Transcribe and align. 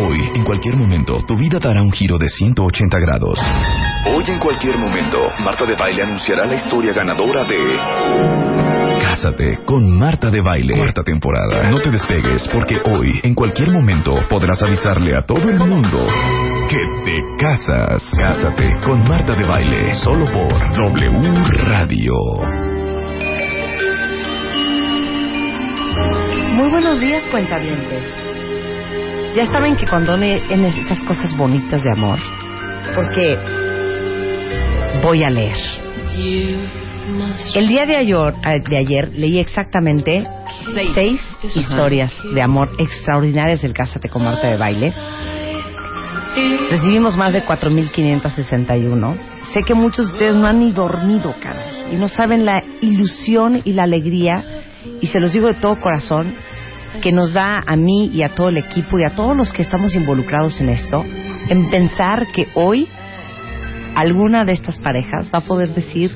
Hoy, 0.00 0.30
en 0.34 0.44
cualquier 0.44 0.76
momento, 0.76 1.22
tu 1.26 1.36
vida 1.36 1.58
dará 1.58 1.82
un 1.82 1.90
giro 1.90 2.18
de 2.18 2.28
180 2.28 2.98
grados. 2.98 3.38
Hoy, 4.06 4.24
en 4.26 4.38
cualquier 4.38 4.78
momento, 4.78 5.18
Marta 5.40 5.64
de 5.64 5.74
Baile 5.74 6.02
anunciará 6.02 6.46
la 6.46 6.54
historia 6.54 6.92
ganadora 6.92 7.44
de... 7.44 8.98
Cásate 9.02 9.64
con 9.64 9.98
Marta 9.98 10.30
de 10.30 10.40
Baile. 10.40 10.74
Cuarta 10.74 11.02
temporada. 11.02 11.68
No 11.70 11.80
te 11.80 11.90
despegues 11.90 12.48
porque 12.52 12.76
hoy, 12.84 13.18
en 13.22 13.34
cualquier 13.34 13.70
momento, 13.70 14.14
podrás 14.28 14.62
avisarle 14.62 15.16
a 15.16 15.22
todo 15.22 15.48
el 15.48 15.58
mundo 15.58 16.06
que 16.68 16.76
te 17.04 17.14
casas. 17.38 18.04
Cásate 18.16 18.78
con 18.84 19.02
Marta 19.08 19.34
de 19.34 19.44
Baile. 19.44 19.94
Solo 19.94 20.26
por 20.26 20.52
W 20.76 21.34
Radio. 21.64 22.12
Muy 26.54 26.70
buenos 26.70 27.00
días, 27.00 27.26
cuentavientes. 27.30 28.27
Ya 29.38 29.46
saben 29.46 29.76
que 29.76 29.86
cuando 29.86 30.16
en 30.16 30.64
estas 30.64 30.98
cosas 31.04 31.32
bonitas 31.36 31.84
de 31.84 31.92
amor, 31.92 32.18
porque 32.92 33.38
voy 35.00 35.22
a 35.22 35.30
leer. 35.30 35.56
El 37.54 37.68
día 37.68 37.86
de 37.86 37.98
ayer, 37.98 38.34
eh, 38.44 38.56
de 38.68 38.76
ayer 38.76 39.12
leí 39.14 39.38
exactamente 39.38 40.24
seis, 40.92 41.20
historias 41.54 42.12
de 42.34 42.42
amor 42.42 42.68
extraordinarias 42.80 43.62
del 43.62 43.74
Cásate 43.74 44.08
con 44.08 44.24
Marta 44.24 44.48
de 44.48 44.56
Baile. 44.56 44.92
Recibimos 46.68 47.16
más 47.16 47.32
de 47.32 47.46
4.561. 47.46 49.20
Sé 49.52 49.60
que 49.64 49.74
muchos 49.74 50.08
de 50.08 50.12
ustedes 50.14 50.34
no 50.34 50.48
han 50.48 50.58
ni 50.58 50.72
dormido, 50.72 51.32
caray, 51.40 51.92
y 51.92 51.94
no 51.94 52.08
saben 52.08 52.44
la 52.44 52.60
ilusión 52.80 53.62
y 53.64 53.74
la 53.74 53.84
alegría, 53.84 54.64
y 55.00 55.06
se 55.06 55.20
los 55.20 55.32
digo 55.32 55.46
de 55.46 55.54
todo 55.54 55.80
corazón, 55.80 56.34
que 57.02 57.12
nos 57.12 57.32
da 57.32 57.62
a 57.66 57.76
mí 57.76 58.10
y 58.12 58.22
a 58.22 58.34
todo 58.34 58.48
el 58.48 58.58
equipo 58.58 58.98
y 58.98 59.04
a 59.04 59.14
todos 59.14 59.36
los 59.36 59.52
que 59.52 59.62
estamos 59.62 59.94
involucrados 59.94 60.60
en 60.60 60.68
esto, 60.70 61.04
en 61.48 61.70
pensar 61.70 62.26
que 62.32 62.48
hoy 62.54 62.88
alguna 63.94 64.44
de 64.44 64.52
estas 64.52 64.78
parejas 64.78 65.30
va 65.32 65.38
a 65.38 65.44
poder 65.44 65.74
decir, 65.74 66.14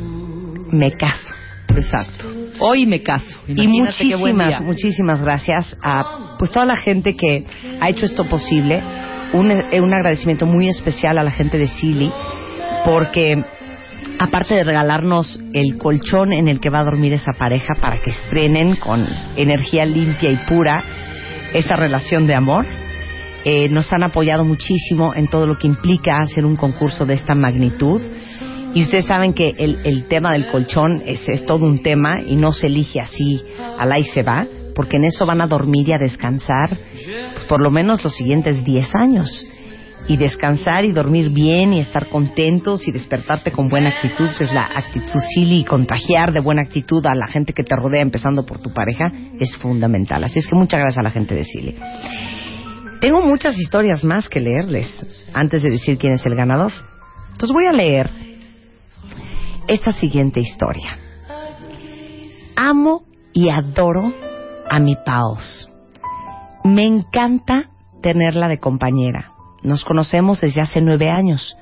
me 0.71 0.93
caso. 0.93 1.35
Exacto. 1.69 2.27
Hoy 2.61 2.87
me 2.87 3.03
caso. 3.03 3.41
y 3.49 3.53
Imagínate 3.53 4.05
muchísimas, 4.05 4.61
muchísimas 4.61 5.23
gracias 5.23 5.77
a 5.83 6.37
pues 6.39 6.51
toda 6.51 6.67
la 6.67 6.77
gente 6.77 7.15
que 7.15 7.45
ha 7.81 7.89
hecho 7.89 8.05
esto 8.05 8.27
posible. 8.29 8.83
Un, 9.33 9.51
eh, 9.51 9.81
un 9.81 9.95
agradecimiento 9.95 10.45
muy 10.45 10.69
especial 10.69 11.19
a 11.19 11.23
la 11.23 11.31
gente 11.31 11.57
de 11.57 11.67
Silly, 11.67 12.13
porque 12.85 13.43
aparte 14.19 14.55
de 14.55 14.65
regalarnos 14.65 15.41
el 15.53 15.79
colchón 15.79 16.33
en 16.33 16.49
el 16.49 16.61
que 16.61 16.71
va 16.71 16.81
a 16.81 16.85
dormir 16.85 17.13
esa 17.13 17.33
pareja 17.33 17.75
para 17.81 18.01
que 18.03 18.11
estrenen 18.11 18.77
con 18.77 19.07
energía 19.37 19.85
limpia 19.85 20.31
y 20.31 20.37
pura 20.49 20.83
esa 21.53 21.77
relación 21.77 22.27
de 22.27 22.35
amor, 22.35 22.67
eh, 23.45 23.69
nos 23.69 23.93
han 23.93 24.05
apoyado 24.05 24.45
muchísimo 24.45 25.15
en 25.15 25.29
todo 25.29 25.47
lo 25.47 25.59
que 25.59 25.67
implica 25.67 26.19
hacer 26.21 26.45
un 26.45 26.57
concurso 26.57 27.05
de 27.05 27.15
esta 27.15 27.35
magnitud. 27.35 28.01
Y 28.75 28.83
ustedes 28.83 29.07
saben 29.07 29.35
que 29.35 29.51
el, 29.57 30.05
tema 30.05 30.33
del 30.33 30.47
colchón 30.47 31.03
es, 31.05 31.29
es 31.29 31.45
todo 31.45 31.67
un 31.67 31.83
tema 31.83 32.23
y 32.25 32.37
no 32.37 32.53
se 32.53 32.69
elige 32.69 33.01
así 33.01 33.43
al 33.79 33.93
ahí 33.93 34.05
se 34.05 34.23
va, 34.23 34.47
porque 34.75 34.97
en 34.97 35.05
eso 35.05 35.27
van 35.27 35.41
a 35.43 35.47
dormir 35.47 35.89
y 35.89 35.93
a 35.93 35.99
descansar 35.99 36.79
pues, 37.35 37.45
por 37.47 37.61
lo 37.61 37.71
menos 37.71 38.03
los 38.03 38.15
siguientes 38.15 38.65
10 38.65 38.95
años. 38.95 39.47
Y 40.09 40.17
descansar 40.17 40.85
y 40.85 40.93
dormir 40.93 41.31
bien 41.31 41.73
y 41.73 41.79
estar 41.81 42.09
contentos 42.09 42.87
y 42.89 42.93
despertarte 42.93 43.53
con 43.53 43.69
buena 43.69 43.91
actitud, 43.91 44.29
es 44.41 44.53
la 44.53 44.65
actitud 44.65 45.21
silly 45.35 45.61
y 45.61 45.65
contagiar 45.65 46.33
de 46.33 46.41
buena 46.41 46.63
actitud 46.63 47.05
a 47.07 47.15
la 47.15 47.29
gente 47.29 47.53
que 47.53 47.63
te 47.63 47.77
rodea, 47.77 48.03
empezando 48.03 48.45
por 48.45 48.59
tu 48.59 48.73
pareja, 48.73 49.13
es 49.39 49.57
fundamental. 49.59 50.25
Así 50.25 50.41
es 50.41 50.47
que 50.49 50.57
muchas 50.57 50.81
gracias 50.81 50.99
a 50.99 51.03
la 51.03 51.11
gente 51.11 51.35
de 51.35 51.45
Silly. 51.45 51.77
Tengo 53.01 53.21
muchas 53.21 53.59
historias 53.59 54.05
más 54.05 54.29
que 54.29 54.41
leerles 54.41 54.87
antes 55.35 55.63
de 55.63 55.71
decir 55.71 55.99
quién 55.99 56.13
es 56.13 56.27
el 56.27 56.35
ganador. 56.35 56.73
Entonces 57.33 57.53
voy 57.53 57.67
a 57.67 57.73
leer 57.73 58.11
esta 59.67 59.93
siguiente 59.93 60.41
historia. 60.41 60.99
Amo 62.57 63.03
y 63.33 63.49
adoro 63.51 64.13
a 64.71 64.79
mi 64.79 64.97
Paos. 65.05 65.69
Me 66.65 66.87
encanta 66.87 67.71
tenerla 68.03 68.49
de 68.49 68.59
compañera. 68.59 69.32
Nos 69.63 69.85
conocemos 69.85 70.41
desde 70.41 70.61
hace 70.61 70.81
nueve 70.81 71.09
años. 71.09 71.57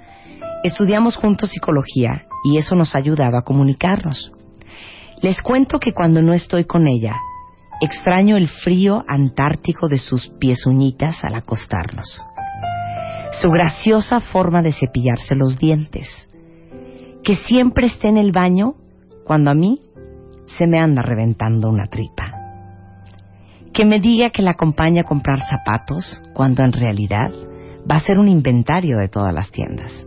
Estudiamos 0.65 1.17
juntos 1.17 1.51
psicología 1.51 2.25
y 2.45 2.57
eso 2.57 2.75
nos 2.75 2.95
ayudaba 2.95 3.41
a 3.41 3.45
comunicarnos. 3.45 4.33
Les 5.23 5.43
cuento 5.43 5.79
que 5.79 5.93
cuando 5.93 6.23
no 6.23 6.33
estoy 6.33 6.65
con 6.65 6.89
ella, 6.89 7.15
extraño 7.81 8.37
el 8.37 8.49
frío 8.49 9.05
antártico 9.07 9.89
de 9.89 9.99
sus 9.99 10.29
piezuñitas 10.39 11.23
al 11.25 11.35
acostarnos. 11.35 12.25
Su 13.41 13.51
graciosa 13.51 14.21
forma 14.21 14.63
de 14.63 14.73
cepillarse 14.73 15.35
los 15.35 15.59
dientes. 15.59 16.07
Que 17.23 17.37
siempre 17.37 17.87
esté 17.87 18.09
en 18.09 18.17
el 18.17 18.33
baño 18.33 18.75
cuando 19.25 19.51
a 19.51 19.55
mí 19.55 19.81
se 20.59 20.67
me 20.67 20.81
anda 20.81 21.03
reventando 21.03 21.69
una 21.69 21.85
tripa. 21.85 22.35
Que 23.73 23.85
me 23.85 24.01
diga 24.01 24.31
que 24.31 24.43
la 24.43 24.53
acompaña 24.53 25.03
a 25.03 25.05
comprar 25.05 25.41
zapatos 25.49 26.23
cuando 26.35 26.65
en 26.65 26.73
realidad 26.73 27.31
va 27.89 27.97
a 27.97 28.01
ser 28.01 28.19
un 28.19 28.29
inventario 28.29 28.99
de 28.99 29.09
todas 29.09 29.35
las 29.35 29.51
tiendas. 29.51 30.07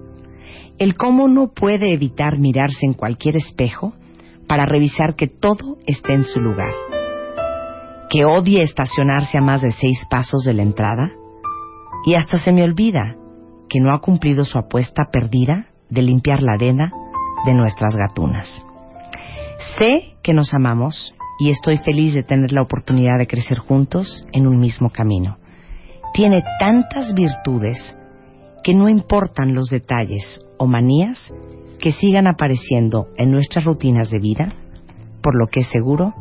El 0.77 0.95
cómo 0.95 1.27
no 1.27 1.53
puede 1.53 1.93
evitar 1.93 2.39
mirarse 2.39 2.85
en 2.85 2.93
cualquier 2.93 3.37
espejo 3.37 3.93
para 4.47 4.65
revisar 4.65 5.15
que 5.15 5.27
todo 5.27 5.77
esté 5.85 6.13
en 6.13 6.23
su 6.23 6.39
lugar. 6.39 6.73
Que 8.09 8.25
odie 8.25 8.61
estacionarse 8.61 9.37
a 9.37 9.41
más 9.41 9.61
de 9.61 9.71
seis 9.71 10.05
pasos 10.09 10.43
de 10.43 10.53
la 10.53 10.63
entrada 10.63 11.11
y 12.05 12.15
hasta 12.15 12.37
se 12.39 12.51
me 12.51 12.63
olvida 12.63 13.15
que 13.69 13.79
no 13.79 13.93
ha 13.93 14.01
cumplido 14.01 14.43
su 14.43 14.57
apuesta 14.57 15.09
perdida 15.11 15.67
de 15.89 16.01
limpiar 16.01 16.43
la 16.43 16.53
arena 16.53 16.91
de 17.45 17.53
nuestras 17.53 17.95
gatunas. 17.95 18.63
Sé 19.77 20.15
que 20.21 20.33
nos 20.33 20.53
amamos 20.53 21.13
y 21.39 21.49
estoy 21.49 21.77
feliz 21.77 22.13
de 22.13 22.23
tener 22.23 22.51
la 22.51 22.61
oportunidad 22.61 23.17
de 23.17 23.27
crecer 23.27 23.57
juntos 23.59 24.27
en 24.31 24.47
un 24.47 24.59
mismo 24.59 24.89
camino. 24.89 25.37
Tiene 26.13 26.43
tantas 26.59 27.13
virtudes 27.13 27.97
que 28.63 28.73
no 28.73 28.87
importan 28.87 29.55
los 29.55 29.69
detalles 29.69 30.45
o 30.57 30.67
manías 30.67 31.33
que 31.79 31.91
sigan 31.91 32.27
apareciendo 32.27 33.07
en 33.17 33.31
nuestras 33.31 33.65
rutinas 33.65 34.09
de 34.09 34.19
vida, 34.19 34.49
por 35.21 35.35
lo 35.37 35.47
que 35.47 35.61
es 35.61 35.67
seguro, 35.67 36.13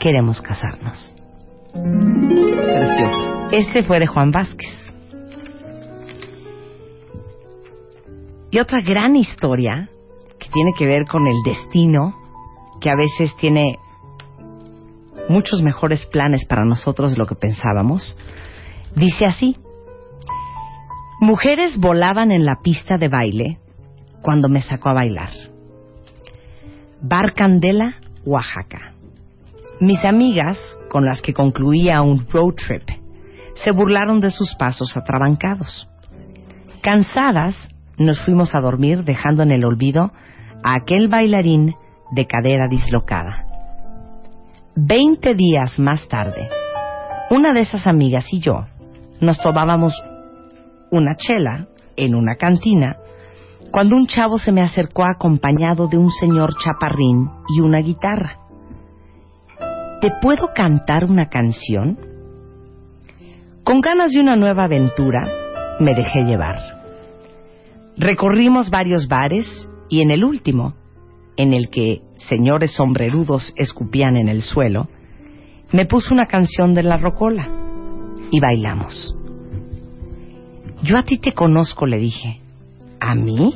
queremos 0.00 0.42
casarnos. 0.42 1.14
Preciosa. 1.72 3.48
Ese 3.52 3.82
fue 3.82 4.00
de 4.00 4.06
Juan 4.06 4.32
Vázquez. 4.32 4.92
Y 8.50 8.58
otra 8.58 8.80
gran 8.82 9.16
historia 9.16 9.88
que 10.38 10.48
tiene 10.50 10.72
que 10.76 10.86
ver 10.86 11.06
con 11.06 11.26
el 11.26 11.42
destino, 11.44 12.14
que 12.80 12.90
a 12.90 12.96
veces 12.96 13.34
tiene 13.36 13.78
muchos 15.28 15.62
mejores 15.62 16.06
planes 16.06 16.44
para 16.46 16.64
nosotros 16.64 17.12
de 17.12 17.18
lo 17.18 17.26
que 17.26 17.34
pensábamos, 17.34 18.16
dice 18.96 19.26
así. 19.26 19.56
Mujeres 21.20 21.78
volaban 21.78 22.32
en 22.32 22.44
la 22.44 22.56
pista 22.62 22.96
de 22.96 23.08
baile 23.08 23.58
cuando 24.22 24.48
me 24.48 24.62
sacó 24.62 24.88
a 24.88 24.94
bailar. 24.94 25.30
Bar 27.00 27.34
Candela, 27.34 27.96
Oaxaca. 28.24 28.92
Mis 29.80 30.02
amigas, 30.04 30.58
con 30.90 31.04
las 31.04 31.20
que 31.20 31.34
concluía 31.34 32.02
un 32.02 32.26
road 32.28 32.54
trip, 32.54 32.88
se 33.54 33.70
burlaron 33.70 34.20
de 34.20 34.30
sus 34.30 34.54
pasos 34.56 34.96
atrabancados. 34.96 35.88
Cansadas, 36.82 37.54
nos 37.98 38.20
fuimos 38.20 38.54
a 38.54 38.60
dormir 38.60 39.04
dejando 39.04 39.42
en 39.42 39.50
el 39.50 39.64
olvido 39.64 40.12
a 40.62 40.74
aquel 40.74 41.08
bailarín 41.08 41.74
de 42.12 42.26
cadera 42.26 42.68
dislocada. 42.68 43.44
Veinte 44.74 45.34
días 45.34 45.78
más 45.78 46.06
tarde, 46.08 46.48
una 47.30 47.52
de 47.52 47.60
esas 47.60 47.86
amigas 47.86 48.26
y 48.32 48.40
yo 48.40 48.66
nos 49.20 49.38
tomábamos 49.38 49.94
una 50.90 51.16
chela 51.16 51.68
en 51.96 52.14
una 52.14 52.36
cantina 52.36 52.96
cuando 53.70 53.96
un 53.96 54.06
chavo 54.06 54.38
se 54.38 54.52
me 54.52 54.62
acercó 54.62 55.04
acompañado 55.04 55.88
de 55.88 55.98
un 55.98 56.10
señor 56.10 56.54
chaparrín 56.56 57.28
y 57.48 57.60
una 57.60 57.80
guitarra. 57.80 58.38
¿Te 60.00 60.10
puedo 60.22 60.48
cantar 60.54 61.04
una 61.04 61.28
canción? 61.28 61.98
Con 63.64 63.80
ganas 63.80 64.12
de 64.12 64.20
una 64.20 64.36
nueva 64.36 64.64
aventura, 64.64 65.26
me 65.80 65.94
dejé 65.94 66.22
llevar. 66.24 66.56
Recorrimos 67.96 68.70
varios 68.70 69.08
bares 69.08 69.68
y 69.88 70.00
en 70.00 70.10
el 70.10 70.24
último, 70.24 70.74
en 71.36 71.52
el 71.52 71.68
que 71.70 72.02
señores 72.16 72.72
sombrerudos 72.74 73.52
escupían 73.56 74.16
en 74.16 74.28
el 74.28 74.42
suelo, 74.42 74.88
me 75.72 75.86
puso 75.86 76.14
una 76.14 76.26
canción 76.26 76.74
de 76.74 76.82
la 76.82 76.96
rocola 76.96 77.65
y 78.30 78.40
bailamos. 78.40 79.14
Yo 80.82 80.96
a 80.96 81.02
ti 81.02 81.18
te 81.18 81.32
conozco, 81.32 81.86
le 81.86 81.98
dije. 81.98 82.40
¿A 83.00 83.14
mí? 83.14 83.54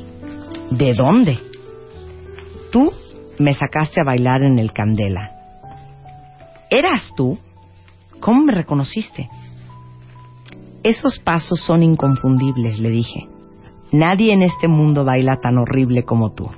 ¿De 0.71 0.93
dónde? 0.93 1.39
Tú 2.71 2.91
me 3.39 3.53
sacaste 3.53 4.01
a 4.01 4.03
bailar 4.03 4.43
en 4.43 4.59
el 4.59 4.71
Candela. 4.71 5.31
¿Eras 6.69 7.13
tú? 7.15 7.37
¿Cómo 8.19 8.43
me 8.43 8.53
reconociste? 8.53 9.29
Esos 10.83 11.19
pasos 11.19 11.59
son 11.59 11.83
inconfundibles, 11.83 12.79
le 12.79 12.89
dije. 12.89 13.27
Nadie 13.91 14.33
en 14.33 14.41
este 14.41 14.67
mundo 14.67 15.03
baila 15.03 15.41
tan 15.41 15.57
horrible 15.57 16.03
como 16.03 16.31
tú. 16.31 16.49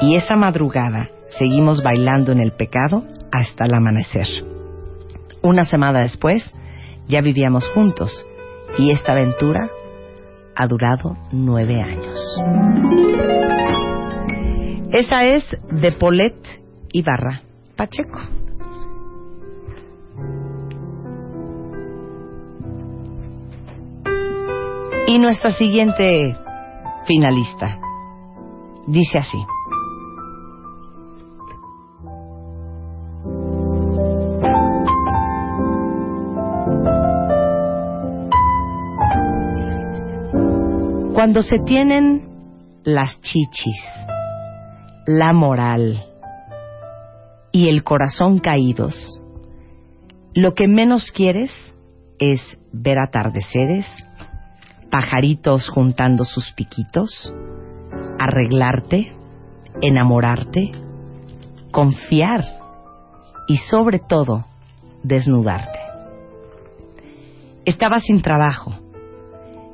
Y 0.00 0.14
esa 0.14 0.36
madrugada 0.36 1.10
seguimos 1.28 1.82
bailando 1.82 2.32
en 2.32 2.40
el 2.40 2.52
pecado 2.52 3.04
hasta 3.32 3.64
el 3.64 3.74
amanecer. 3.74 4.26
Una 5.42 5.64
semana 5.64 6.00
después 6.00 6.54
ya 7.08 7.20
vivíamos 7.20 7.68
juntos 7.70 8.26
y 8.78 8.90
esta 8.90 9.12
aventura 9.12 9.70
ha 10.54 10.66
durado 10.66 11.16
nueve 11.32 11.80
años. 11.82 12.38
Esa 14.92 15.24
es 15.24 15.44
de 15.70 15.92
Polet 15.92 16.34
Ibarra 16.92 17.42
Pacheco. 17.76 18.18
Y 25.06 25.18
nuestra 25.18 25.50
siguiente 25.52 26.36
finalista 27.06 27.78
dice 28.86 29.18
así. 29.18 29.38
Cuando 41.18 41.42
se 41.42 41.58
tienen 41.66 42.28
las 42.84 43.20
chichis, 43.22 43.82
la 45.04 45.32
moral 45.32 46.04
y 47.50 47.68
el 47.68 47.82
corazón 47.82 48.38
caídos, 48.38 49.20
lo 50.32 50.54
que 50.54 50.68
menos 50.68 51.10
quieres 51.10 51.50
es 52.20 52.40
ver 52.72 53.00
atardeceres, 53.00 53.84
pajaritos 54.92 55.68
juntando 55.70 56.22
sus 56.22 56.52
piquitos, 56.52 57.34
arreglarte, 58.20 59.10
enamorarte, 59.82 60.70
confiar 61.72 62.44
y 63.48 63.56
sobre 63.56 63.98
todo 63.98 64.46
desnudarte. 65.02 65.80
Estaba 67.64 67.98
sin 67.98 68.22
trabajo 68.22 68.87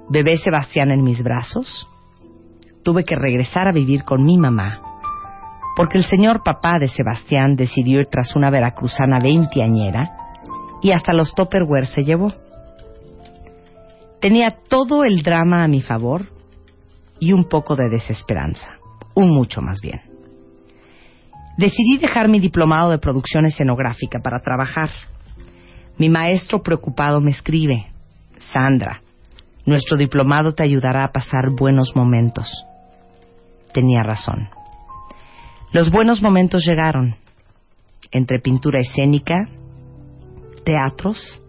bebé 0.08 0.36
Sebastián 0.36 0.90
en 0.90 1.02
mis 1.02 1.22
brazos, 1.22 1.88
tuve 2.82 3.04
que 3.04 3.16
regresar 3.16 3.68
a 3.68 3.72
vivir 3.72 4.04
con 4.04 4.24
mi 4.24 4.38
mamá, 4.38 4.80
porque 5.76 5.98
el 5.98 6.04
señor 6.04 6.42
papá 6.44 6.78
de 6.78 6.88
Sebastián 6.88 7.56
decidió 7.56 8.00
ir 8.00 8.06
tras 8.06 8.36
una 8.36 8.50
veracruzana 8.50 9.18
veinteañera 9.18 10.10
y 10.82 10.92
hasta 10.92 11.12
los 11.12 11.34
Topperware 11.34 11.86
se 11.86 12.04
llevó. 12.04 12.32
Tenía 14.20 14.56
todo 14.68 15.04
el 15.04 15.22
drama 15.22 15.64
a 15.64 15.68
mi 15.68 15.80
favor 15.80 16.26
y 17.18 17.32
un 17.32 17.44
poco 17.44 17.74
de 17.74 17.88
desesperanza, 17.88 18.78
un 19.14 19.34
mucho 19.34 19.60
más 19.60 19.80
bien. 19.80 20.00
Decidí 21.56 21.98
dejar 21.98 22.28
mi 22.28 22.40
diplomado 22.40 22.90
de 22.90 22.98
producción 22.98 23.46
escenográfica 23.46 24.18
para 24.20 24.40
trabajar. 24.40 24.90
Mi 25.98 26.08
maestro 26.08 26.62
preocupado 26.62 27.20
me 27.20 27.30
escribe, 27.30 27.86
Sandra, 28.38 29.00
nuestro 29.66 29.96
diplomado 29.96 30.52
te 30.52 30.62
ayudará 30.62 31.04
a 31.04 31.12
pasar 31.12 31.50
buenos 31.50 31.94
momentos. 31.94 32.48
Tenía 33.72 34.02
razón. 34.02 34.48
Los 35.72 35.90
buenos 35.90 36.22
momentos 36.22 36.64
llegaron. 36.66 37.16
Entre 38.12 38.38
pintura 38.38 38.80
escénica, 38.80 39.48
teatros, 40.64 41.40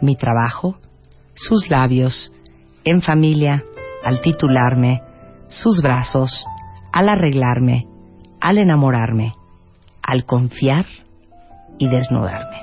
mi 0.00 0.16
trabajo, 0.16 0.78
sus 1.34 1.68
labios, 1.68 2.32
en 2.84 3.02
familia, 3.02 3.64
al 4.04 4.20
titularme, 4.20 5.02
sus 5.48 5.82
brazos, 5.82 6.46
al 6.92 7.08
arreglarme, 7.08 7.86
al 8.40 8.58
enamorarme, 8.58 9.34
al 10.02 10.24
confiar 10.24 10.86
y 11.78 11.88
desnudarme. 11.88 12.58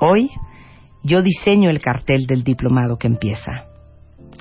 Hoy 0.00 0.30
yo 1.04 1.22
diseño 1.22 1.70
el 1.70 1.80
cartel 1.80 2.26
del 2.26 2.42
diplomado 2.42 2.98
que 2.98 3.06
empieza. 3.06 3.66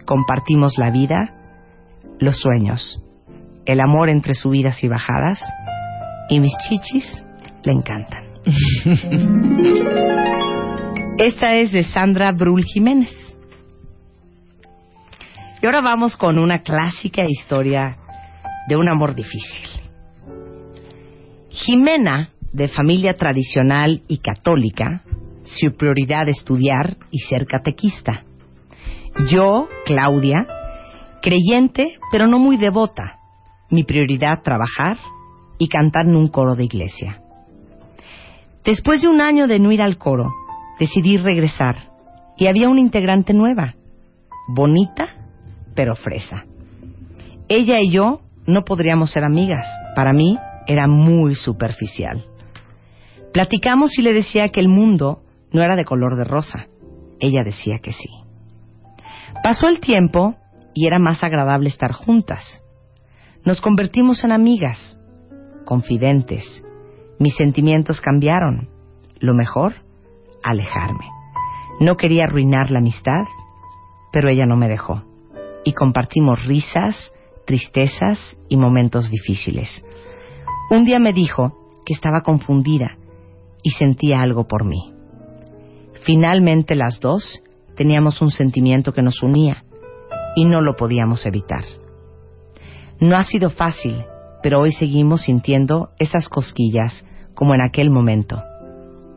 Compartimos 0.05 0.77
la 0.77 0.91
vida, 0.91 1.33
los 2.19 2.39
sueños, 2.39 3.01
el 3.65 3.81
amor 3.81 4.09
entre 4.09 4.33
subidas 4.33 4.83
y 4.83 4.87
bajadas, 4.87 5.39
y 6.29 6.39
mis 6.39 6.53
chichis 6.67 7.23
le 7.63 7.73
encantan. 7.73 8.23
Esta 11.17 11.55
es 11.55 11.73
de 11.73 11.83
Sandra 11.83 12.31
Brul 12.31 12.63
Jiménez. 12.63 13.13
Y 15.61 15.65
ahora 15.65 15.81
vamos 15.81 16.15
con 16.17 16.39
una 16.39 16.59
clásica 16.59 17.23
historia 17.27 17.97
de 18.67 18.75
un 18.75 18.89
amor 18.89 19.15
difícil. 19.15 19.69
Jimena, 21.49 22.29
de 22.51 22.67
familia 22.67 23.13
tradicional 23.13 24.01
y 24.07 24.17
católica, 24.17 25.03
su 25.43 25.75
prioridad 25.75 26.27
estudiar 26.29 26.97
y 27.11 27.19
ser 27.19 27.45
catequista. 27.45 28.23
Yo, 29.29 29.67
Claudia, 29.85 30.45
creyente, 31.21 31.97
pero 32.11 32.27
no 32.27 32.39
muy 32.39 32.57
devota. 32.57 33.19
Mi 33.69 33.83
prioridad 33.83 34.41
trabajar 34.43 34.97
y 35.57 35.67
cantar 35.67 36.05
en 36.05 36.15
un 36.15 36.27
coro 36.27 36.55
de 36.55 36.65
iglesia. 36.65 37.21
Después 38.63 39.01
de 39.01 39.07
un 39.07 39.21
año 39.21 39.47
de 39.47 39.59
no 39.59 39.71
ir 39.71 39.81
al 39.81 39.97
coro, 39.97 40.29
decidí 40.79 41.17
regresar 41.17 41.75
y 42.37 42.47
había 42.47 42.69
una 42.69 42.79
integrante 42.79 43.33
nueva, 43.33 43.75
bonita, 44.47 45.09
pero 45.75 45.95
fresa. 45.95 46.45
Ella 47.47 47.79
y 47.81 47.91
yo 47.91 48.21
no 48.45 48.63
podríamos 48.63 49.11
ser 49.11 49.23
amigas. 49.23 49.65
Para 49.95 50.13
mí 50.13 50.37
era 50.67 50.87
muy 50.87 51.35
superficial. 51.35 52.23
Platicamos 53.33 53.97
y 53.97 54.01
le 54.01 54.13
decía 54.13 54.49
que 54.49 54.59
el 54.59 54.69
mundo 54.69 55.22
no 55.53 55.61
era 55.61 55.75
de 55.75 55.85
color 55.85 56.17
de 56.17 56.25
rosa. 56.25 56.67
Ella 57.19 57.43
decía 57.43 57.79
que 57.81 57.93
sí. 57.93 58.09
Pasó 59.43 59.67
el 59.67 59.79
tiempo 59.79 60.35
y 60.73 60.87
era 60.87 60.99
más 60.99 61.23
agradable 61.23 61.69
estar 61.69 61.93
juntas. 61.93 62.61
Nos 63.45 63.61
convertimos 63.61 64.23
en 64.23 64.31
amigas, 64.31 64.99
confidentes. 65.65 66.63
Mis 67.19 67.35
sentimientos 67.35 68.01
cambiaron. 68.01 68.69
Lo 69.19 69.33
mejor, 69.33 69.73
alejarme. 70.43 71.05
No 71.79 71.95
quería 71.95 72.25
arruinar 72.25 72.71
la 72.71 72.79
amistad, 72.79 73.23
pero 74.11 74.29
ella 74.29 74.45
no 74.45 74.55
me 74.55 74.67
dejó. 74.67 75.03
Y 75.63 75.73
compartimos 75.73 76.45
risas, 76.45 77.13
tristezas 77.45 78.39
y 78.49 78.57
momentos 78.57 79.09
difíciles. 79.09 79.85
Un 80.69 80.85
día 80.85 80.99
me 80.99 81.13
dijo 81.13 81.81
que 81.85 81.93
estaba 81.93 82.21
confundida 82.21 82.97
y 83.61 83.71
sentía 83.71 84.21
algo 84.21 84.47
por 84.47 84.65
mí. 84.65 84.92
Finalmente 86.05 86.75
las 86.75 86.99
dos 86.99 87.41
teníamos 87.75 88.21
un 88.21 88.29
sentimiento 88.29 88.91
que 88.91 89.01
nos 89.01 89.23
unía 89.23 89.63
y 90.35 90.45
no 90.45 90.61
lo 90.61 90.75
podíamos 90.75 91.25
evitar. 91.25 91.63
No 92.99 93.15
ha 93.15 93.23
sido 93.23 93.49
fácil, 93.49 94.03
pero 94.41 94.59
hoy 94.61 94.71
seguimos 94.71 95.23
sintiendo 95.23 95.89
esas 95.99 96.27
cosquillas 96.27 97.05
como 97.33 97.55
en 97.55 97.61
aquel 97.61 97.89
momento. 97.89 98.41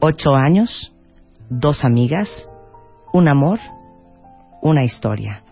Ocho 0.00 0.34
años, 0.34 0.92
dos 1.48 1.84
amigas, 1.84 2.48
un 3.12 3.28
amor, 3.28 3.58
una 4.62 4.84
historia. 4.84 5.42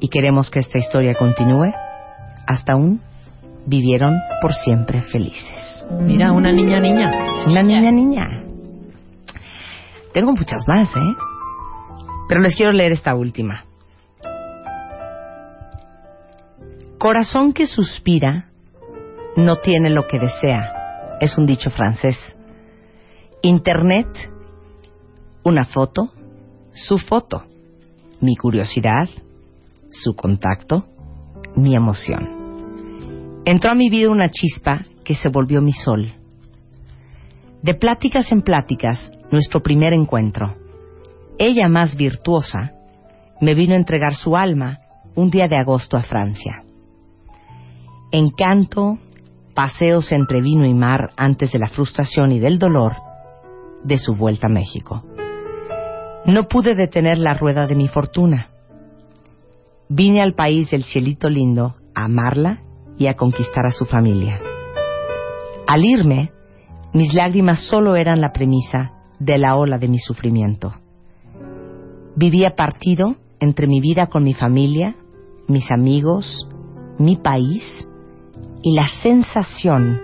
Y 0.00 0.08
queremos 0.08 0.50
que 0.50 0.60
esta 0.60 0.78
historia 0.78 1.14
continúe 1.14 1.72
hasta 2.46 2.76
un 2.76 3.00
vivieron 3.66 4.16
por 4.40 4.54
siempre 4.54 5.02
felices. 5.02 5.86
Mira, 6.00 6.32
una 6.32 6.52
niña 6.52 6.80
niña. 6.80 7.12
Una 7.46 7.62
niña 7.62 7.90
niña. 7.90 8.47
Tengo 10.18 10.32
muchas 10.32 10.66
más, 10.66 10.88
¿eh? 10.96 11.16
Pero 12.28 12.40
les 12.40 12.56
quiero 12.56 12.72
leer 12.72 12.90
esta 12.90 13.14
última. 13.14 13.64
Corazón 16.98 17.52
que 17.52 17.66
suspira 17.66 18.48
no 19.36 19.58
tiene 19.58 19.90
lo 19.90 20.08
que 20.08 20.18
desea. 20.18 21.18
Es 21.20 21.38
un 21.38 21.46
dicho 21.46 21.70
francés. 21.70 22.16
Internet, 23.42 24.08
una 25.44 25.62
foto, 25.62 26.10
su 26.72 26.98
foto, 26.98 27.44
mi 28.20 28.34
curiosidad, 28.34 29.08
su 29.88 30.16
contacto, 30.16 30.84
mi 31.54 31.76
emoción. 31.76 33.42
Entró 33.44 33.70
a 33.70 33.76
mi 33.76 33.88
vida 33.88 34.10
una 34.10 34.30
chispa 34.30 34.84
que 35.04 35.14
se 35.14 35.28
volvió 35.28 35.62
mi 35.62 35.72
sol. 35.72 36.17
De 37.62 37.74
pláticas 37.74 38.30
en 38.30 38.42
pláticas, 38.42 39.10
nuestro 39.32 39.60
primer 39.62 39.92
encuentro. 39.92 40.54
Ella 41.38 41.68
más 41.68 41.96
virtuosa 41.96 42.72
me 43.40 43.54
vino 43.54 43.74
a 43.74 43.78
entregar 43.78 44.14
su 44.14 44.36
alma 44.36 44.78
un 45.14 45.30
día 45.30 45.48
de 45.48 45.56
agosto 45.56 45.96
a 45.96 46.02
Francia. 46.02 46.62
Encanto, 48.12 48.98
paseos 49.54 50.12
entre 50.12 50.40
vino 50.40 50.66
y 50.66 50.74
mar 50.74 51.10
antes 51.16 51.50
de 51.50 51.58
la 51.58 51.68
frustración 51.68 52.30
y 52.30 52.38
del 52.38 52.58
dolor 52.58 52.94
de 53.82 53.98
su 53.98 54.14
vuelta 54.14 54.46
a 54.46 54.50
México. 54.50 55.02
No 56.26 56.46
pude 56.46 56.76
detener 56.76 57.18
la 57.18 57.34
rueda 57.34 57.66
de 57.66 57.74
mi 57.74 57.88
fortuna. 57.88 58.50
Vine 59.88 60.22
al 60.22 60.34
país 60.34 60.70
del 60.70 60.84
cielito 60.84 61.28
lindo 61.28 61.74
a 61.94 62.04
amarla 62.04 62.62
y 62.98 63.08
a 63.08 63.14
conquistar 63.14 63.66
a 63.66 63.70
su 63.70 63.84
familia. 63.84 64.40
Al 65.66 65.84
irme, 65.84 66.30
mis 66.98 67.14
lágrimas 67.14 67.60
solo 67.68 67.94
eran 67.94 68.20
la 68.20 68.32
premisa 68.32 68.90
de 69.20 69.38
la 69.38 69.54
ola 69.54 69.78
de 69.78 69.86
mi 69.86 70.00
sufrimiento. 70.00 70.74
Vivía 72.16 72.56
partido 72.56 73.14
entre 73.38 73.68
mi 73.68 73.80
vida 73.80 74.08
con 74.08 74.24
mi 74.24 74.34
familia, 74.34 74.96
mis 75.46 75.70
amigos, 75.70 76.48
mi 76.98 77.14
país 77.14 77.62
y 78.64 78.74
la 78.74 78.88
sensación 79.00 80.00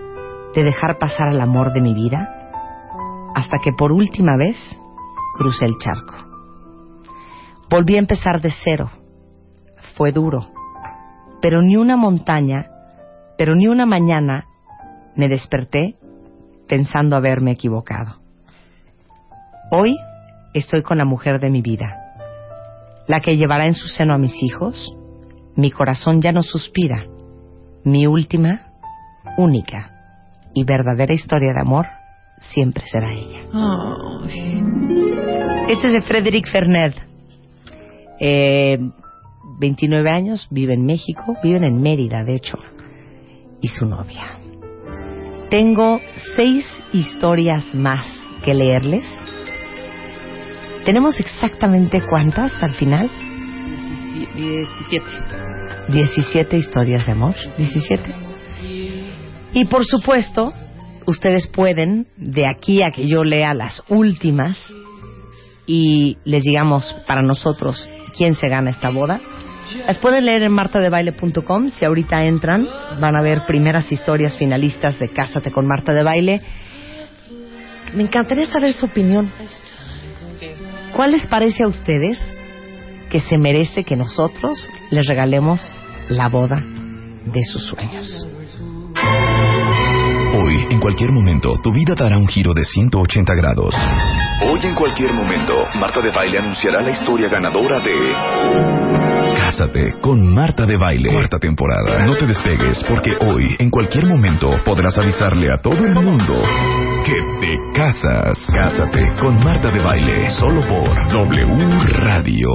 de 0.55 0.63
dejar 0.63 0.97
pasar 0.97 1.27
al 1.27 1.41
amor 1.41 1.73
de 1.73 1.81
mi 1.81 1.93
vida 1.93 2.29
hasta 3.35 3.57
que 3.61 3.73
por 3.73 3.91
última 3.91 4.37
vez 4.37 4.55
crucé 5.37 5.65
el 5.65 5.77
charco. 5.77 6.13
Volví 7.69 7.97
a 7.97 7.99
empezar 7.99 8.39
de 8.39 8.53
cero. 8.63 8.89
Fue 9.97 10.13
duro, 10.13 10.47
pero 11.41 11.61
ni 11.61 11.75
una 11.75 11.97
montaña, 11.97 12.67
pero 13.37 13.53
ni 13.53 13.67
una 13.67 13.85
mañana 13.85 14.45
me 15.17 15.27
desperté 15.27 15.97
pensando 16.67 17.15
haberme 17.15 17.51
equivocado. 17.51 18.19
Hoy 19.71 19.97
estoy 20.53 20.81
con 20.81 20.97
la 20.97 21.05
mujer 21.05 21.39
de 21.39 21.49
mi 21.49 21.61
vida, 21.61 21.97
la 23.07 23.19
que 23.19 23.37
llevará 23.37 23.65
en 23.65 23.73
su 23.73 23.87
seno 23.87 24.13
a 24.13 24.17
mis 24.17 24.33
hijos. 24.41 24.95
Mi 25.55 25.71
corazón 25.71 26.21
ya 26.21 26.31
no 26.31 26.43
suspira. 26.43 27.05
Mi 27.83 28.07
última, 28.07 28.67
única 29.37 29.91
y 30.53 30.63
verdadera 30.63 31.13
historia 31.13 31.53
de 31.53 31.61
amor 31.61 31.85
siempre 32.39 32.85
será 32.87 33.11
ella. 33.11 33.41
Este 35.69 35.87
es 35.87 35.93
de 35.93 36.01
Frederic 36.01 36.47
Fernet. 36.49 36.95
Eh, 38.19 38.77
29 39.59 40.09
años, 40.09 40.47
vive 40.51 40.73
en 40.73 40.85
México, 40.85 41.35
viven 41.43 41.63
en 41.63 41.81
Mérida, 41.81 42.23
de 42.23 42.35
hecho, 42.35 42.57
y 43.61 43.67
su 43.67 43.85
novia. 43.85 44.44
Tengo 45.49 46.01
seis 46.35 46.65
historias 46.91 47.75
más 47.75 48.07
que 48.43 48.53
leerles. 48.53 49.05
¿Tenemos 50.85 51.19
exactamente 51.19 52.01
cuántas 52.09 52.51
al 52.63 52.73
final? 52.73 53.09
17. 54.35 55.05
17 55.89 56.57
historias 56.57 57.05
de 57.05 57.11
amor. 57.11 57.35
17. 57.57 58.15
Y 59.53 59.65
por 59.65 59.85
supuesto, 59.85 60.51
ustedes 61.05 61.47
pueden, 61.47 62.07
de 62.17 62.43
aquí 62.47 62.81
a 62.83 62.91
que 62.91 63.07
yo 63.07 63.23
lea 63.23 63.53
las 63.53 63.83
últimas 63.87 64.57
y 65.67 66.17
les 66.25 66.43
digamos 66.43 66.95
para 67.07 67.21
nosotros 67.21 67.89
quién 68.17 68.33
se 68.35 68.47
gana 68.47 68.71
esta 68.71 68.89
boda, 68.89 69.21
las 69.87 69.97
pueden 69.99 70.25
leer 70.25 70.43
en 70.43 70.51
martadebaile.com. 70.51 71.69
Si 71.69 71.85
ahorita 71.85 72.23
entran, 72.23 72.65
van 72.99 73.15
a 73.15 73.21
ver 73.21 73.43
primeras 73.45 73.91
historias 73.91 74.37
finalistas 74.37 74.99
de 74.99 75.09
Cásate 75.09 75.51
con 75.51 75.67
Marta 75.67 75.93
de 75.93 76.03
Baile. 76.03 76.41
Me 77.93 78.03
encantaría 78.03 78.47
saber 78.47 78.73
su 78.73 78.85
opinión. 78.85 79.31
¿Cuál 80.95 81.11
les 81.11 81.27
parece 81.27 81.63
a 81.63 81.67
ustedes 81.67 82.19
que 83.09 83.19
se 83.19 83.37
merece 83.37 83.83
que 83.83 83.95
nosotros 83.95 84.69
les 84.89 85.05
regalemos 85.07 85.61
la 86.09 86.29
boda 86.29 86.63
de 87.25 87.43
sus 87.43 87.63
sueños? 87.63 88.25
Hoy, 90.33 90.67
en 90.69 90.79
cualquier 90.79 91.11
momento, 91.11 91.55
tu 91.61 91.71
vida 91.71 91.95
dará 91.95 92.17
un 92.17 92.27
giro 92.27 92.53
de 92.53 92.63
180 92.63 93.33
grados. 93.35 93.75
Hoy, 94.47 94.59
en 94.63 94.75
cualquier 94.75 95.13
momento, 95.13 95.53
Marta 95.75 96.01
de 96.01 96.11
Baile 96.11 96.39
anunciará 96.39 96.81
la 96.81 96.91
historia 96.91 97.29
ganadora 97.29 97.79
de... 97.79 99.04
Cásate 99.55 100.01
con 100.01 100.33
Marta 100.33 100.65
de 100.65 100.75
Baile. 100.75 101.13
Cuarta 101.13 101.39
temporada. 101.39 102.05
No 102.05 102.17
te 102.17 102.27
despegues 102.27 102.83
porque 102.83 103.11
hoy, 103.21 103.55
en 103.57 103.69
cualquier 103.69 104.05
momento, 104.05 104.59
podrás 104.65 104.97
avisarle 104.97 105.49
a 105.49 105.61
todo 105.61 105.77
el 105.77 105.93
mundo 105.93 106.33
que 107.05 107.13
te 107.39 107.53
casas. 107.73 108.37
Cásate 108.53 109.15
con 109.17 109.41
Marta 109.41 109.71
de 109.71 109.79
Baile. 109.79 110.29
Solo 110.31 110.59
por 110.67 111.09
W 111.09 111.83
Radio. 112.03 112.49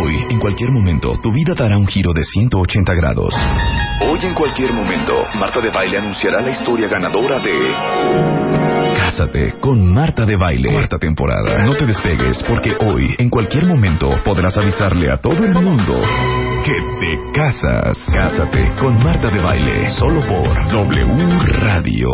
Hoy, 0.00 0.16
en 0.30 0.40
cualquier 0.40 0.70
momento, 0.70 1.12
tu 1.22 1.30
vida 1.30 1.52
dará 1.54 1.76
un 1.76 1.86
giro 1.86 2.14
de 2.14 2.22
180 2.22 2.94
grados. 2.94 3.34
Hoy, 4.00 4.18
en 4.22 4.32
cualquier 4.32 4.72
momento, 4.72 5.12
Marta 5.34 5.60
de 5.60 5.70
Baile 5.70 5.98
anunciará 5.98 6.40
la 6.40 6.52
historia 6.52 6.88
ganadora 6.88 7.38
de... 7.38 8.61
Cásate 9.12 9.60
con 9.60 9.92
Marta 9.92 10.24
de 10.24 10.36
Baile. 10.36 10.72
Cuarta 10.72 10.98
temporada. 10.98 11.66
No 11.66 11.76
te 11.76 11.84
despegues 11.84 12.42
porque 12.48 12.74
hoy, 12.80 13.14
en 13.18 13.28
cualquier 13.28 13.66
momento, 13.66 14.10
podrás 14.24 14.56
avisarle 14.56 15.10
a 15.10 15.18
todo 15.18 15.44
el 15.44 15.52
mundo 15.52 16.00
que 16.64 16.72
te 16.72 17.38
casas. 17.38 17.98
Cásate 18.10 18.72
con 18.80 18.98
Marta 19.04 19.28
de 19.28 19.38
Baile. 19.38 19.90
Solo 19.90 20.22
por 20.22 20.48
W 20.66 21.38
Radio. 21.60 22.08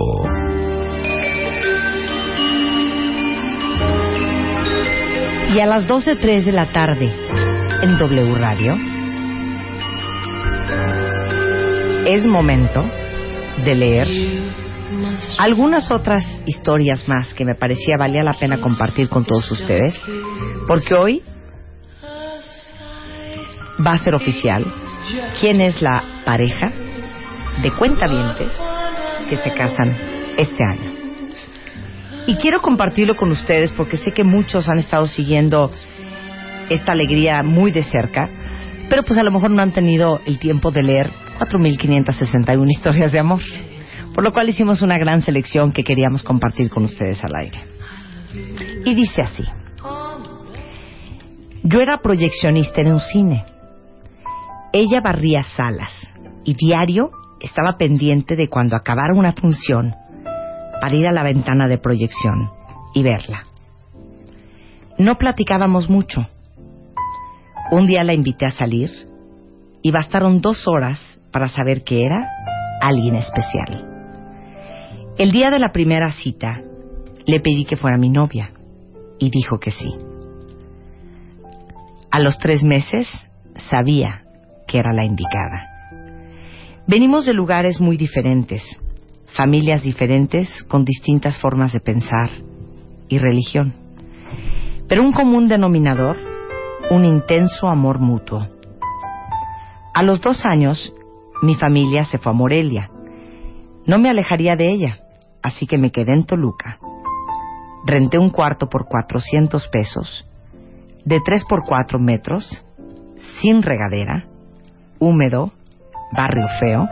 Y 5.55 5.61
a 5.61 5.67
las 5.67 5.89
12.03 5.89 6.47
de 6.47 6.53
la 6.53 6.73
tarde, 6.73 7.15
en 7.81 7.97
W 7.97 8.35
Radio, 8.35 8.75
es 12.07 12.27
momento 12.27 12.83
de 13.65 13.75
leer 13.77 14.38
algunas 15.39 15.91
otras 15.91 16.25
historias 16.47 17.09
más 17.09 17.33
que 17.35 17.45
me 17.45 17.55
parecía 17.55 17.97
valía 17.99 18.23
la 18.23 18.33
pena 18.33 18.59
compartir 18.59 19.09
con 19.09 19.25
todos 19.25 19.51
ustedes, 19.51 20.01
porque 20.67 20.95
hoy 20.95 21.23
va 23.85 23.93
a 23.93 23.99
ser 23.99 24.15
oficial 24.15 24.65
quién 25.41 25.61
es 25.61 25.81
la 25.83 26.03
pareja 26.25 26.73
de 27.63 27.71
cuentavientes 27.73 28.53
que 29.29 29.37
se 29.37 29.53
casan 29.53 29.97
este 30.37 30.63
año. 30.65 30.91
Y 32.27 32.37
quiero 32.37 32.61
compartirlo 32.61 33.17
con 33.17 33.31
ustedes 33.31 33.73
porque 33.73 33.97
sé 33.97 34.13
que 34.13 34.25
muchos 34.25 34.69
han 34.69 34.79
estado 34.79 35.07
siguiendo 35.07 35.73
esta 36.69 36.93
alegría 36.93 37.43
muy 37.43 37.73
de 37.73 37.83
cerca, 37.83 38.29
pero 38.91 39.03
pues 39.03 39.19
a 39.19 39.23
lo 39.23 39.33
mejor 39.33 39.51
no 39.51 39.63
han 39.63 39.73
tenido 39.73 40.21
el 40.27 40.39
tiempo 40.39 40.71
de 40.71 40.83
leer 40.83 41.11
4.561 41.39 42.71
historias 42.71 43.13
de 43.13 43.19
amor, 43.19 43.41
por 44.19 44.25
lo 44.25 44.33
cual 44.33 44.49
hicimos 44.49 44.83
una 44.83 44.99
gran 44.99 45.23
selección 45.23 45.71
que 45.71 45.85
queríamos 45.85 46.25
compartir 46.25 46.69
con 46.71 46.83
ustedes 46.83 47.23
al 47.23 47.37
aire. 47.37 47.61
Y 48.85 48.93
dice 48.93 49.23
así, 49.23 49.45
yo 51.63 51.79
era 51.79 51.99
proyeccionista 51.99 52.81
en 52.81 52.95
un 52.95 52.99
cine, 52.99 53.45
ella 54.73 55.01
barría 55.01 55.45
salas 55.45 55.93
y 56.43 56.55
diario 56.55 57.13
estaba 57.39 57.77
pendiente 57.79 58.35
de 58.35 58.49
cuando 58.49 58.75
acabara 58.75 59.15
una 59.15 59.35
función 59.35 59.95
para 60.81 60.97
ir 60.97 61.07
a 61.07 61.13
la 61.13 61.23
ventana 61.23 61.69
de 61.69 61.79
proyección 61.79 62.51
y 62.95 63.05
verla. 63.05 63.45
No 64.99 65.17
platicábamos 65.17 65.89
mucho. 65.89 66.27
Un 67.71 67.87
día 67.87 68.03
la 68.03 68.15
invité 68.15 68.47
a 68.47 68.51
salir 68.51 68.91
y 69.81 69.93
bastaron 69.93 70.41
dos 70.41 70.67
horas 70.67 71.21
para 71.31 71.49
saber 71.49 71.85
que 71.85 72.05
era 72.05 72.29
alguien 72.81 73.15
especial. 73.15 73.98
El 75.19 75.33
día 75.33 75.51
de 75.51 75.59
la 75.59 75.73
primera 75.73 76.13
cita 76.13 76.63
le 77.27 77.41
pedí 77.41 77.65
que 77.65 77.77
fuera 77.77 77.99
mi 77.99 78.09
novia 78.09 78.53
y 79.19 79.31
dijo 79.31 79.59
que 79.59 79.73
sí. 79.73 79.93
A 82.13 82.21
los 82.21 82.39
tres 82.39 82.63
meses 82.63 83.09
sabía 83.69 84.23
que 84.69 84.79
era 84.79 84.93
la 84.93 85.05
indicada. 85.05 85.67
Venimos 86.87 87.27
de 87.27 87.35
lugares 87.35 87.81
muy 87.81 87.97
diferentes, 87.97 88.63
familias 89.37 89.83
diferentes 89.83 90.63
con 90.69 90.85
distintas 90.85 91.37
formas 91.41 91.73
de 91.73 91.81
pensar 91.81 92.31
y 93.09 93.19
religión. 93.19 93.75
Pero 94.87 95.03
un 95.03 95.11
común 95.11 95.49
denominador, 95.49 96.17
un 96.93 97.05
intenso 97.05 97.67
amor 97.67 97.99
mutuo. 97.99 98.47
A 99.95 100.05
los 100.05 100.21
dos 100.21 100.47
años, 100.47 100.95
mi 101.43 101.57
familia 101.57 102.05
se 102.05 102.19
fue 102.19 102.31
a 102.31 102.37
Morelia. 102.37 102.89
No 103.85 103.99
me 103.99 104.11
alejaría 104.11 104.55
de 104.55 104.71
ella, 104.71 105.01
así 105.49 105.67
que 105.67 105.79
me 105.79 105.91
quedé 105.91 106.13
en 106.13 106.25
Toluca. 106.25 106.79
renté 107.85 108.19
un 108.19 108.31
cuarto 108.31 108.69
por 108.69 108.87
400 108.87 109.69
pesos, 109.69 110.27
de 111.05 111.21
3 111.25 111.45
por 111.49 111.65
4 111.67 111.99
metros, 111.99 112.65
sin 113.41 113.63
regadera, 113.63 114.27
húmedo, 114.99 115.53
barrio 116.13 116.47
feo, 116.61 116.89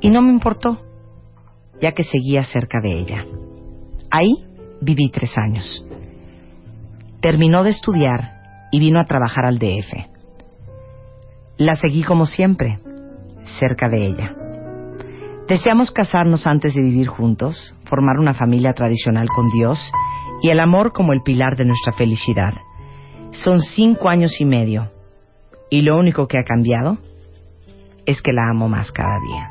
y 0.00 0.10
no 0.10 0.22
me 0.22 0.30
importó, 0.30 0.82
ya 1.80 1.92
que 1.92 2.04
seguía 2.04 2.44
cerca 2.44 2.80
de 2.80 2.92
ella. 2.92 3.24
Ahí 4.10 4.46
viví 4.80 5.10
tres 5.10 5.36
años. 5.36 5.84
Terminó 7.20 7.64
de 7.64 7.70
estudiar 7.70 8.68
y 8.70 8.78
vino 8.78 9.00
a 9.00 9.04
trabajar 9.04 9.46
al 9.46 9.58
DF. 9.58 9.92
La 11.56 11.74
seguí 11.74 12.04
como 12.04 12.26
siempre, 12.26 12.78
cerca 13.58 13.88
de 13.88 14.06
ella. 14.06 14.45
Deseamos 15.48 15.92
casarnos 15.92 16.44
antes 16.48 16.74
de 16.74 16.82
vivir 16.82 17.06
juntos, 17.06 17.76
formar 17.84 18.18
una 18.18 18.34
familia 18.34 18.72
tradicional 18.72 19.28
con 19.28 19.48
Dios 19.50 19.78
y 20.42 20.50
el 20.50 20.58
amor 20.58 20.92
como 20.92 21.12
el 21.12 21.22
pilar 21.22 21.56
de 21.56 21.64
nuestra 21.64 21.92
felicidad. 21.92 22.54
Son 23.30 23.60
cinco 23.60 24.08
años 24.08 24.40
y 24.40 24.44
medio 24.44 24.90
y 25.70 25.82
lo 25.82 25.96
único 25.98 26.26
que 26.26 26.38
ha 26.38 26.42
cambiado 26.42 26.98
es 28.06 28.20
que 28.22 28.32
la 28.32 28.50
amo 28.50 28.68
más 28.68 28.90
cada 28.90 29.20
día. 29.20 29.48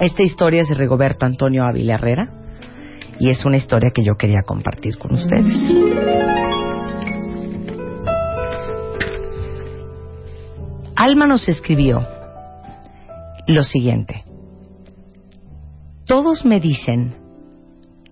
Esta 0.00 0.22
historia 0.22 0.60
es 0.60 0.68
de 0.68 0.74
Rigoberto 0.74 1.24
Antonio 1.24 1.64
Ávila 1.64 1.94
Herrera 1.94 2.28
y 3.18 3.30
es 3.30 3.42
una 3.46 3.56
historia 3.56 3.90
que 3.90 4.04
yo 4.04 4.16
quería 4.16 4.42
compartir 4.44 4.98
con 4.98 5.14
ustedes. 5.14 5.54
Alma 10.94 11.26
nos 11.26 11.48
escribió 11.48 12.06
lo 13.46 13.62
siguiente. 13.62 14.24
Todos 16.06 16.44
me 16.44 16.60
dicen, 16.60 17.16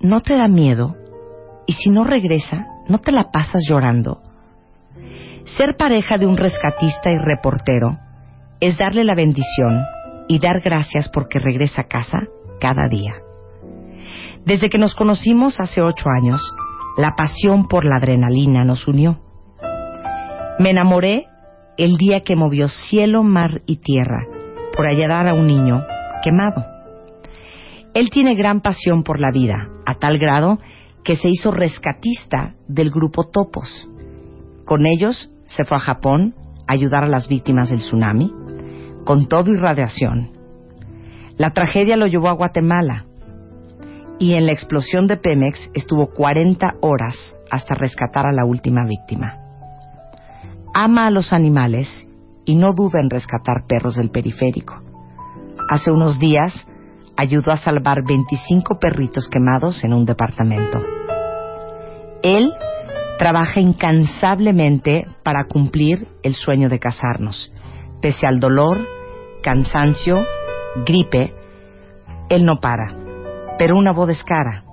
¿no 0.01 0.23
te 0.23 0.35
da 0.35 0.49
miedo? 0.49 0.97
Y 1.67 1.75
si 1.75 1.91
no 1.91 2.05
regresa, 2.05 2.67
¿no 2.89 2.99
te 2.99 3.13
la 3.13 3.31
pasas 3.31 3.63
llorando? 3.69 4.23
Ser 5.45 5.77
pareja 5.77 6.17
de 6.17 6.27
un 6.27 6.39
rescatista 6.39 7.11
y 7.11 7.19
reportero 7.19 7.99
es 8.61 8.79
darle 8.79 9.05
la 9.05 9.15
bendición 9.15 9.83
y 10.27 10.39
dar 10.39 10.63
gracias 10.63 11.11
porque 11.13 11.39
regresa 11.39 11.83
a 11.83 11.89
casa 11.89 12.21
cada 12.61 12.89
día. 12.89 13.13
Desde 14.47 14.71
que 14.71 14.79
nos 14.79 14.95
conocimos 14.95 15.61
hace 15.61 15.83
ocho 15.83 16.07
años, 16.09 16.41
la 16.97 17.15
pasión 17.15 17.69
por 17.69 17.85
la 17.85 17.97
adrenalina 17.97 18.65
nos 18.65 18.89
unió. 18.89 19.21
Me 20.59 20.71
enamoré 20.71 21.27
el 21.77 21.97
día 21.99 22.21
que 22.21 22.37
movió 22.37 22.69
cielo, 22.69 23.23
mar 23.23 23.61
y 23.67 23.77
tierra 23.77 24.25
por 24.75 24.87
ayudar 24.87 25.29
a 25.29 25.35
un 25.35 25.47
niño 25.47 25.85
quemado. 26.23 26.72
Él 27.95 28.09
tiene 28.11 28.35
gran 28.35 28.61
pasión 28.61 29.03
por 29.03 29.21
la 29.21 29.31
vida, 29.31 29.69
a 29.85 29.95
tal 29.95 30.19
grado 30.19 30.59
que 31.05 31.17
se 31.17 31.29
hizo 31.29 31.51
rescatista 31.51 32.55
del 32.69 32.91
grupo 32.91 33.25
Topos. 33.25 33.89
Con 34.65 34.87
ellos 34.87 35.31
se 35.47 35.65
fue 35.65 35.77
a 35.77 35.81
Japón 35.81 36.35
a 36.67 36.73
ayudar 36.73 37.05
a 37.05 37.09
las 37.09 37.29
víctimas 37.29 37.71
del 37.71 37.81
tsunami, 37.81 38.33
con 39.05 39.27
todo 39.27 39.51
y 39.53 39.59
radiación. 39.59 40.31
La 41.37 41.51
tragedia 41.51 41.97
lo 41.97 42.07
llevó 42.07 42.29
a 42.29 42.35
Guatemala 42.35 43.05
y 44.19 44.35
en 44.35 44.47
la 44.47 44.53
explosión 44.53 45.07
de 45.07 45.17
Pemex 45.17 45.71
estuvo 45.75 46.07
40 46.15 46.75
horas 46.81 47.17
hasta 47.51 47.75
rescatar 47.75 48.27
a 48.27 48.33
la 48.33 48.45
última 48.45 48.87
víctima. 48.87 49.39
Ama 50.75 51.09
a 51.09 51.11
los 51.11 51.33
animales 51.33 52.09
y 52.45 52.55
no 52.55 52.73
duda 52.73 53.01
en 53.01 53.11
rescatar 53.11 53.67
perros 53.67 53.97
del 53.97 54.11
periférico. 54.11 54.81
Hace 55.69 55.91
unos 55.91 56.19
días 56.19 56.67
ayudó 57.17 57.53
a 57.53 57.57
salvar 57.57 57.99
25 58.07 58.79
perritos 58.79 59.29
quemados 59.29 59.85
en 59.85 59.93
un 59.93 60.05
departamento. 60.05 60.83
Él 62.23 62.53
trabaja 63.19 63.61
incansablemente 63.61 65.07
para 65.23 65.45
cumplir 65.45 66.09
el 66.23 66.35
sueño 66.35 66.69
de 66.69 66.79
casarnos. 66.79 67.53
Pese 68.01 68.27
al 68.27 68.41
dolor, 68.41 68.79
cansancio, 69.43 70.25
gripe, 70.87 71.35
él 72.29 72.45
no 72.45 72.61
para. 72.61 72.97
Pero 73.59 73.77
una 73.77 73.93
boda 73.93 74.13
es 74.13 74.25
cara. 74.25 74.65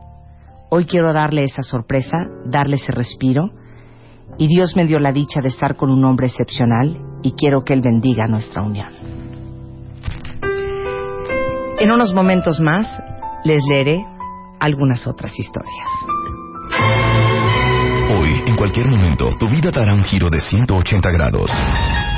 Hoy 0.72 0.86
quiero 0.86 1.14
darle 1.14 1.44
esa 1.44 1.62
sorpresa, 1.62 2.18
darle 2.46 2.76
ese 2.76 2.92
respiro. 2.92 3.50
Y 4.38 4.48
Dios 4.48 4.76
me 4.76 4.86
dio 4.86 5.00
la 5.00 5.12
dicha 5.12 5.42
de 5.42 5.50
estar 5.50 5.76
con 5.76 5.90
un 5.90 6.06
hombre 6.06 6.28
excepcional 6.28 6.98
y 7.22 7.34
quiero 7.34 7.64
que 7.64 7.74
Él 7.74 7.82
bendiga 7.82 8.28
nuestra 8.28 8.62
unión. 8.62 8.99
En 11.80 11.92
unos 11.92 12.14
momentos 12.14 12.60
más 12.60 13.02
les 13.46 13.62
leeré 13.70 14.06
algunas 14.60 15.08
otras 15.08 15.32
historias. 15.40 15.88
Hoy, 18.20 18.44
en 18.48 18.56
cualquier 18.58 18.88
momento, 18.88 19.30
tu 19.40 19.48
vida 19.48 19.72
dará 19.72 19.94
un 19.94 20.04
giro 20.04 20.30
de 20.30 20.42
180 20.42 21.10
grados. 21.10 21.50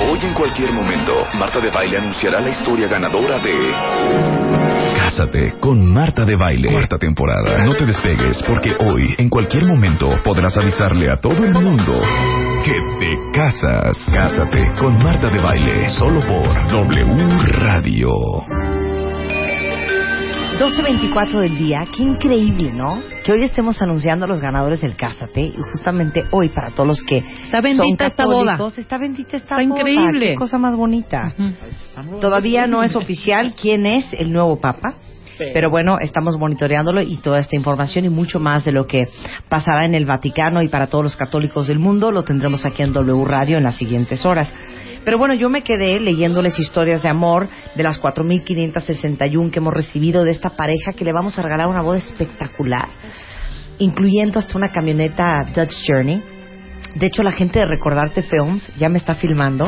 Hoy, 0.00 0.18
en 0.20 0.34
cualquier 0.34 0.72
momento, 0.72 1.12
Marta 1.34 1.60
de 1.60 1.70
Baile 1.70 1.98
anunciará 1.98 2.40
la 2.40 2.50
historia 2.50 2.88
ganadora 2.88 3.38
de... 3.38 3.52
Cásate 4.96 5.60
con 5.60 5.92
Marta 5.92 6.24
de 6.24 6.34
Baile. 6.34 6.72
Cuarta 6.72 6.98
temporada. 6.98 7.64
No 7.64 7.76
te 7.76 7.86
despegues 7.86 8.42
porque 8.42 8.72
hoy, 8.80 9.14
en 9.16 9.28
cualquier 9.28 9.64
momento, 9.64 10.10
podrás 10.24 10.56
avisarle 10.56 11.08
a 11.08 11.20
todo 11.20 11.44
el 11.44 11.52
mundo 11.52 12.00
que 12.64 12.72
te 12.98 13.10
casas. 13.32 13.96
Cásate 14.12 14.74
con 14.80 14.98
Marta 14.98 15.28
de 15.28 15.38
Baile. 15.38 15.88
Solo 15.90 16.20
por 16.26 16.48
W 16.68 17.38
Radio. 17.60 18.71
12.24 20.62 21.40
del 21.40 21.58
día, 21.58 21.80
qué 21.90 22.04
increíble, 22.04 22.72
¿no? 22.72 23.02
Que 23.24 23.32
hoy 23.32 23.42
estemos 23.42 23.82
anunciando 23.82 24.26
a 24.26 24.28
los 24.28 24.40
ganadores 24.40 24.80
del 24.82 24.94
Cásate 24.94 25.40
y 25.40 25.54
justamente 25.72 26.22
hoy 26.30 26.50
para 26.50 26.70
todos 26.70 26.86
los 26.86 27.02
que 27.02 27.18
Está 27.18 27.60
bendita 27.60 28.04
son 28.04 28.06
esta 28.06 28.26
boda. 28.26 28.52
católicos, 28.52 28.78
Está 28.78 28.98
bendita 28.98 29.36
esta 29.38 29.56
Está 29.60 29.68
boda. 29.68 29.80
increíble. 29.80 30.26
Qué 30.30 30.34
cosa 30.36 30.58
más 30.58 30.76
bonita. 30.76 31.34
Todavía 32.20 32.68
no 32.68 32.84
es 32.84 32.94
oficial 32.94 33.54
quién 33.60 33.86
es 33.86 34.12
el 34.12 34.32
nuevo 34.32 34.60
papa. 34.60 34.94
Pero 35.52 35.70
bueno, 35.70 35.98
estamos 35.98 36.38
monitoreándolo 36.38 37.02
y 37.02 37.16
toda 37.16 37.40
esta 37.40 37.56
información 37.56 38.04
y 38.04 38.08
mucho 38.10 38.38
más 38.38 38.64
de 38.64 38.70
lo 38.70 38.86
que 38.86 39.08
pasará 39.48 39.84
en 39.86 39.96
el 39.96 40.04
Vaticano 40.04 40.62
y 40.62 40.68
para 40.68 40.86
todos 40.86 41.02
los 41.02 41.16
católicos 41.16 41.66
del 41.66 41.80
mundo 41.80 42.12
lo 42.12 42.22
tendremos 42.22 42.64
aquí 42.64 42.82
en 42.82 42.92
W 42.92 43.24
Radio 43.24 43.56
en 43.58 43.64
las 43.64 43.76
siguientes 43.76 44.24
horas. 44.24 44.54
Pero 45.04 45.18
bueno, 45.18 45.34
yo 45.34 45.50
me 45.50 45.62
quedé 45.62 45.98
leyéndoles 45.98 46.58
historias 46.58 47.02
de 47.02 47.08
amor 47.08 47.48
de 47.74 47.82
las 47.82 48.00
4.561 48.00 49.50
que 49.50 49.58
hemos 49.58 49.74
recibido 49.74 50.24
de 50.24 50.30
esta 50.30 50.50
pareja 50.50 50.92
que 50.92 51.04
le 51.04 51.12
vamos 51.12 51.38
a 51.38 51.42
regalar 51.42 51.68
una 51.68 51.82
boda 51.82 51.98
espectacular, 51.98 52.88
incluyendo 53.78 54.38
hasta 54.38 54.56
una 54.56 54.70
camioneta 54.70 55.44
Dutch 55.54 55.74
Journey. 55.86 56.22
De 56.94 57.06
hecho, 57.06 57.22
la 57.22 57.32
gente 57.32 57.58
de 57.58 57.66
Recordarte 57.66 58.22
Films 58.22 58.70
ya 58.78 58.88
me 58.88 58.98
está 58.98 59.14
filmando 59.14 59.64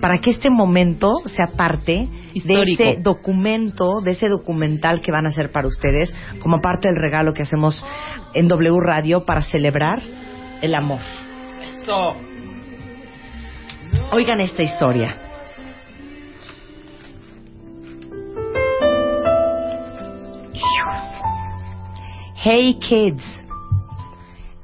para 0.00 0.18
que 0.18 0.30
este 0.30 0.50
momento 0.50 1.12
sea 1.26 1.56
parte 1.56 2.08
Histórico. 2.32 2.82
de 2.82 2.90
ese 2.90 3.00
documento, 3.00 4.00
de 4.02 4.10
ese 4.10 4.28
documental 4.28 5.00
que 5.00 5.12
van 5.12 5.26
a 5.26 5.28
hacer 5.28 5.52
para 5.52 5.68
ustedes, 5.68 6.14
como 6.42 6.60
parte 6.60 6.88
del 6.88 6.96
regalo 6.96 7.32
que 7.32 7.42
hacemos 7.42 7.86
en 8.34 8.48
W 8.48 8.80
Radio 8.80 9.24
para 9.24 9.42
celebrar 9.42 10.02
el 10.60 10.74
amor. 10.74 11.00
Eso. 11.62 12.33
Oigan 14.16 14.40
esta 14.40 14.62
historia. 14.62 15.16
Hey 22.36 22.78
kids. 22.78 23.24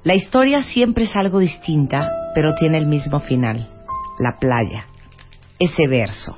La 0.05 0.15
historia 0.15 0.63
siempre 0.63 1.03
es 1.03 1.17
algo 1.17 1.41
distinta, 1.41 2.31
pero 2.33 2.55
tiene 2.55 2.79
el 2.79 2.87
mismo 2.87 3.19
final. 3.19 3.69
La 4.21 4.39
playa. 4.39 4.87
Ese 5.59 5.89
verso. 5.89 6.37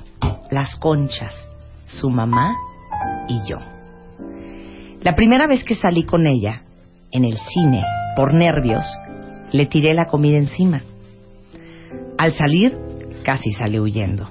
Las 0.50 0.76
conchas. 0.76 1.34
Su 1.84 2.08
mamá 2.08 2.54
y 3.28 3.46
yo. 3.46 3.58
La 5.02 5.14
primera 5.14 5.46
vez 5.46 5.64
que 5.64 5.74
salí 5.74 6.04
con 6.04 6.26
ella, 6.26 6.62
en 7.10 7.26
el 7.26 7.36
cine, 7.36 7.84
por 8.16 8.32
nervios, 8.32 8.86
le 9.50 9.66
tiré 9.66 9.92
la 9.92 10.06
comida 10.06 10.38
encima. 10.38 10.80
Al 12.16 12.32
salir, 12.32 12.78
casi 13.22 13.52
sale 13.52 13.80
huyendo. 13.80 14.28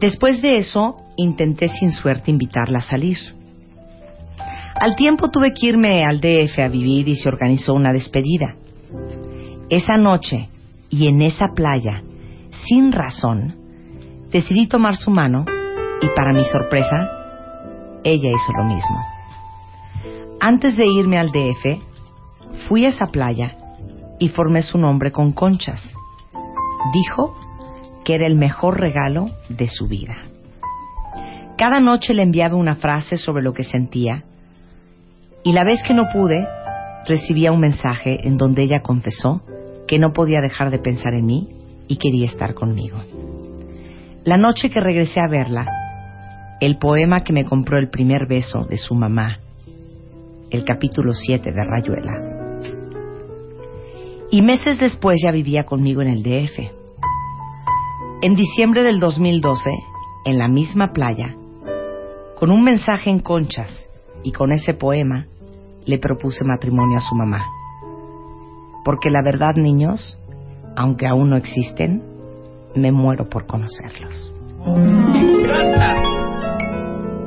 Después 0.00 0.40
de 0.42 0.56
eso, 0.58 0.96
intenté 1.16 1.68
sin 1.68 1.92
suerte 1.92 2.30
invitarla 2.30 2.78
a 2.78 2.82
salir. 2.82 3.18
Al 4.80 4.94
tiempo 4.94 5.30
tuve 5.30 5.52
que 5.52 5.66
irme 5.66 6.04
al 6.04 6.20
DF 6.20 6.58
a 6.60 6.68
vivir 6.68 7.08
y 7.08 7.16
se 7.16 7.28
organizó 7.28 7.74
una 7.74 7.92
despedida. 7.92 8.54
Esa 9.68 9.96
noche 9.96 10.48
y 10.88 11.08
en 11.08 11.20
esa 11.22 11.48
playa, 11.54 12.02
sin 12.66 12.92
razón, 12.92 13.56
decidí 14.30 14.68
tomar 14.68 14.96
su 14.96 15.10
mano 15.10 15.44
y 16.00 16.06
para 16.14 16.32
mi 16.32 16.44
sorpresa, 16.44 16.96
ella 18.04 18.30
hizo 18.30 18.52
lo 18.56 18.64
mismo. 18.64 18.98
Antes 20.40 20.76
de 20.76 20.86
irme 20.86 21.18
al 21.18 21.32
DF, 21.32 22.68
fui 22.68 22.84
a 22.84 22.90
esa 22.90 23.08
playa 23.08 23.56
y 24.20 24.28
formé 24.28 24.62
su 24.62 24.78
nombre 24.78 25.10
con 25.10 25.32
conchas. 25.32 25.82
Dijo 26.92 27.36
que 28.04 28.14
era 28.14 28.26
el 28.26 28.36
mejor 28.36 28.80
regalo 28.80 29.30
de 29.48 29.66
su 29.66 29.86
vida. 29.86 30.16
Cada 31.56 31.80
noche 31.80 32.14
le 32.14 32.22
enviaba 32.22 32.56
una 32.56 32.76
frase 32.76 33.16
sobre 33.16 33.42
lo 33.42 33.52
que 33.52 33.64
sentía 33.64 34.24
y 35.42 35.52
la 35.52 35.64
vez 35.64 35.82
que 35.82 35.94
no 35.94 36.08
pude, 36.12 36.46
recibía 37.06 37.52
un 37.52 37.60
mensaje 37.60 38.26
en 38.26 38.36
donde 38.36 38.62
ella 38.62 38.82
confesó 38.82 39.42
que 39.86 39.98
no 39.98 40.12
podía 40.12 40.40
dejar 40.40 40.70
de 40.70 40.78
pensar 40.78 41.14
en 41.14 41.26
mí 41.26 41.48
y 41.88 41.96
quería 41.96 42.26
estar 42.26 42.54
conmigo. 42.54 42.98
La 44.24 44.36
noche 44.36 44.70
que 44.70 44.80
regresé 44.80 45.20
a 45.20 45.28
verla, 45.28 45.66
el 46.60 46.76
poema 46.78 47.20
que 47.20 47.32
me 47.32 47.44
compró 47.44 47.78
el 47.78 47.88
primer 47.88 48.26
beso 48.26 48.64
de 48.64 48.76
su 48.76 48.94
mamá, 48.94 49.38
el 50.50 50.64
capítulo 50.64 51.12
7 51.12 51.50
de 51.50 51.64
Rayuela. 51.64 52.27
Y 54.30 54.42
meses 54.42 54.78
después 54.78 55.18
ya 55.24 55.30
vivía 55.30 55.64
conmigo 55.64 56.02
en 56.02 56.08
el 56.08 56.22
DF. 56.22 56.58
En 58.20 58.34
diciembre 58.34 58.82
del 58.82 59.00
2012, 59.00 59.70
en 60.26 60.38
la 60.38 60.48
misma 60.48 60.92
playa, 60.92 61.34
con 62.38 62.50
un 62.50 62.62
mensaje 62.62 63.08
en 63.08 63.20
conchas 63.20 63.88
y 64.22 64.32
con 64.32 64.52
ese 64.52 64.74
poema, 64.74 65.26
le 65.86 65.98
propuse 65.98 66.44
matrimonio 66.44 66.98
a 66.98 67.00
su 67.00 67.14
mamá. 67.14 67.46
Porque 68.84 69.08
la 69.08 69.22
verdad, 69.22 69.54
niños, 69.56 70.20
aunque 70.76 71.06
aún 71.06 71.30
no 71.30 71.36
existen, 71.36 72.02
me 72.74 72.92
muero 72.92 73.30
por 73.30 73.46
conocerlos. 73.46 74.30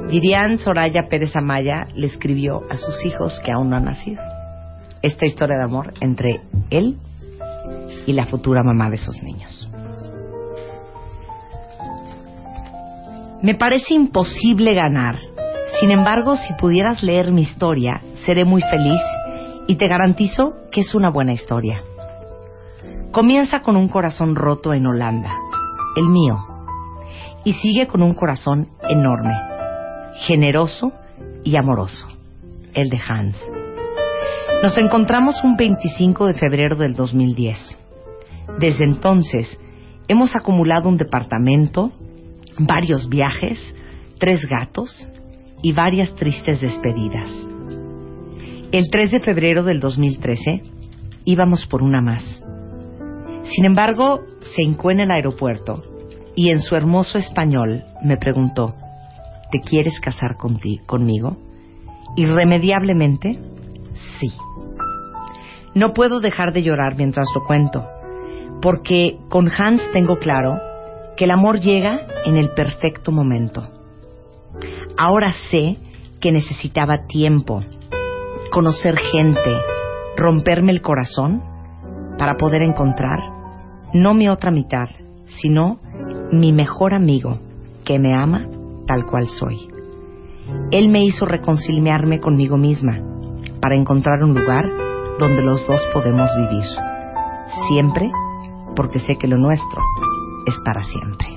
Vivian 0.07 0.59
Soraya 0.59 1.07
Pérez 1.09 1.35
Amaya 1.35 1.87
le 1.95 2.05
escribió 2.05 2.61
a 2.69 2.75
sus 2.75 3.03
hijos 3.05 3.41
que 3.43 3.51
aún 3.51 3.71
no 3.71 3.77
han 3.77 3.85
nacido 3.85 4.21
esta 5.01 5.25
historia 5.25 5.57
de 5.57 5.63
amor 5.63 5.93
entre 5.99 6.41
él 6.69 6.97
y 8.05 8.13
la 8.13 8.25
futura 8.25 8.63
mamá 8.63 8.89
de 8.89 8.95
esos 8.95 9.21
niños. 9.21 9.69
Me 13.41 13.55
parece 13.55 13.95
imposible 13.95 14.73
ganar. 14.73 15.15
Sin 15.79 15.89
embargo, 15.89 16.35
si 16.35 16.53
pudieras 16.53 17.01
leer 17.01 17.31
mi 17.31 17.41
historia, 17.41 18.01
seré 18.25 18.45
muy 18.45 18.61
feliz 18.61 19.01
y 19.67 19.75
te 19.75 19.87
garantizo 19.87 20.53
que 20.71 20.81
es 20.81 20.93
una 20.93 21.09
buena 21.09 21.33
historia. 21.33 21.81
Comienza 23.11 23.61
con 23.61 23.75
un 23.75 23.87
corazón 23.87 24.35
roto 24.35 24.73
en 24.73 24.85
Holanda, 24.85 25.31
el 25.95 26.07
mío, 26.07 26.45
y 27.43 27.53
sigue 27.53 27.87
con 27.87 28.03
un 28.03 28.13
corazón 28.13 28.69
enorme, 28.87 29.33
generoso 30.27 30.91
y 31.43 31.55
amoroso, 31.55 32.07
el 32.73 32.89
de 32.89 32.99
Hans. 33.07 33.60
Nos 34.61 34.77
encontramos 34.77 35.35
un 35.43 35.57
25 35.57 36.27
de 36.27 36.33
febrero 36.35 36.75
del 36.75 36.93
2010. 36.93 37.57
Desde 38.59 38.83
entonces 38.83 39.59
hemos 40.07 40.35
acumulado 40.35 40.87
un 40.87 40.97
departamento, 40.97 41.91
varios 42.59 43.09
viajes, 43.09 43.57
tres 44.19 44.45
gatos 44.45 45.09
y 45.63 45.73
varias 45.73 46.13
tristes 46.13 46.61
despedidas. 46.61 47.31
El 48.71 48.91
3 48.91 49.11
de 49.11 49.19
febrero 49.21 49.63
del 49.63 49.79
2013 49.79 50.61
íbamos 51.25 51.65
por 51.65 51.81
una 51.81 52.01
más. 52.01 52.23
Sin 53.41 53.65
embargo, 53.65 54.21
se 54.41 54.61
hincó 54.61 54.91
en 54.91 54.99
el 54.99 55.09
aeropuerto 55.09 55.81
y 56.35 56.51
en 56.51 56.59
su 56.59 56.75
hermoso 56.75 57.17
español 57.17 57.83
me 58.03 58.17
preguntó, 58.17 58.75
¿te 59.51 59.59
quieres 59.61 59.99
casar 59.99 60.35
conmigo? 60.37 61.37
Irremediablemente, 62.15 63.39
sí. 64.19 64.29
No 65.73 65.93
puedo 65.93 66.19
dejar 66.19 66.51
de 66.53 66.63
llorar 66.63 66.95
mientras 66.97 67.27
lo 67.33 67.43
cuento, 67.43 67.87
porque 68.61 69.17
con 69.29 69.49
Hans 69.49 69.81
tengo 69.93 70.17
claro 70.17 70.59
que 71.15 71.25
el 71.25 71.31
amor 71.31 71.59
llega 71.59 72.07
en 72.25 72.37
el 72.37 72.49
perfecto 72.49 73.11
momento. 73.11 73.67
Ahora 74.97 75.31
sé 75.49 75.77
que 76.19 76.31
necesitaba 76.31 77.07
tiempo, 77.07 77.63
conocer 78.51 78.97
gente, 78.97 79.51
romperme 80.17 80.71
el 80.71 80.81
corazón 80.81 81.41
para 82.17 82.35
poder 82.35 82.61
encontrar 82.61 83.19
no 83.93 84.13
mi 84.13 84.29
otra 84.29 84.51
mitad, 84.51 84.89
sino 85.25 85.79
mi 86.31 86.53
mejor 86.53 86.93
amigo 86.93 87.39
que 87.83 87.99
me 87.99 88.13
ama 88.13 88.47
tal 88.87 89.05
cual 89.05 89.27
soy. 89.27 89.57
Él 90.71 90.89
me 90.89 91.03
hizo 91.03 91.25
reconciliarme 91.25 92.19
conmigo 92.19 92.57
misma 92.57 92.99
para 93.61 93.75
encontrar 93.75 94.23
un 94.23 94.33
lugar 94.33 94.65
donde 95.19 95.41
los 95.43 95.65
dos 95.67 95.81
podemos 95.93 96.29
vivir. 96.35 96.65
Siempre 97.69 98.09
porque 98.75 98.99
sé 98.99 99.17
que 99.17 99.27
lo 99.27 99.37
nuestro 99.37 99.81
es 100.47 100.55
para 100.65 100.81
siempre. 100.81 101.27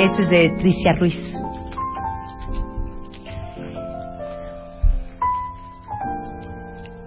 Este 0.00 0.22
es 0.22 0.30
de 0.30 0.50
Tricia 0.58 0.92
Ruiz. 0.92 1.18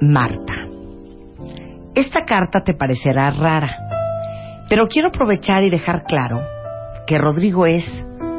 Marta. 0.02 0.54
Esta 1.96 2.26
carta 2.26 2.62
te 2.64 2.74
parecerá 2.74 3.30
rara, 3.32 3.70
pero 4.68 4.88
quiero 4.88 5.10
aprovechar 5.10 5.64
y 5.64 5.70
dejar 5.70 6.04
claro 6.04 6.42
que 7.06 7.18
Rodrigo 7.18 7.66
es 7.66 7.86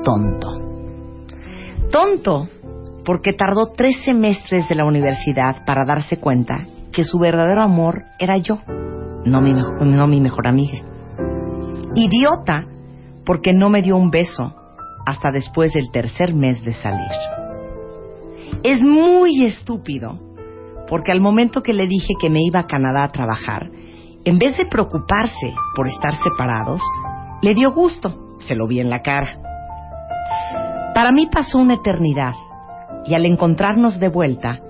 tonto. 0.03 0.59
Tonto 1.91 2.49
porque 3.05 3.33
tardó 3.33 3.73
tres 3.77 4.03
semestres 4.05 4.69
de 4.69 4.75
la 4.75 4.85
universidad 4.85 5.65
para 5.65 5.85
darse 5.85 6.19
cuenta 6.19 6.63
que 6.93 7.05
su 7.05 7.19
verdadero 7.19 7.63
amor 7.63 8.05
era 8.19 8.39
yo, 8.39 8.61
no 9.25 9.41
mi, 9.41 10.21
mejor 10.21 10.47
amiga. 10.47 10.79
Idiota 11.95 12.65
porque 13.25 13.53
no 13.53 13.69
me 13.69 13.83
dio 13.83 13.97
un 13.97 14.11
beso 14.11 14.55
hasta 15.07 15.31
después 15.31 15.73
del 15.73 15.91
tercer 15.91 16.35
mes 16.35 16.63
de 16.63 16.73
salir. 16.75 17.11
Es 18.63 18.81
muy 18.83 19.45
estúpido 19.45 20.19
porque 20.89 21.13
al 21.13 21.21
momento 21.21 21.63
que 21.63 21.73
le 21.73 21.87
dije 21.87 22.15
que 22.21 22.31
me 22.31 22.41
iba 22.43 22.61
a 22.61 22.67
Canadá 22.67 23.05
a 23.05 23.09
trabajar, 23.09 23.71
en 24.25 24.39
vez 24.39 24.57
de 24.57 24.67
preocuparse 24.67 25.55
por 25.77 25.89
estar 25.89 26.15
separados, 26.17 26.81
le 27.43 27.55
dio 27.55 27.73
gusto, 27.73 28.37
se 28.39 28.55
lo 28.55 28.67
vi 28.67 28.81
en 28.81 28.91
la 28.91 29.03
cara. 29.03 29.41
Para 30.95 31.11
mí 31.11 31.29
pasó 31.31 31.59
una 31.59 31.75
eternidad 31.75 32.35
y 33.07 33.15
al 33.15 33.27
encontrarnos 33.27 34.01
de 34.01 34.09
vuelta, 34.09 34.61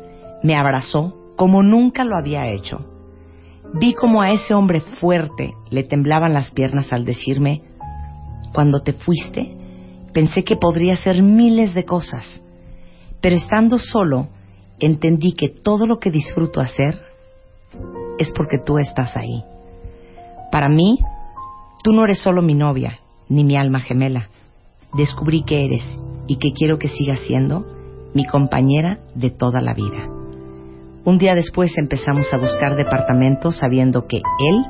me 0.42 0.56
abrazó 0.56 1.14
como 1.36 1.62
nunca 1.62 2.04
lo 2.04 2.16
había 2.16 2.48
hecho. 2.48 2.84
Vi 3.74 3.94
como 3.94 4.22
a 4.22 4.30
ese 4.30 4.54
hombre 4.54 4.80
fuerte 4.80 5.54
le 5.70 5.82
temblaban 5.82 6.32
las 6.32 6.52
piernas 6.52 6.92
al 6.92 7.04
decirme, 7.04 7.62
cuando 8.52 8.82
te 8.82 8.92
fuiste, 8.92 9.56
pensé 10.12 10.44
que 10.44 10.56
podría 10.56 10.94
hacer 10.94 11.22
miles 11.22 11.74
de 11.74 11.84
cosas, 11.84 12.44
pero 13.20 13.34
estando 13.34 13.78
solo, 13.78 14.28
entendí 14.78 15.32
que 15.32 15.48
todo 15.48 15.86
lo 15.86 15.98
que 15.98 16.10
disfruto 16.10 16.60
hacer 16.60 17.00
es 18.18 18.30
porque 18.32 18.58
tú 18.64 18.78
estás 18.78 19.16
ahí. 19.16 19.42
Para 20.52 20.68
mí, 20.68 21.00
tú 21.82 21.92
no 21.92 22.04
eres 22.04 22.20
solo 22.20 22.42
mi 22.42 22.54
novia, 22.54 23.00
ni 23.28 23.42
mi 23.42 23.56
alma 23.56 23.80
gemela. 23.80 24.28
Descubrí 24.92 25.42
que 25.42 25.64
eres 25.64 26.00
y 26.28 26.36
que 26.36 26.52
quiero 26.52 26.78
que 26.78 26.86
sigas 26.86 27.18
siendo 27.20 27.73
mi 28.14 28.24
compañera 28.24 28.98
de 29.14 29.30
toda 29.30 29.60
la 29.60 29.74
vida. 29.74 30.08
Un 31.04 31.18
día 31.18 31.34
después 31.34 31.76
empezamos 31.76 32.32
a 32.32 32.38
buscar 32.38 32.76
departamentos 32.76 33.58
sabiendo 33.58 34.06
que 34.06 34.16
él 34.16 34.64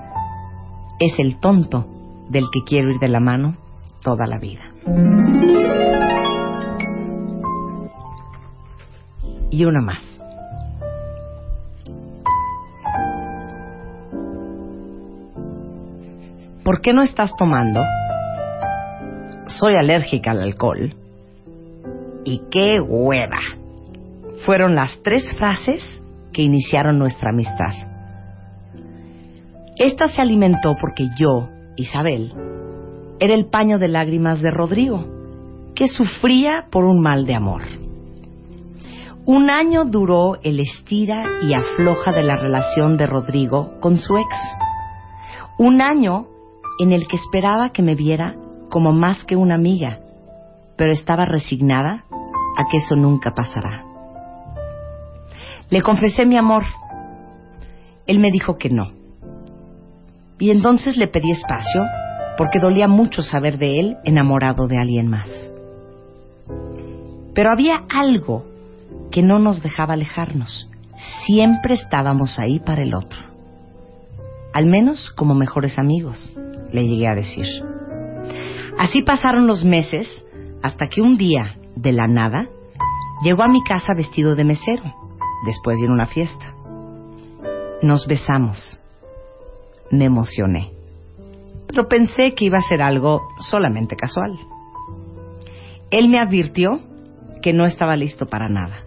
es 0.98 1.18
el 1.18 1.38
tonto 1.38 1.86
del 2.30 2.44
que 2.52 2.64
quiero 2.66 2.90
ir 2.90 2.98
de 2.98 3.08
la 3.08 3.20
mano 3.20 3.56
toda 4.02 4.26
la 4.26 4.38
vida. 4.38 4.62
Y 9.50 9.64
una 9.64 9.80
más. 9.80 10.02
¿Por 16.64 16.80
qué 16.80 16.94
no 16.94 17.02
estás 17.02 17.36
tomando? 17.36 17.82
Soy 19.46 19.76
alérgica 19.76 20.30
al 20.30 20.40
alcohol 20.42 21.03
y 22.24 22.42
qué 22.50 22.80
hueva. 22.80 23.40
Fueron 24.44 24.74
las 24.74 25.00
tres 25.02 25.24
frases 25.36 25.82
que 26.32 26.42
iniciaron 26.42 26.98
nuestra 26.98 27.30
amistad. 27.30 27.72
Esta 29.76 30.08
se 30.08 30.22
alimentó 30.22 30.76
porque 30.80 31.08
yo, 31.18 31.48
Isabel, 31.76 32.32
era 33.20 33.34
el 33.34 33.46
paño 33.46 33.78
de 33.78 33.88
lágrimas 33.88 34.40
de 34.40 34.50
Rodrigo, 34.50 35.04
que 35.74 35.88
sufría 35.88 36.66
por 36.70 36.84
un 36.84 37.00
mal 37.00 37.26
de 37.26 37.34
amor. 37.34 37.62
Un 39.26 39.50
año 39.50 39.84
duró 39.84 40.36
el 40.42 40.60
estira 40.60 41.24
y 41.42 41.54
afloja 41.54 42.12
de 42.12 42.22
la 42.22 42.36
relación 42.36 42.96
de 42.96 43.06
Rodrigo 43.06 43.80
con 43.80 43.96
su 43.96 44.16
ex. 44.18 44.28
Un 45.58 45.80
año 45.80 46.26
en 46.78 46.92
el 46.92 47.06
que 47.06 47.16
esperaba 47.16 47.70
que 47.70 47.82
me 47.82 47.94
viera 47.94 48.36
como 48.68 48.92
más 48.92 49.24
que 49.24 49.36
una 49.36 49.54
amiga, 49.54 50.00
pero 50.76 50.92
estaba 50.92 51.24
resignada 51.24 52.04
a 52.56 52.68
que 52.70 52.78
eso 52.78 52.96
nunca 52.96 53.32
pasará. 53.34 53.84
Le 55.70 55.82
confesé 55.82 56.26
mi 56.26 56.36
amor. 56.36 56.64
Él 58.06 58.18
me 58.18 58.30
dijo 58.30 58.56
que 58.58 58.70
no. 58.70 58.92
Y 60.38 60.50
entonces 60.50 60.96
le 60.96 61.08
pedí 61.08 61.30
espacio 61.30 61.82
porque 62.36 62.58
dolía 62.58 62.88
mucho 62.88 63.22
saber 63.22 63.58
de 63.58 63.80
él 63.80 63.96
enamorado 64.04 64.66
de 64.66 64.78
alguien 64.78 65.08
más. 65.08 65.28
Pero 67.34 67.50
había 67.50 67.84
algo 67.88 68.44
que 69.10 69.22
no 69.22 69.38
nos 69.38 69.62
dejaba 69.62 69.94
alejarnos. 69.94 70.70
siempre 71.26 71.74
estábamos 71.74 72.38
ahí 72.38 72.60
para 72.60 72.82
el 72.82 72.94
otro. 72.94 73.18
Al 74.52 74.66
menos 74.66 75.10
como 75.16 75.34
mejores 75.34 75.78
amigos, 75.78 76.32
le 76.70 76.82
llegué 76.86 77.08
a 77.08 77.14
decir. 77.14 77.46
Así 78.78 79.02
pasaron 79.02 79.46
los 79.46 79.64
meses 79.64 80.26
hasta 80.64 80.86
que 80.86 81.02
un 81.02 81.18
día, 81.18 81.58
de 81.76 81.92
la 81.92 82.08
nada, 82.08 82.48
llegó 83.22 83.42
a 83.42 83.48
mi 83.48 83.62
casa 83.62 83.92
vestido 83.94 84.34
de 84.34 84.44
mesero, 84.44 84.94
después 85.44 85.76
de 85.76 85.84
ir 85.84 85.90
a 85.90 85.92
una 85.92 86.06
fiesta. 86.06 86.54
Nos 87.82 88.06
besamos. 88.06 88.80
Me 89.90 90.06
emocioné. 90.06 90.72
Pero 91.66 91.86
pensé 91.86 92.34
que 92.34 92.46
iba 92.46 92.56
a 92.56 92.62
ser 92.62 92.80
algo 92.80 93.28
solamente 93.50 93.94
casual. 93.94 94.38
Él 95.90 96.08
me 96.08 96.18
advirtió 96.18 96.80
que 97.42 97.52
no 97.52 97.66
estaba 97.66 97.94
listo 97.94 98.24
para 98.24 98.48
nada. 98.48 98.86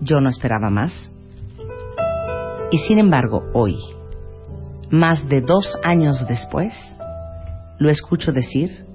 Yo 0.00 0.20
no 0.20 0.28
esperaba 0.28 0.70
más. 0.70 1.12
Y 2.72 2.78
sin 2.78 2.98
embargo, 2.98 3.44
hoy, 3.54 3.76
más 4.90 5.28
de 5.28 5.40
dos 5.40 5.78
años 5.84 6.26
después, 6.26 6.74
lo 7.78 7.90
escucho 7.90 8.32
decir 8.32 8.90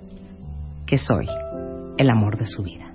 que 0.88 0.98
soy 0.98 1.28
el 1.98 2.10
amor 2.10 2.38
de 2.38 2.46
su 2.48 2.64
vida. 2.64 2.86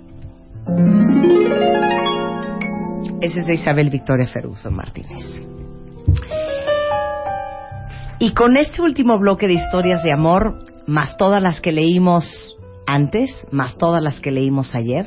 Ese 3.21 3.39
es 3.41 3.45
de 3.45 3.53
Isabel 3.53 3.89
Victoria 3.89 4.27
Feruso 4.27 4.69
Martínez. 4.71 5.45
Y 8.19 8.33
con 8.33 8.57
este 8.57 8.81
último 8.81 9.17
bloque 9.19 9.47
de 9.47 9.53
historias 9.53 10.03
de 10.03 10.11
amor, 10.11 10.65
más 10.87 11.15
todas 11.17 11.41
las 11.41 11.61
que 11.61 11.71
leímos 11.71 12.57
antes, 12.85 13.47
más 13.51 13.77
todas 13.77 14.03
las 14.03 14.19
que 14.19 14.31
leímos 14.31 14.75
ayer, 14.75 15.05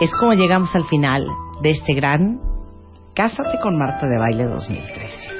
es 0.00 0.10
como 0.18 0.32
llegamos 0.32 0.74
al 0.74 0.84
final 0.84 1.26
de 1.62 1.70
este 1.70 1.94
gran 1.94 2.40
Cásate 3.14 3.58
con 3.60 3.76
Marta 3.76 4.06
de 4.06 4.18
Baile 4.18 4.44
2013. 4.46 5.39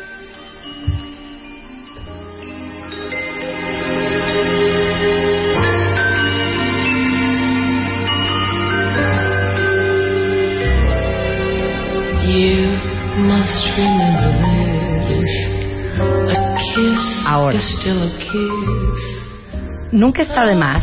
Nunca 19.93 20.23
está 20.23 20.47
de 20.47 20.55
más. 20.55 20.83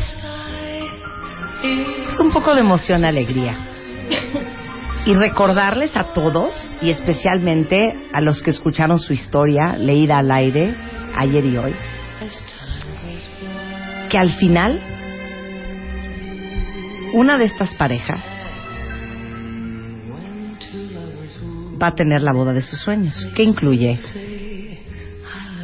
Es 2.08 2.20
un 2.20 2.32
poco 2.32 2.54
de 2.54 2.62
emoción, 2.62 3.06
alegría. 3.06 3.58
Y 5.06 5.14
recordarles 5.14 5.96
a 5.96 6.12
todos, 6.14 6.54
y 6.82 6.90
especialmente 6.90 7.78
a 8.12 8.20
los 8.20 8.42
que 8.42 8.50
escucharon 8.50 9.00
su 9.00 9.14
historia 9.14 9.78
leída 9.78 10.18
al 10.18 10.32
aire 10.32 10.76
ayer 11.18 11.46
y 11.46 11.58
hoy, 11.58 11.76
que 14.10 14.18
al 14.18 14.34
final 14.34 14.82
una 17.14 17.38
de 17.38 17.46
estas 17.46 17.74
parejas 17.76 18.22
va 21.82 21.88
a 21.88 21.96
tener 21.96 22.22
la 22.22 22.34
boda 22.34 22.52
de 22.52 22.62
sus 22.62 22.80
sueños, 22.80 23.30
que 23.34 23.44
incluye 23.44 23.98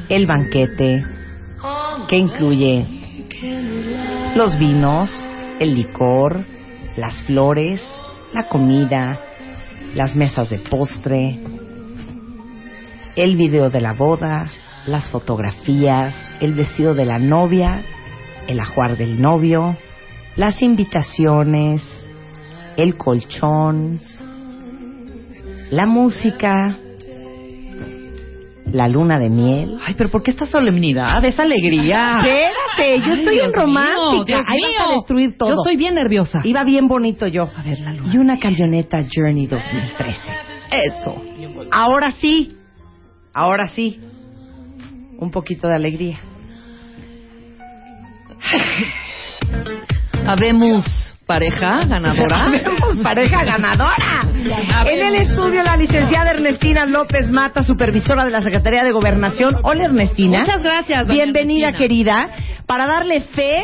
el 0.08 0.26
banquete, 0.26 1.04
que 2.08 2.16
incluye 2.16 3.03
los 4.36 4.58
vinos, 4.58 5.12
el 5.60 5.76
licor, 5.76 6.44
las 6.98 7.22
flores, 7.24 7.82
la 8.34 8.48
comida, 8.50 9.20
las 9.94 10.16
mesas 10.16 10.50
de 10.50 10.58
postre, 10.58 11.40
el 13.16 13.38
video 13.38 13.70
de 13.70 13.80
la 13.80 13.94
boda, 13.94 14.50
las 14.88 15.10
fotografías, 15.12 16.16
el 16.40 16.54
vestido 16.54 16.96
de 16.96 17.06
la 17.06 17.20
novia, 17.20 17.84
el 18.48 18.60
ajuar 18.60 18.98
del 18.98 19.22
novio, 19.22 19.78
las 20.36 20.64
invitaciones, 20.64 21.84
el 22.76 22.98
colchón, 22.98 24.00
la 25.70 25.86
música, 25.86 26.76
la 28.74 28.88
luna 28.88 29.20
de 29.20 29.30
miel. 29.30 29.78
Ay, 29.86 29.94
pero 29.96 30.10
¿por 30.10 30.24
qué 30.24 30.32
esta 30.32 30.48
solemnidad, 30.48 31.24
esa 31.24 31.44
alegría? 31.44 32.18
Espérate, 32.22 33.08
yo 33.08 33.14
estoy 33.14 33.40
en 33.40 33.46
mío, 33.46 33.56
romántica. 33.56 34.26
Dios 34.26 34.40
Ahí 34.48 34.62
vas 34.62 34.86
a 34.86 34.90
mío. 34.90 34.98
destruir 34.98 35.38
todo. 35.38 35.50
Yo 35.50 35.56
estoy 35.62 35.78
bien 35.78 35.94
nerviosa. 35.94 36.42
Iba 36.44 36.64
bien 36.64 36.88
bonito 36.88 37.28
yo. 37.28 37.44
A 37.56 37.62
ver, 37.62 37.80
la 37.80 37.94
luna. 37.94 38.14
Y 38.14 38.18
una 38.18 38.40
camioneta 38.40 39.06
Journey 39.16 39.46
2013. 39.46 40.20
Eso. 40.72 41.24
Ahora 41.72 42.12
sí. 42.14 42.58
Ahora 43.32 43.68
sí. 43.68 44.02
Un 45.20 45.30
poquito 45.30 45.68
de 45.68 45.76
alegría. 45.76 46.20
Habemos 50.26 50.86
pareja 51.28 51.86
ganadora. 51.86 52.40
Tenemos 52.52 52.98
pareja 53.04 53.44
ganadora. 53.44 54.33
En 54.44 55.06
el 55.06 55.16
estudio 55.16 55.64
la 55.64 55.78
licenciada 55.78 56.32
Ernestina 56.32 56.86
López 56.86 57.32
Mata, 57.32 57.64
supervisora 57.64 58.26
de 58.26 58.32
la 58.32 58.42
Secretaría 58.42 58.84
de 58.84 58.92
Gobernación. 58.92 59.56
Hola 59.64 59.86
Ernestina. 59.86 60.40
Muchas 60.40 60.62
gracias. 60.62 61.08
doña 61.08 61.24
Bienvenida 61.24 61.68
Ernestina. 61.68 61.78
querida, 61.78 62.30
para 62.66 62.86
darle 62.86 63.22
fe 63.22 63.64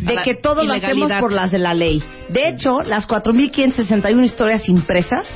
de 0.00 0.16
que 0.24 0.34
todo 0.34 0.64
lo 0.64 0.74
hacemos 0.74 1.12
por 1.20 1.32
las 1.32 1.50
de 1.50 1.58
la 1.58 1.74
ley. 1.74 2.02
De 2.28 2.48
hecho, 2.48 2.80
las 2.84 3.08
4.561 3.08 4.24
historias 4.24 4.68
impresas 4.68 5.26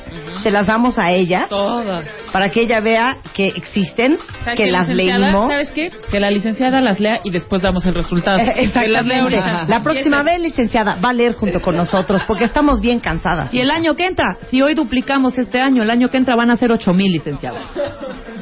se 0.43 0.51
las 0.51 0.67
damos 0.67 0.97
a 0.97 1.11
ella 1.11 1.47
Todas. 1.49 2.05
para 2.31 2.49
que 2.49 2.61
ella 2.61 2.79
vea 2.79 3.17
que 3.33 3.47
existen, 3.47 4.17
¿Sabes 4.43 4.57
que 4.57 4.67
las 4.67 4.87
licenciada? 4.87 5.19
leímos. 5.25 5.51
¿Sabes 5.51 5.71
qué? 5.71 5.91
Que 6.09 6.19
la 6.19 6.31
licenciada 6.31 6.81
las 6.81 6.99
lea 6.99 7.19
y 7.23 7.31
después 7.31 7.61
damos 7.61 7.85
el 7.85 7.95
resultado. 7.95 8.37
Eh, 8.39 8.45
las 8.45 8.59
Exactamente. 8.59 9.41
La 9.67 9.81
próxima 9.81 10.23
vez, 10.23 10.41
licenciada, 10.41 10.97
va 11.03 11.09
a 11.09 11.13
leer 11.13 11.33
junto 11.35 11.61
con 11.61 11.75
nosotros 11.75 12.21
porque 12.27 12.45
estamos 12.45 12.81
bien 12.81 12.99
cansadas. 12.99 13.53
Y 13.53 13.59
el 13.59 13.69
año 13.71 13.95
que 13.95 14.05
entra, 14.05 14.37
si 14.49 14.61
hoy 14.61 14.73
duplicamos 14.75 15.37
este 15.37 15.59
año, 15.59 15.83
el 15.83 15.89
año 15.89 16.09
que 16.09 16.17
entra 16.17 16.35
van 16.35 16.49
a 16.51 16.55
ser 16.57 16.71
ocho 16.71 16.93
mil 16.93 17.11
licenciados. 17.11 17.61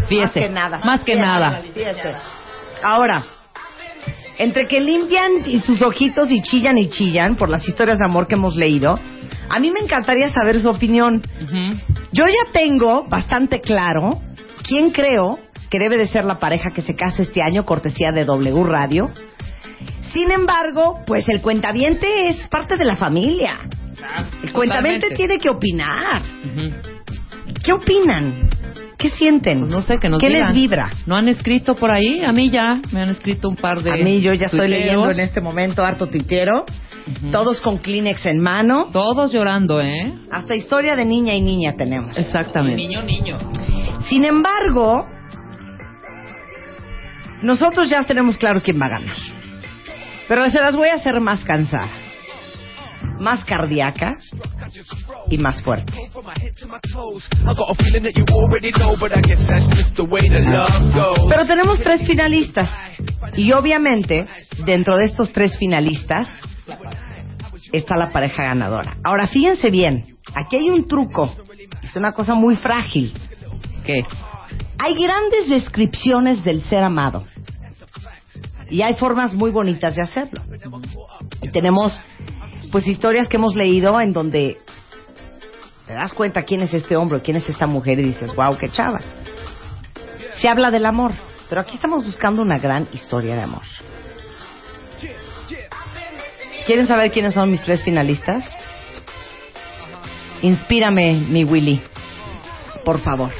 Fíjese. 0.07 0.39
Más 0.41 0.45
que 0.47 0.49
nada. 0.49 0.79
Más 0.83 1.03
que 1.03 1.15
nada. 1.15 1.61
fíjate. 1.73 2.15
Ahora, 2.83 3.23
entre 4.37 4.67
que 4.67 4.79
limpian 4.79 5.43
y 5.45 5.59
sus 5.59 5.81
ojitos 5.81 6.31
y 6.31 6.41
chillan 6.41 6.77
y 6.77 6.89
chillan 6.89 7.35
por 7.35 7.49
las 7.49 7.67
historias 7.67 7.99
de 7.99 8.05
amor 8.05 8.27
que 8.27 8.35
hemos 8.35 8.55
leído, 8.55 8.99
a 9.49 9.59
mí 9.59 9.71
me 9.71 9.81
encantaría 9.81 10.29
saber 10.29 10.59
su 10.59 10.69
opinión. 10.69 11.21
Yo 12.11 12.25
ya 12.25 12.51
tengo 12.51 13.05
bastante 13.07 13.61
claro 13.61 14.19
quién 14.63 14.91
creo 14.91 15.39
que 15.69 15.79
debe 15.79 15.97
de 15.97 16.07
ser 16.07 16.25
la 16.25 16.39
pareja 16.39 16.71
que 16.71 16.81
se 16.81 16.95
case 16.95 17.23
este 17.23 17.41
año, 17.41 17.65
cortesía 17.65 18.11
de 18.13 18.25
W 18.25 18.63
Radio. 18.63 19.11
Sin 20.11 20.31
embargo, 20.31 21.01
pues 21.05 21.27
el 21.29 21.41
cuentaviente 21.41 22.29
es 22.29 22.47
parte 22.47 22.77
de 22.77 22.85
la 22.85 22.95
familia. 22.95 23.59
El 24.43 24.53
cuentaviente 24.53 25.09
Totalmente. 25.09 25.15
tiene 25.15 25.37
que 25.37 25.49
opinar. 25.49 26.21
¿Qué 27.63 27.73
opinan? 27.73 28.49
¿Qué 29.03 29.09
sienten? 29.09 29.59
Pues 29.59 29.71
no 29.71 29.81
sé, 29.81 29.97
que 29.99 30.07
nos 30.07 30.21
¿Qué 30.21 30.29
digan. 30.29 30.45
les 30.45 30.53
vibra? 30.53 30.89
¿No 31.05 31.17
han 31.17 31.27
escrito 31.27 31.75
por 31.75 31.91
ahí? 31.91 32.23
A 32.23 32.31
mí 32.31 32.49
ya 32.49 32.79
me 32.93 33.01
han 33.01 33.09
escrito 33.09 33.49
un 33.49 33.57
par 33.57 33.83
de 33.83 33.91
A 33.91 33.97
mí 33.97 34.21
yo 34.21 34.33
ya 34.33 34.45
estoy 34.45 34.69
leyendo 34.69 35.11
en 35.11 35.19
este 35.19 35.41
momento 35.41 35.83
harto 35.83 36.07
tuitero. 36.07 36.63
Todos 37.29 37.59
con 37.59 37.79
Kleenex 37.79 38.25
en 38.25 38.39
mano. 38.39 38.91
Todos 38.93 39.33
llorando, 39.33 39.81
¿eh? 39.81 40.13
Hasta 40.31 40.55
historia 40.55 40.95
de 40.95 41.03
niña 41.03 41.33
y 41.33 41.41
niña 41.41 41.73
tenemos. 41.77 42.17
Exactamente. 42.17 42.77
Niño, 42.77 43.03
niño. 43.03 43.39
Sin 44.07 44.23
embargo, 44.23 45.05
nosotros 47.41 47.89
ya 47.89 48.05
tenemos 48.05 48.37
claro 48.37 48.61
quién 48.63 48.79
va 48.81 48.85
a 48.85 48.89
ganar. 48.89 49.17
Pero 50.29 50.49
se 50.49 50.61
las 50.61 50.77
voy 50.77 50.87
a 50.87 50.95
hacer 50.95 51.19
más 51.19 51.43
cansada, 51.43 51.91
más 53.19 53.43
cardíaca 53.43 54.17
y 55.29 55.37
más 55.37 55.61
fuerte. 55.61 55.93
Pero 61.29 61.45
tenemos 61.47 61.79
tres 61.81 62.05
finalistas. 62.05 62.69
Y 63.35 63.51
obviamente, 63.51 64.25
dentro 64.65 64.97
de 64.97 65.05
estos 65.05 65.31
tres 65.31 65.57
finalistas, 65.57 66.27
está 67.71 67.95
la 67.97 68.11
pareja 68.11 68.43
ganadora. 68.43 68.97
Ahora, 69.03 69.27
fíjense 69.27 69.69
bien, 69.69 70.17
aquí 70.35 70.57
hay 70.57 70.69
un 70.69 70.87
truco. 70.87 71.33
Es 71.81 71.95
una 71.95 72.11
cosa 72.13 72.33
muy 72.35 72.55
frágil. 72.55 73.13
¿Qué? 73.85 74.05
Hay 74.77 74.95
grandes 74.95 75.49
descripciones 75.49 76.43
del 76.43 76.61
ser 76.61 76.83
amado. 76.83 77.25
Y 78.69 78.81
hay 78.81 78.95
formas 78.95 79.33
muy 79.33 79.51
bonitas 79.51 79.95
de 79.95 80.01
hacerlo. 80.01 80.41
Y 81.41 81.49
tenemos, 81.49 81.99
pues, 82.73 82.87
historias 82.87 83.27
que 83.29 83.37
hemos 83.37 83.55
leído 83.55 84.01
en 84.01 84.13
donde 84.13 84.57
te 85.85 85.93
das 85.93 86.11
cuenta 86.11 86.41
quién 86.41 86.63
es 86.63 86.73
este 86.73 86.97
hombre 86.97 87.21
quién 87.21 87.37
es 87.37 87.47
esta 87.47 87.67
mujer 87.67 87.99
y 87.99 88.05
dices, 88.05 88.33
wow, 88.35 88.57
qué 88.57 88.67
chava. 88.69 88.99
Se 90.41 90.49
habla 90.49 90.71
del 90.71 90.87
amor, 90.87 91.13
pero 91.47 91.61
aquí 91.61 91.75
estamos 91.75 92.03
buscando 92.03 92.41
una 92.41 92.57
gran 92.57 92.89
historia 92.91 93.35
de 93.35 93.43
amor. 93.43 93.61
¿Quieren 96.65 96.87
saber 96.87 97.11
quiénes 97.11 97.35
son 97.35 97.51
mis 97.51 97.61
tres 97.61 97.83
finalistas? 97.83 98.43
Inspírame, 100.41 101.13
mi 101.29 101.43
Willy. 101.43 101.79
por 102.83 103.01
favor. 103.01 103.31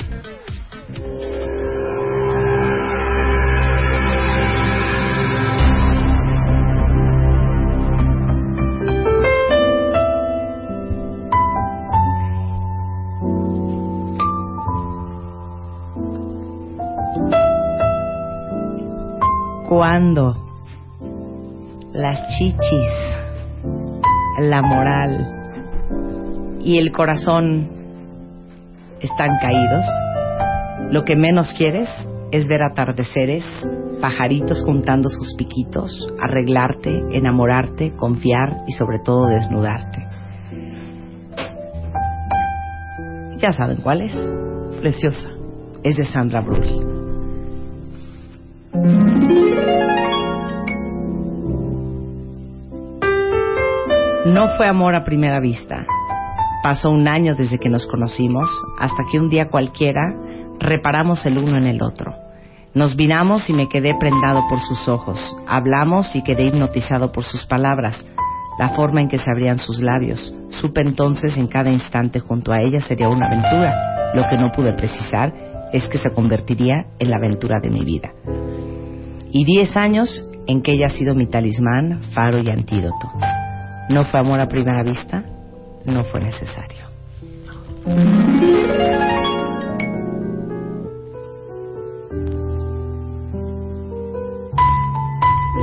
Cuando 19.75 20.36
las 21.93 22.38
chichis, 22.38 22.93
la 24.38 24.62
moral 24.62 26.59
y 26.62 26.77
el 26.77 26.91
corazón 26.91 27.71
están 28.99 29.29
caídos, 29.41 29.88
lo 30.91 31.03
que 31.03 31.15
menos 31.15 31.55
quieres 31.57 31.89
es 32.31 32.47
ver 32.47 32.62
atardeceres, 32.62 33.43
pajaritos 33.99 34.62
juntando 34.63 35.09
sus 35.09 35.33
piquitos, 35.39 36.07
arreglarte, 36.21 36.91
enamorarte, 37.12 37.93
confiar 37.95 38.57
y 38.67 38.73
sobre 38.73 38.99
todo 39.03 39.25
desnudarte. 39.25 40.05
Ya 43.38 43.51
saben 43.53 43.77
cuál 43.77 44.01
es. 44.01 44.13
Preciosa. 44.81 45.29
Es 45.81 45.97
de 45.97 46.05
Sandra 46.05 46.41
Brulli. 46.41 46.79
No 54.26 54.48
fue 54.58 54.68
amor 54.68 54.96
a 54.96 55.04
primera 55.04 55.39
vista. 55.39 55.86
Pasó 56.63 56.89
un 56.89 57.08
año 57.08 57.36
desde 57.36 57.60
que 57.60 57.70
nos 57.70 57.86
conocimos 57.86 58.50
hasta 58.80 59.04
que 59.12 59.20
un 59.20 59.30
día 59.30 59.50
cualquiera 59.50 60.16
reparamos 60.60 61.26
el 61.26 61.38
uno 61.38 61.58
en 61.58 61.68
el 61.68 61.84
otro. 61.84 62.16
Nos 62.74 62.96
miramos 62.96 63.50
y 63.50 63.54
me 63.54 63.68
quedé 63.68 63.94
prendado 64.00 64.48
por 64.50 64.60
sus 64.62 64.88
ojos. 64.88 65.20
Hablamos 65.46 66.16
y 66.16 66.24
quedé 66.24 66.46
hipnotizado 66.46 67.12
por 67.12 67.24
sus 67.24 67.46
palabras, 67.46 68.08
la 68.58 68.70
forma 68.70 69.02
en 69.02 69.10
que 69.10 69.20
se 69.20 69.30
abrían 69.30 69.60
sus 69.60 69.80
labios. 69.82 70.34
Supe 70.50 70.82
entonces 70.82 71.38
en 71.38 71.48
cada 71.48 71.70
instante 71.70 72.20
junto 72.20 72.52
a 72.52 72.62
ella 72.62 72.80
sería 72.80 73.10
una 73.10 73.28
aventura. 73.28 74.13
Lo 74.16 74.28
que 74.30 74.38
no 74.38 74.52
pude 74.52 74.74
precisar 74.74 75.34
es 75.74 75.88
que 75.89 75.98
se 75.98 76.12
convertiría 76.12 76.86
en 76.98 77.10
la 77.10 77.18
aventura 77.18 77.60
de 77.62 77.70
mi 77.70 77.84
vida. 77.84 78.12
Y 79.36 79.46
diez 79.46 79.76
años 79.76 80.28
en 80.46 80.62
que 80.62 80.74
ella 80.74 80.86
ha 80.86 80.89
sido 80.89 81.15
mi 81.15 81.26
talismán, 81.26 82.04
faro 82.13 82.38
y 82.38 82.52
antídoto. 82.52 83.10
No 83.89 84.06
fue 84.06 84.19
amor 84.19 84.39
a 84.39 84.48
primera 84.48 84.84
vista, 84.84 85.24
no 85.86 86.04
fue 86.04 86.19
necesario. 86.19 86.84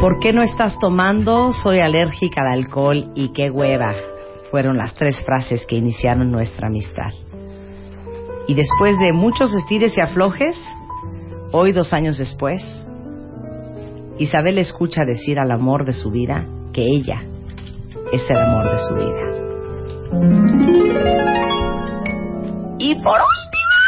¿Por 0.00 0.18
qué 0.18 0.32
no 0.32 0.42
estás 0.42 0.76
tomando? 0.80 1.52
Soy 1.52 1.78
alérgica 1.78 2.40
al 2.40 2.58
alcohol 2.58 3.12
y 3.14 3.28
qué 3.28 3.52
hueva. 3.52 3.94
Fueron 4.50 4.78
las 4.78 4.94
tres 4.94 5.24
frases 5.24 5.64
que 5.64 5.76
iniciaron 5.76 6.32
nuestra 6.32 6.66
amistad. 6.66 7.12
Y 8.48 8.54
después 8.54 8.98
de 8.98 9.12
muchos 9.12 9.54
estires 9.54 9.96
y 9.96 10.00
aflojes, 10.00 10.60
hoy 11.52 11.70
dos 11.70 11.92
años 11.92 12.18
después, 12.18 12.88
Isabel 14.20 14.58
escucha 14.58 15.04
decir 15.06 15.40
al 15.40 15.50
amor 15.50 15.86
de 15.86 15.94
su 15.94 16.10
vida 16.10 16.44
que 16.74 16.82
ella 16.82 17.22
es 18.12 18.28
el 18.28 18.36
amor 18.36 18.70
de 18.70 18.76
su 18.76 18.94
vida. 18.94 19.22
Y 22.78 22.96
por 22.96 23.18
última, 23.38 23.80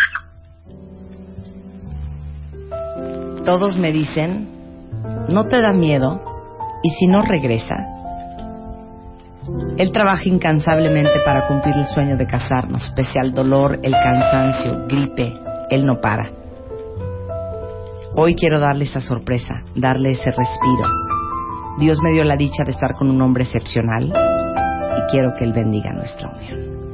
todos 3.45 3.77
me 3.77 3.93
dicen, 3.93 4.49
¿no 5.29 5.45
te 5.45 5.61
da 5.61 5.75
miedo? 5.75 6.23
¿Y 6.83 6.89
si 6.93 7.09
no 7.09 7.21
regresa? 7.21 7.77
Él 9.77 9.93
trabaja 9.93 10.25
incansablemente 10.25 11.21
para 11.27 11.47
cumplir 11.47 11.75
el 11.77 11.89
sueño 11.89 12.17
de 12.17 12.27
casarnos, 12.27 12.91
pese 12.97 13.21
al 13.21 13.35
dolor, 13.35 13.81
el 13.83 13.93
cansancio, 13.93 14.87
gripe, 14.87 15.31
él 15.69 15.85
no 15.85 16.01
para. 16.01 16.42
Hoy 18.15 18.35
quiero 18.35 18.61
darle 18.61 18.85
esa 18.85 19.01
sorpresa, 19.01 19.65
darle 19.75 20.11
ese 20.11 20.31
respiro. 20.31 20.87
Dios 21.79 21.99
me 22.03 22.13
dio 22.13 22.25
la 22.25 22.37
dicha 22.37 22.63
de 22.63 22.73
estar 22.73 22.95
con 22.95 23.09
un 23.11 23.23
hombre 23.23 23.45
excepcional 23.45 24.13
y 24.13 25.11
quiero 25.11 25.33
que 25.39 25.45
Él 25.45 25.55
bendiga 25.55 25.95
nuestra 25.95 26.29
unión. 26.29 26.93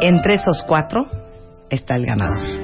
Entre 0.00 0.34
esos 0.34 0.64
cuatro 0.66 1.04
está 1.68 1.96
el 1.96 2.06
ganador. 2.06 2.63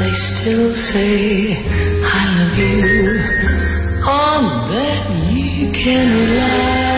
they 0.00 0.12
still 0.12 0.74
say, 0.92 1.56
I 2.04 2.22
love 2.38 2.56
you. 2.58 3.18
On 4.06 4.70
that 4.70 5.10
you 5.34 5.70
can 5.72 6.06
rely. 6.22 6.88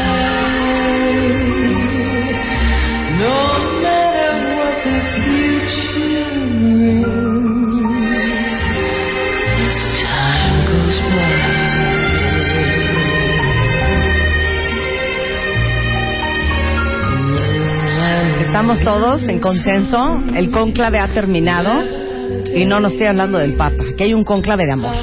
No 3.19 3.41
matter 3.81 4.31
what 4.57 4.77
the 4.85 4.99
future 5.17 6.31
brings, 7.81 8.53
as 9.65 9.77
time 10.03 10.57
goes 10.69 10.97
by. 11.09 11.51
Estamos 18.41 18.79
todos 18.83 19.29
en 19.29 19.39
consenso, 19.41 20.23
el 20.35 20.51
cónclave 20.51 20.99
ha 20.99 21.09
terminado 21.09 22.00
y 22.55 22.64
no 22.66 22.81
nos 22.81 22.93
estoy 22.93 23.07
hablando 23.09 23.38
del 23.38 23.55
Papa, 23.55 23.83
aquí 23.93 24.05
hay 24.05 24.14
un 24.14 24.25
cónclave 24.25 24.66
de 24.66 24.73
amor, 24.73 24.95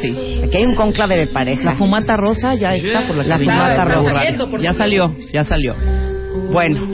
Sí. 0.00 0.40
aquí 0.42 0.56
hay 0.56 0.64
un 0.64 0.74
cónclave 0.74 1.16
de 1.16 1.26
pareja. 1.28 1.62
La 1.64 1.72
fumata 1.76 2.16
rosa 2.16 2.54
ya 2.54 2.74
está 2.74 3.06
por 3.06 3.16
la, 3.16 3.24
La 3.24 3.38
fumata 3.38 3.84
rosa. 3.84 4.22
Ya 4.60 4.72
salió, 4.72 5.14
ya 5.32 5.44
salió. 5.44 5.74
Bueno, 6.50 6.86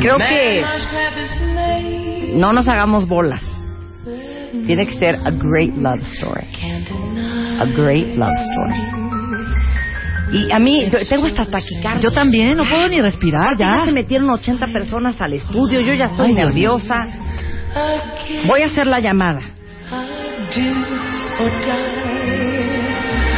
creo 0.00 0.16
que 0.16 0.62
no 2.34 2.52
nos 2.52 2.66
hagamos 2.68 3.06
bolas. 3.06 3.42
Tiene 4.66 4.86
que 4.86 4.92
ser 4.94 5.16
a 5.16 5.30
great 5.30 5.76
love 5.76 6.00
story. 6.14 6.46
A 7.60 7.64
great 7.66 8.16
love 8.16 8.32
story. 8.32 9.02
Y 10.32 10.50
a 10.50 10.58
mí, 10.58 10.88
tengo 11.10 11.26
esta 11.26 11.44
taquicardia. 11.44 12.00
Yo 12.00 12.10
también, 12.10 12.54
no 12.56 12.64
puedo 12.64 12.88
ni 12.88 13.00
respirar 13.02 13.54
Ya 13.58 13.76
ya. 13.78 13.84
se 13.84 13.92
metieron 13.92 14.30
80 14.30 14.68
personas 14.68 15.20
al 15.20 15.34
estudio, 15.34 15.80
yo 15.80 15.92
ya 15.92 16.06
estoy 16.06 16.28
Ay, 16.28 16.34
Dios 16.34 16.46
nerviosa. 16.46 17.06
Voy 18.46 18.62
a 18.62 18.66
hacer 18.66 18.86
la 18.86 19.00
llamada 19.00 19.40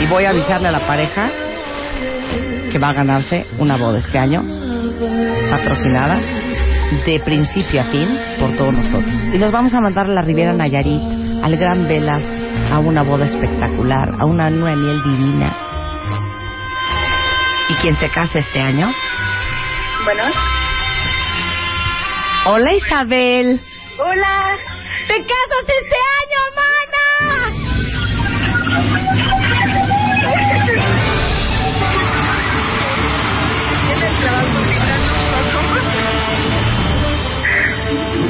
y 0.00 0.06
voy 0.06 0.24
a 0.24 0.30
avisarle 0.30 0.68
a 0.68 0.72
la 0.72 0.86
pareja 0.86 1.30
que 2.70 2.78
va 2.78 2.90
a 2.90 2.92
ganarse 2.92 3.46
una 3.58 3.76
boda 3.76 3.98
este 3.98 4.18
año, 4.18 4.42
patrocinada 5.50 6.20
de 7.06 7.20
principio 7.24 7.80
a 7.80 7.84
fin 7.84 8.18
por 8.40 8.56
todos 8.56 8.72
nosotros. 8.72 9.28
Y 9.32 9.38
los 9.38 9.52
vamos 9.52 9.72
a 9.74 9.80
mandar 9.80 10.06
a 10.06 10.12
la 10.12 10.22
Riviera 10.22 10.52
Nayarit, 10.52 11.02
al 11.42 11.56
Gran 11.56 11.86
Velas, 11.86 12.24
a 12.70 12.78
una 12.78 13.02
boda 13.02 13.26
espectacular, 13.26 14.14
a 14.18 14.24
una 14.24 14.50
de 14.50 14.56
miel 14.76 15.02
divina. 15.02 15.56
¿Y 17.68 17.74
quien 17.74 17.94
se 17.94 18.10
casa 18.10 18.38
este 18.40 18.60
año? 18.60 18.92
Bueno, 20.04 20.24
Hola 22.46 22.74
Isabel. 22.74 23.60
Hola. 23.98 24.56
¡Te 25.06 25.14
casas 25.14 25.68
este 25.68 25.96
año, 26.20 26.40
mana! 26.56 27.04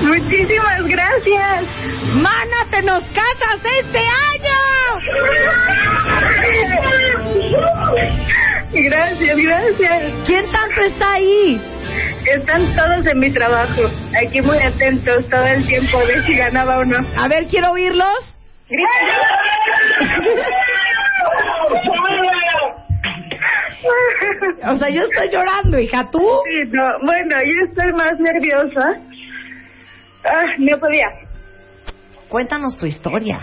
Muchísimas 0.02 0.82
gracias. 0.86 1.64
¡Mana, 2.14 2.66
te 2.70 2.82
nos 2.82 3.02
casas 3.04 3.60
este 3.80 3.98
año! 3.98 4.60
Gracias, 8.72 9.36
gracias. 9.36 10.12
¿Quién 10.26 10.50
tanto 10.50 10.80
está 10.82 11.12
ahí? 11.12 11.73
Están 12.26 12.74
todos 12.74 13.06
en 13.06 13.18
mi 13.18 13.30
trabajo, 13.32 13.82
aquí 14.16 14.40
muy 14.40 14.58
atentos 14.58 15.28
todo 15.28 15.44
el 15.46 15.66
tiempo 15.66 15.98
de 16.06 16.22
si 16.22 16.36
ganaba 16.36 16.78
o 16.78 16.84
no. 16.84 16.98
A 17.16 17.28
ver, 17.28 17.46
quiero 17.46 17.72
oírlos. 17.72 18.38
O 24.66 24.76
sea, 24.76 24.88
yo 24.88 25.02
estoy 25.02 25.28
llorando, 25.30 25.78
hija, 25.78 26.10
¿tú? 26.10 26.18
Sí, 26.18 26.70
no, 26.72 26.82
bueno, 27.04 27.36
yo 27.36 27.66
estoy 27.68 27.92
más 27.92 28.18
nerviosa. 28.18 29.00
Ah, 30.24 30.44
no 30.58 30.78
podía. 30.78 31.06
Cuéntanos 32.28 32.78
tu 32.78 32.86
historia. 32.86 33.40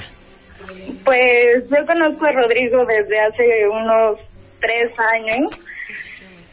Pues 1.06 1.70
yo 1.70 1.86
conozco 1.86 2.26
a 2.26 2.32
Rodrigo 2.32 2.86
desde 2.86 3.20
hace 3.20 3.68
unos 3.70 4.20
tres 4.60 4.92
años. 5.14 5.60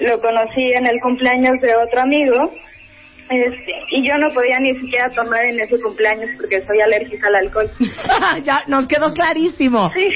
Lo 0.00 0.20
conocí 0.20 0.72
en 0.74 0.86
el 0.86 1.00
cumpleaños 1.00 1.60
de 1.60 1.74
otro 1.76 2.02
amigo. 2.02 2.50
Este, 3.30 3.72
y 3.90 4.08
yo 4.08 4.16
no 4.16 4.32
podía 4.32 4.58
ni 4.58 4.74
siquiera 4.80 5.10
tomar 5.10 5.44
en 5.44 5.60
ese 5.60 5.78
cumpleaños 5.82 6.30
porque 6.38 6.64
soy 6.66 6.80
alérgica 6.80 7.28
al 7.28 7.34
alcohol. 7.34 7.70
ya, 8.42 8.62
nos 8.68 8.86
quedó 8.86 9.12
clarísimo. 9.12 9.90
Sí. 9.92 10.08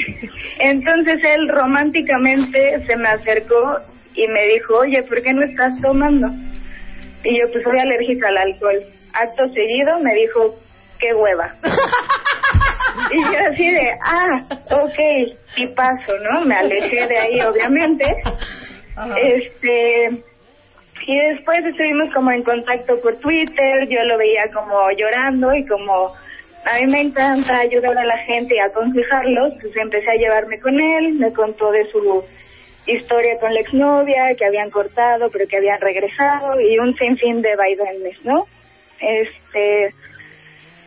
Entonces 0.60 1.20
él 1.22 1.48
románticamente 1.48 2.86
se 2.86 2.96
me 2.96 3.08
acercó 3.08 3.80
y 4.14 4.26
me 4.28 4.46
dijo, 4.54 4.78
oye, 4.78 5.02
¿por 5.02 5.22
qué 5.22 5.32
no 5.32 5.42
estás 5.42 5.72
tomando? 5.82 6.28
Y 7.24 7.38
yo, 7.38 7.52
pues 7.52 7.64
soy 7.64 7.78
alérgica 7.78 8.28
al 8.28 8.38
alcohol. 8.38 8.82
Acto 9.12 9.46
seguido 9.48 9.98
me 10.00 10.14
dijo, 10.14 10.58
qué 10.98 11.12
hueva. 11.14 11.54
y 13.12 13.22
yo 13.22 13.38
así 13.52 13.70
de, 13.70 13.90
ah, 14.04 14.46
ok, 14.70 14.98
y 15.56 15.66
paso, 15.68 16.12
¿no? 16.30 16.46
Me 16.46 16.54
alejé 16.54 17.06
de 17.06 17.18
ahí, 17.18 17.40
obviamente. 17.42 18.06
Este, 19.16 20.22
y 21.06 21.18
después 21.30 21.64
estuvimos 21.64 22.12
como 22.14 22.30
en 22.30 22.42
contacto 22.42 23.00
por 23.00 23.16
Twitter, 23.16 23.88
yo 23.88 24.04
lo 24.04 24.18
veía 24.18 24.50
como 24.52 24.90
llorando 24.92 25.54
y 25.54 25.66
como 25.66 26.12
a 26.64 26.78
mí 26.78 26.86
me 26.86 27.00
encanta 27.00 27.58
ayudar 27.58 27.96
a 27.96 28.04
la 28.04 28.18
gente 28.18 28.54
y 28.54 28.58
aconsejarlos, 28.58 29.54
pues 29.60 29.76
empecé 29.76 30.10
a 30.10 30.14
llevarme 30.14 30.60
con 30.60 30.78
él, 30.78 31.14
me 31.14 31.32
contó 31.32 31.72
de 31.72 31.90
su 31.90 32.24
historia 32.86 33.38
con 33.40 33.52
la 33.52 33.60
exnovia, 33.60 34.34
que 34.36 34.44
habían 34.44 34.70
cortado 34.70 35.30
pero 35.30 35.48
que 35.48 35.56
habían 35.56 35.80
regresado 35.80 36.60
y 36.60 36.78
un 36.78 36.94
sinfín 36.96 37.42
de 37.42 37.56
vaivenes, 37.56 38.24
¿no? 38.24 38.46
Este, 39.00 39.94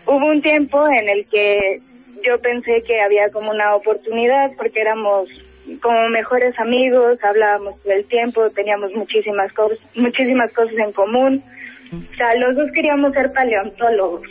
hubo 0.05 0.25
un 0.27 0.41
tiempo 0.41 0.87
en 0.87 1.09
el 1.09 1.27
que 1.29 1.81
yo 2.23 2.39
pensé 2.39 2.83
que 2.83 3.01
había 3.01 3.29
como 3.31 3.51
una 3.51 3.75
oportunidad 3.75 4.51
porque 4.57 4.79
éramos 4.79 5.27
como 5.81 6.09
mejores 6.09 6.57
amigos, 6.59 7.17
hablábamos 7.23 7.81
todo 7.81 7.93
el 7.93 8.05
tiempo, 8.05 8.49
teníamos 8.51 8.91
muchísimas 8.93 9.51
cosas, 9.53 9.79
muchísimas 9.95 10.53
cosas 10.53 10.75
en 10.77 10.91
común. 10.91 11.43
O 11.91 12.15
sea, 12.15 12.35
los 12.35 12.55
dos 12.55 12.71
queríamos 12.73 13.13
ser 13.13 13.31
paleontólogos. 13.33 14.27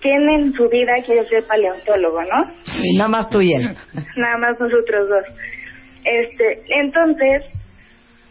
¿Quién 0.00 0.28
en 0.30 0.52
su 0.54 0.68
vida 0.68 0.92
quiere 1.04 1.28
ser 1.28 1.44
paleontólogo, 1.44 2.22
no? 2.22 2.50
Y 2.82 2.96
nada 2.96 3.08
más 3.08 3.30
tú 3.30 3.40
y 3.40 3.52
él. 3.52 3.74
Nada 4.16 4.38
más 4.38 4.58
nosotros 4.58 5.08
dos. 5.08 5.24
Este, 6.04 6.62
entonces, 6.68 7.42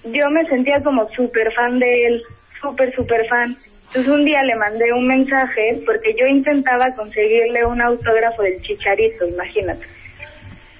yo 0.06 0.30
me 0.32 0.46
sentía 0.48 0.82
como 0.82 1.08
súper 1.10 1.52
fan 1.54 1.78
de 1.80 2.08
él, 2.08 2.24
súper, 2.62 2.94
súper 2.96 3.28
fan. 3.28 3.56
Entonces 3.88 4.12
un 4.12 4.24
día 4.24 4.44
le 4.44 4.56
mandé 4.56 4.94
un 4.94 5.08
mensaje 5.08 5.82
porque 5.86 6.14
yo 6.20 6.28
intentaba 6.28 6.86
conseguirle 6.96 7.66
un 7.66 7.82
autógrafo 7.82 8.44
del 8.44 8.62
chicharito, 8.62 9.28
imagínate. 9.28 9.84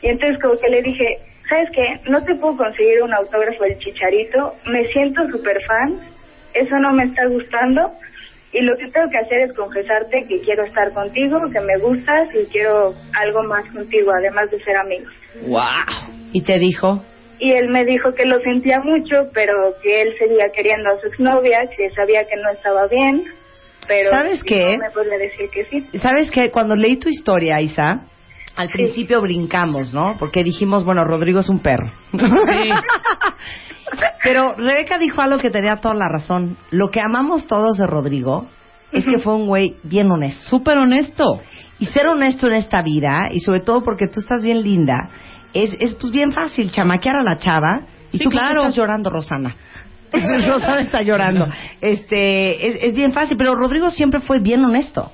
Y 0.02 0.08
entonces 0.08 0.40
como 0.42 0.56
que 0.60 0.70
le 0.70 0.82
dije, 0.82 1.18
¿sabes 1.50 1.70
qué? 1.74 2.10
No 2.10 2.24
te 2.24 2.36
puedo 2.36 2.58
conseguir 2.58 3.02
un 3.04 3.14
autógrafo 3.14 3.64
del 3.64 3.78
chicharito, 3.80 4.56
me 4.66 4.88
siento 4.92 5.28
súper 5.30 5.58
fan, 5.66 6.00
eso 6.54 6.76
no 6.80 6.94
me 6.94 7.06
está 7.06 7.26
gustando 7.28 7.92
y 8.52 8.62
lo 8.62 8.76
que 8.78 8.88
tengo 8.88 9.10
que 9.10 9.18
hacer 9.18 9.42
es 9.42 9.54
confesarte 9.54 10.26
que 10.28 10.40
quiero 10.42 10.66
estar 10.66 10.92
contigo, 10.94 11.40
que 11.54 11.60
me 11.62 11.78
gustas 11.78 12.30
y 12.34 12.52
quiero 12.52 12.96
algo 13.14 13.44
más 13.44 13.64
contigo, 13.72 14.12
además 14.12 14.50
de 14.50 14.64
ser 14.64 14.76
amigos. 14.76 15.14
¡Wow! 15.48 16.14
¿Y 16.34 16.42
te 16.42 16.58
dijo? 16.58 17.04
Y 17.38 17.52
él 17.52 17.70
me 17.70 17.86
dijo 17.86 18.14
que 18.16 18.26
lo 18.26 18.40
sentía 18.42 18.80
mucho, 18.80 19.30
pero 19.34 19.54
que 19.84 20.02
él 20.02 20.14
seguía 20.18 20.50
queriendo 20.54 20.90
a 20.90 21.00
su 21.00 21.08
exnovia, 21.08 21.60
que 21.78 21.90
sabía 21.92 22.26
que 22.26 22.36
no 22.38 22.50
estaba 22.50 22.88
bien, 22.88 23.24
pero 23.88 24.10
¿Sabes 24.10 24.44
qué? 24.44 24.78
no 24.78 24.84
me 24.84 24.92
podía 24.92 25.18
decir 25.18 25.50
que 25.52 25.66
sí. 25.66 26.00
¿Sabes 26.00 26.32
qué? 26.32 26.50
Cuando 26.52 26.76
leí 26.76 26.98
tu 26.98 27.08
historia, 27.08 27.62
Isa, 27.62 28.08
al 28.60 28.68
principio 28.68 29.22
brincamos, 29.22 29.94
¿no? 29.94 30.18
Porque 30.20 30.44
dijimos, 30.44 30.84
bueno, 30.84 31.06
Rodrigo 31.06 31.40
es 31.40 31.48
un 31.48 31.60
perro. 31.60 31.94
Pero 34.22 34.54
Rebeca 34.58 34.98
dijo 34.98 35.22
algo 35.22 35.38
que 35.40 35.50
tenía 35.50 35.78
toda 35.78 35.96
la 35.96 36.10
razón. 36.10 36.58
Lo 36.70 36.90
que 36.90 37.00
amamos 37.00 37.48
todos 37.48 37.78
de 37.78 37.88
Rodrigo 37.88 38.50
es 38.92 39.06
que 39.06 39.20
fue 39.20 39.34
un 39.36 39.48
güey 39.48 39.78
bien 39.84 40.12
honesto. 40.12 40.50
Súper 40.50 40.78
honesto. 40.78 41.42
Y 41.80 41.86
ser 41.86 42.08
honesto 42.08 42.48
en 42.48 42.54
esta 42.56 42.82
vida, 42.82 43.30
y 43.32 43.40
sobre 43.40 43.62
todo 43.62 43.82
porque 43.82 44.08
tú 44.10 44.20
estás 44.20 44.44
bien 44.44 44.62
linda, 44.62 45.10
es, 45.54 45.74
es 45.80 45.96
pues 45.96 46.12
bien 46.12 46.34
fácil 46.34 46.70
chamaquear 46.70 47.16
a 47.16 47.24
la 47.24 47.38
chava. 47.38 47.84
Y 48.12 48.18
Sí, 48.18 48.26
tú 48.26 48.30
¿por 48.30 48.34
qué 48.34 48.40
claro. 48.40 48.62
estás 48.64 48.76
llorando, 48.76 49.10
Rosana. 49.10 49.56
Rosana 50.12 50.82
está 50.82 51.02
llorando. 51.02 51.48
Este, 51.80 52.68
es, 52.68 52.78
es 52.82 52.94
bien 52.94 53.14
fácil, 53.14 53.38
pero 53.38 53.56
Rodrigo 53.56 53.90
siempre 53.90 54.20
fue 54.20 54.40
bien 54.40 54.66
honesto. 54.66 55.14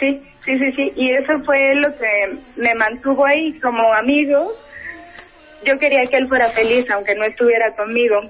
Sí, 0.00 0.20
sí, 0.44 0.58
sí, 0.58 0.72
sí. 0.72 0.92
Y 0.96 1.10
eso 1.12 1.38
fue 1.44 1.74
lo 1.76 1.88
que 1.96 2.38
me 2.56 2.74
mantuvo 2.74 3.24
ahí 3.26 3.58
como 3.60 3.92
amigo. 3.94 4.52
Yo 5.64 5.78
quería 5.78 6.04
que 6.10 6.16
él 6.16 6.28
fuera 6.28 6.48
feliz, 6.48 6.88
aunque 6.90 7.14
no 7.14 7.24
estuviera 7.24 7.74
conmigo. 7.76 8.20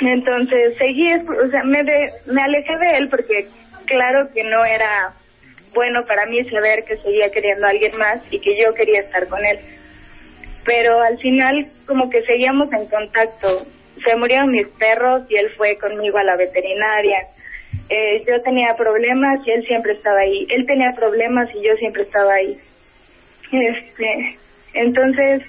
Entonces 0.00 0.76
seguí, 0.78 1.12
o 1.12 1.50
sea, 1.50 1.62
me, 1.64 1.82
de- 1.84 2.10
me 2.26 2.42
alejé 2.42 2.76
de 2.78 2.96
él 2.96 3.08
porque 3.08 3.48
claro 3.86 4.28
que 4.34 4.42
no 4.42 4.64
era 4.64 5.12
bueno 5.72 6.02
para 6.06 6.26
mí 6.26 6.42
saber 6.50 6.84
que 6.84 6.96
seguía 6.98 7.30
queriendo 7.30 7.66
a 7.66 7.70
alguien 7.70 7.96
más 7.98 8.18
y 8.30 8.40
que 8.40 8.56
yo 8.60 8.72
quería 8.74 9.00
estar 9.00 9.28
con 9.28 9.44
él. 9.44 9.58
Pero 10.64 11.00
al 11.02 11.18
final 11.18 11.68
como 11.86 12.08
que 12.10 12.22
seguíamos 12.22 12.72
en 12.72 12.86
contacto. 12.88 13.66
Se 14.06 14.16
murieron 14.16 14.50
mis 14.50 14.66
perros 14.68 15.22
y 15.28 15.36
él 15.36 15.50
fue 15.56 15.76
conmigo 15.78 16.18
a 16.18 16.24
la 16.24 16.36
veterinaria. 16.36 17.28
Eh, 17.88 18.24
yo 18.26 18.40
tenía 18.42 18.74
problemas 18.76 19.46
y 19.46 19.50
él 19.50 19.66
siempre 19.66 19.92
estaba 19.92 20.20
ahí. 20.20 20.46
Él 20.50 20.66
tenía 20.66 20.92
problemas 20.94 21.48
y 21.54 21.62
yo 21.62 21.74
siempre 21.76 22.02
estaba 22.02 22.34
ahí. 22.34 22.58
Este, 23.52 24.38
entonces, 24.72 25.42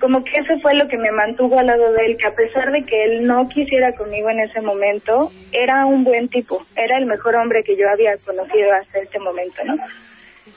como 0.00 0.24
que 0.24 0.32
eso 0.38 0.58
fue 0.60 0.74
lo 0.74 0.88
que 0.88 0.96
me 0.96 1.12
mantuvo 1.12 1.58
al 1.58 1.66
lado 1.66 1.92
de 1.92 2.06
él, 2.06 2.16
que 2.16 2.26
a 2.26 2.34
pesar 2.34 2.72
de 2.72 2.84
que 2.84 3.04
él 3.04 3.26
no 3.26 3.48
quisiera 3.48 3.92
conmigo 3.92 4.30
en 4.30 4.40
ese 4.40 4.60
momento, 4.60 5.30
era 5.52 5.84
un 5.86 6.04
buen 6.04 6.28
tipo, 6.28 6.64
era 6.74 6.98
el 6.98 7.06
mejor 7.06 7.36
hombre 7.36 7.62
que 7.62 7.76
yo 7.76 7.88
había 7.88 8.16
conocido 8.18 8.72
hasta 8.72 9.00
este 9.00 9.18
momento, 9.18 9.62
¿no? 9.64 9.76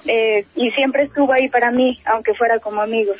Eh, 0.07 0.45
y 0.55 0.71
siempre 0.71 1.03
estuvo 1.03 1.33
ahí 1.33 1.49
para 1.49 1.71
mí, 1.71 1.99
aunque 2.05 2.33
fuera 2.35 2.59
como 2.59 2.81
amigos. 2.81 3.17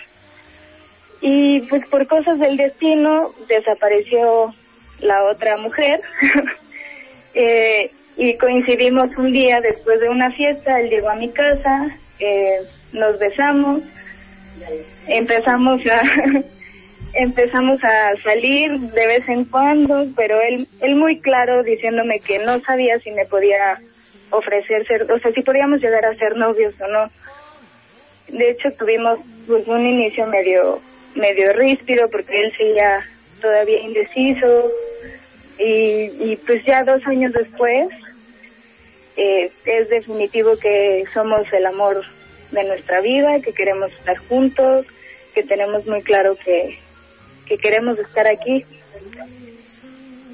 Y 1.21 1.61
pues 1.67 1.85
por 1.87 2.07
cosas 2.07 2.39
del 2.39 2.57
destino 2.57 3.29
desapareció 3.47 4.53
la 4.99 5.23
otra 5.25 5.57
mujer 5.57 6.01
eh, 7.33 7.91
y 8.15 8.37
coincidimos 8.37 9.09
un 9.17 9.31
día 9.31 9.59
después 9.61 9.99
de 9.99 10.09
una 10.09 10.31
fiesta, 10.31 10.79
él 10.79 10.89
llegó 10.89 11.09
a 11.09 11.15
mi 11.15 11.29
casa, 11.29 11.97
eh, 12.19 12.59
nos 12.91 13.17
besamos, 13.19 13.81
empezamos 15.07 15.81
a 15.87 16.01
empezamos 17.15 17.83
a 17.83 18.11
salir 18.23 18.79
de 18.79 19.07
vez 19.07 19.27
en 19.29 19.45
cuando, 19.45 20.07
pero 20.15 20.39
él 20.41 20.67
él 20.81 20.95
muy 20.95 21.19
claro 21.21 21.63
diciéndome 21.63 22.19
que 22.19 22.39
no 22.39 22.59
sabía 22.61 22.99
si 22.99 23.11
me 23.11 23.25
podía 23.25 23.79
ofrecer 24.29 24.85
ser, 24.87 25.11
o 25.11 25.19
sea, 25.19 25.31
si 25.31 25.41
podíamos 25.41 25.79
llegar 25.81 26.05
a 26.05 26.15
ser 26.15 26.35
novios 26.35 26.73
o 26.81 26.87
no. 26.87 27.09
De 28.27 28.51
hecho 28.51 28.71
tuvimos 28.77 29.19
pues 29.47 29.67
un 29.67 29.85
inicio 29.85 30.25
medio 30.27 30.81
medio 31.15 31.53
ríspido 31.53 32.09
porque 32.09 32.33
él 32.39 32.51
seguía 32.57 33.05
todavía 33.41 33.79
indeciso 33.79 34.71
y, 35.59 36.31
y 36.31 36.39
pues 36.45 36.63
ya 36.65 36.83
dos 36.83 37.05
años 37.05 37.31
después 37.33 37.89
eh, 39.15 39.51
es 39.65 39.89
definitivo 39.89 40.57
que 40.57 41.03
somos 41.13 41.41
el 41.51 41.65
amor 41.65 42.01
de 42.51 42.63
nuestra 42.63 43.01
vida, 43.01 43.39
que 43.43 43.53
queremos 43.53 43.91
estar 43.91 44.17
juntos, 44.27 44.85
que 45.33 45.43
tenemos 45.43 45.85
muy 45.85 46.01
claro 46.01 46.35
que, 46.43 46.79
que 47.47 47.57
queremos 47.57 47.97
estar 47.99 48.27
aquí 48.27 48.63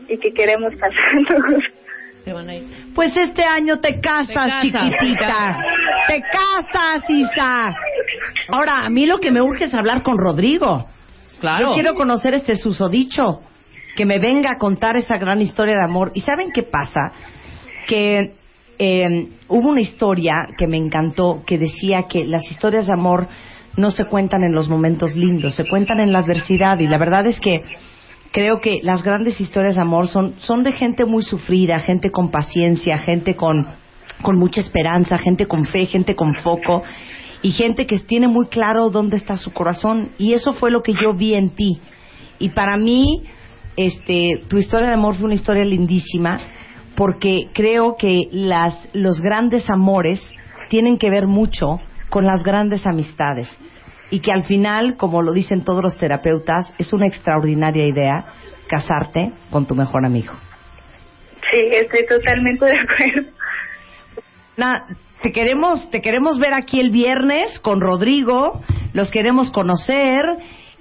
y 0.08 0.18
que 0.18 0.34
queremos 0.34 0.74
casarnos. 0.76 1.64
Pues 2.94 3.16
este 3.18 3.44
año 3.44 3.80
te 3.80 4.00
casas, 4.00 4.28
Te 4.28 4.34
casas, 4.34 4.62
chiquitita. 4.62 5.58
Te 6.08 6.22
casas, 6.22 7.10
Isa. 7.10 7.74
Ahora, 8.50 8.86
a 8.86 8.90
mí 8.90 9.08
lo 9.08 9.18
que 9.18 9.32
me 9.32 9.42
urge 9.42 9.66
es 9.66 9.74
hablar 9.74 10.04
con 10.04 10.18
Rodrigo. 10.18 10.86
Claro. 11.40 11.70
Yo 11.70 11.74
quiero 11.74 11.96
conocer 11.96 12.36
este 12.36 12.56
susodicho. 12.56 13.42
Que 14.00 14.06
me 14.06 14.18
venga 14.18 14.52
a 14.52 14.58
contar 14.58 14.96
esa 14.96 15.18
gran 15.18 15.42
historia 15.42 15.76
de 15.76 15.84
amor. 15.84 16.14
¿Y 16.16 16.22
saben 16.22 16.52
qué 16.54 16.64
pasa? 16.64 17.12
Que 17.86 18.34
eh, 18.78 19.28
hubo 19.50 19.68
una 19.68 19.82
historia 19.82 20.48
que 20.58 20.68
me 20.68 20.78
encantó 20.78 21.44
que 21.46 21.58
decía 21.58 22.04
que 22.04 22.24
las 22.24 22.50
historias 22.50 22.88
de 22.88 22.94
amor 22.94 23.28
no 23.76 23.92
se 23.92 24.06
cuentan 24.06 24.46
en 24.46 24.54
los 24.54 24.70
momentos 24.70 25.18
lindos, 25.18 25.56
se 25.56 25.68
cuentan 25.68 26.00
en 26.00 26.14
la 26.14 26.20
adversidad 26.20 26.80
y 26.80 26.88
la 26.88 26.98
verdad 26.98 27.28
es 27.28 27.42
que 27.42 27.62
creo 28.32 28.60
que 28.60 28.80
las 28.84 29.04
grandes 29.04 29.42
historias 29.42 29.76
de 29.76 29.82
amor 29.82 30.08
son, 30.08 30.36
son 30.38 30.64
de 30.64 30.72
gente 30.72 31.04
muy 31.04 31.22
sufrida, 31.22 31.78
gente 31.80 32.10
con 32.10 32.32
paciencia, 32.32 33.00
gente 33.00 33.36
con, 33.36 33.68
con 34.22 34.40
mucha 34.40 34.62
esperanza, 34.62 35.18
gente 35.18 35.46
con 35.46 35.66
fe, 35.66 35.88
gente 35.88 36.16
con 36.16 36.36
foco 36.36 36.84
y 37.42 37.52
gente 37.52 37.86
que 37.86 38.00
tiene 38.00 38.30
muy 38.30 38.48
claro 38.48 38.92
dónde 38.92 39.18
está 39.18 39.36
su 39.36 39.52
corazón 39.52 40.12
y 40.18 40.32
eso 40.32 40.54
fue 40.54 40.72
lo 40.72 40.84
que 40.84 40.94
yo 40.94 41.14
vi 41.14 41.34
en 41.34 41.50
ti 41.50 41.82
y 42.40 42.48
para 42.48 42.78
mí 42.78 43.26
este 43.86 44.42
tu 44.50 44.58
historia 44.58 44.88
de 44.90 44.94
amor 44.96 45.16
fue 45.16 45.26
una 45.26 45.36
historia 45.36 45.64
lindísima 45.64 46.40
porque 46.96 47.48
creo 47.54 47.96
que 47.98 48.24
las 48.32 48.90
los 48.94 49.22
grandes 49.22 49.70
amores 49.70 50.22
tienen 50.70 50.98
que 50.98 51.10
ver 51.10 51.28
mucho 51.28 51.80
con 52.10 52.26
las 52.26 52.44
grandes 52.44 52.86
amistades 52.86 53.48
y 54.12 54.20
que 54.20 54.32
al 54.32 54.44
final, 54.44 54.98
como 54.98 55.22
lo 55.22 55.32
dicen 55.34 55.64
todos 55.64 55.82
los 55.84 55.98
terapeutas, 55.98 56.74
es 56.78 56.92
una 56.94 57.08
extraordinaria 57.08 57.86
idea 57.86 58.26
casarte 58.68 59.32
con 59.50 59.66
tu 59.66 59.76
mejor 59.76 60.06
amigo. 60.06 60.34
Sí, 61.52 61.58
estoy 61.72 62.06
totalmente 62.08 62.66
de 62.66 62.74
acuerdo. 62.80 63.30
Na- 64.58 64.86
te 65.22 65.32
queremos, 65.32 65.90
te 65.90 66.02
queremos 66.02 66.40
ver 66.40 66.54
aquí 66.54 66.80
el 66.80 66.92
viernes 66.92 67.60
con 67.60 67.82
Rodrigo, 67.82 68.62
los 68.94 69.12
queremos 69.12 69.52
conocer, 69.52 70.26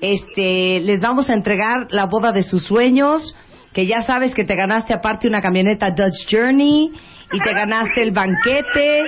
este, 0.01 0.81
les 0.81 1.01
vamos 1.01 1.29
a 1.31 1.35
entregar 1.35 1.89
la 1.91 2.07
boda 2.07 2.31
de 2.33 2.43
sus 2.43 2.65
sueños, 2.65 3.35
que 3.73 3.87
ya 3.87 4.03
sabes 4.03 4.35
que 4.35 4.45
te 4.45 4.55
ganaste 4.57 4.95
aparte 4.95 5.29
una 5.29 5.41
camioneta 5.41 5.91
Dodge 5.91 6.27
Journey 6.31 6.91
y 7.33 7.39
te 7.41 7.53
ganaste 7.53 8.03
el 8.03 8.13
banquete 8.13 9.03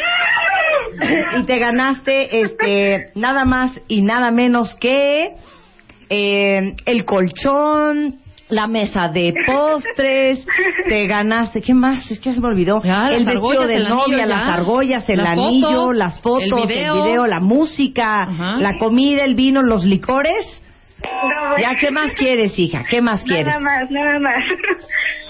y 1.38 1.42
te 1.44 1.58
ganaste 1.58 2.40
este 2.40 3.10
nada 3.14 3.44
más 3.44 3.80
y 3.88 4.02
nada 4.02 4.30
menos 4.30 4.74
que 4.80 5.34
eh, 6.08 6.74
el 6.84 7.04
colchón, 7.04 8.16
la 8.48 8.66
mesa 8.66 9.08
de 9.08 9.32
postres, 9.46 10.44
te 10.88 11.06
ganaste, 11.06 11.60
¿qué 11.62 11.72
más? 11.72 12.10
Es 12.10 12.18
que 12.18 12.32
se 12.32 12.40
me 12.40 12.48
olvidó. 12.48 12.82
Ya, 12.82 13.06
el 13.14 13.24
vestido 13.24 13.66
de 13.66 13.76
el 13.76 13.88
novia, 13.88 14.26
las 14.26 14.48
argollas, 14.48 15.08
el 15.08 15.18
Las 15.18 15.28
anillo, 15.28 15.68
fotos, 15.68 15.96
las 15.96 16.20
fotos, 16.20 16.62
el 16.62 16.68
video. 16.68 17.04
video, 17.04 17.26
la 17.28 17.38
música, 17.40 18.24
Ajá. 18.24 18.56
la 18.58 18.76
comida, 18.78 19.24
el 19.24 19.36
vino, 19.36 19.62
los 19.62 19.84
licores. 19.84 20.62
No, 21.04 21.58
¿Ya 21.58 21.74
qué 21.76 21.90
más 21.90 22.14
quieres, 22.14 22.58
hija? 22.58 22.84
¿Qué 22.88 23.00
más 23.00 23.24
quieres? 23.24 23.46
Nada 23.46 23.60
más, 23.60 23.90
nada 23.90 24.18
más. 24.18 24.44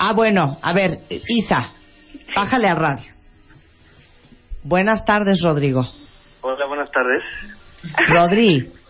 Ah, 0.03 0.14
bueno, 0.14 0.59
a 0.62 0.73
ver, 0.73 1.01
Isa, 1.11 1.75
bájale 2.35 2.68
al 2.68 2.79
radio. 2.79 3.12
Buenas 4.64 5.05
tardes, 5.05 5.43
Rodrigo. 5.43 5.83
Hola, 6.41 6.66
buenas 6.66 6.91
tardes. 6.91 7.23
Rodri. 8.09 8.73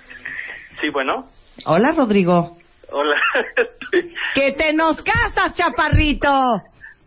Sí, 0.80 0.88
bueno. 0.88 1.28
Hola, 1.66 1.90
Rodrigo. 1.94 2.56
Hola. 2.90 3.16
¡Que 4.34 4.52
te 4.52 4.72
nos 4.72 5.02
casas, 5.02 5.54
chaparrito! 5.54 6.32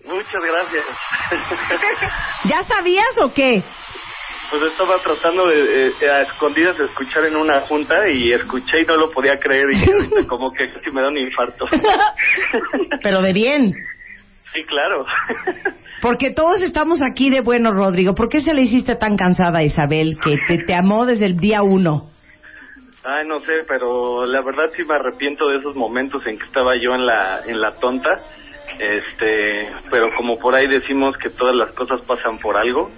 Muchas 0.06 0.44
gracias. 0.44 0.86
¿Ya 2.46 2.64
sabías 2.66 3.20
o 3.24 3.34
qué? 3.34 3.64
Pues 4.50 4.72
estaba 4.72 5.02
tratando 5.02 5.48
de, 5.48 5.88
eh, 5.88 6.12
a 6.12 6.22
escondidas 6.22 6.78
de 6.78 6.86
escuchar 6.86 7.26
en 7.26 7.36
una 7.36 7.62
junta 7.62 8.08
y 8.10 8.32
escuché 8.32 8.82
y 8.82 8.86
no 8.86 8.96
lo 8.96 9.10
podía 9.10 9.38
creer 9.38 9.66
y 9.72 9.92
ahorita 9.92 10.28
como 10.28 10.52
que 10.52 10.72
casi 10.72 10.92
me 10.92 11.02
da 11.02 11.08
un 11.08 11.18
infarto. 11.18 11.66
Pero 13.04 13.22
de 13.22 13.34
bien. 13.34 13.74
Sí, 14.54 14.64
claro. 14.66 15.06
Porque 16.02 16.32
todos 16.32 16.62
estamos 16.62 17.02
aquí 17.02 17.30
de 17.30 17.42
bueno, 17.42 17.72
Rodrigo. 17.72 18.14
¿Por 18.14 18.30
qué 18.30 18.42
se 18.42 18.54
le 18.54 18.62
hiciste 18.62 18.96
tan 18.96 19.18
cansada 19.18 19.60
a 19.60 19.64
Isabel 19.64 20.20
que 20.24 20.38
te, 20.48 20.64
te 20.64 20.76
amó 20.76 21.06
desde 21.06 21.26
el 21.26 21.38
día 21.38 21.64
uno? 21.64 22.12
Ay, 23.06 23.28
no 23.28 23.40
sé, 23.42 23.64
pero 23.68 24.26
la 24.26 24.42
verdad 24.42 24.70
sí 24.76 24.84
me 24.88 24.96
arrepiento 24.96 25.48
de 25.50 25.58
esos 25.58 25.76
momentos 25.76 26.26
en 26.26 26.38
que 26.38 26.46
estaba 26.46 26.74
yo 26.76 26.94
en 26.94 27.06
la 27.06 27.42
en 27.46 27.60
la 27.60 27.72
tonta. 27.80 28.10
Este, 28.80 29.70
pero 29.92 30.10
como 30.16 30.38
por 30.40 30.56
ahí 30.56 30.68
decimos 30.68 31.16
que 31.18 31.30
todas 31.30 31.56
las 31.56 31.72
cosas 31.74 32.02
pasan 32.06 32.40
por 32.40 32.58
algo 32.58 32.90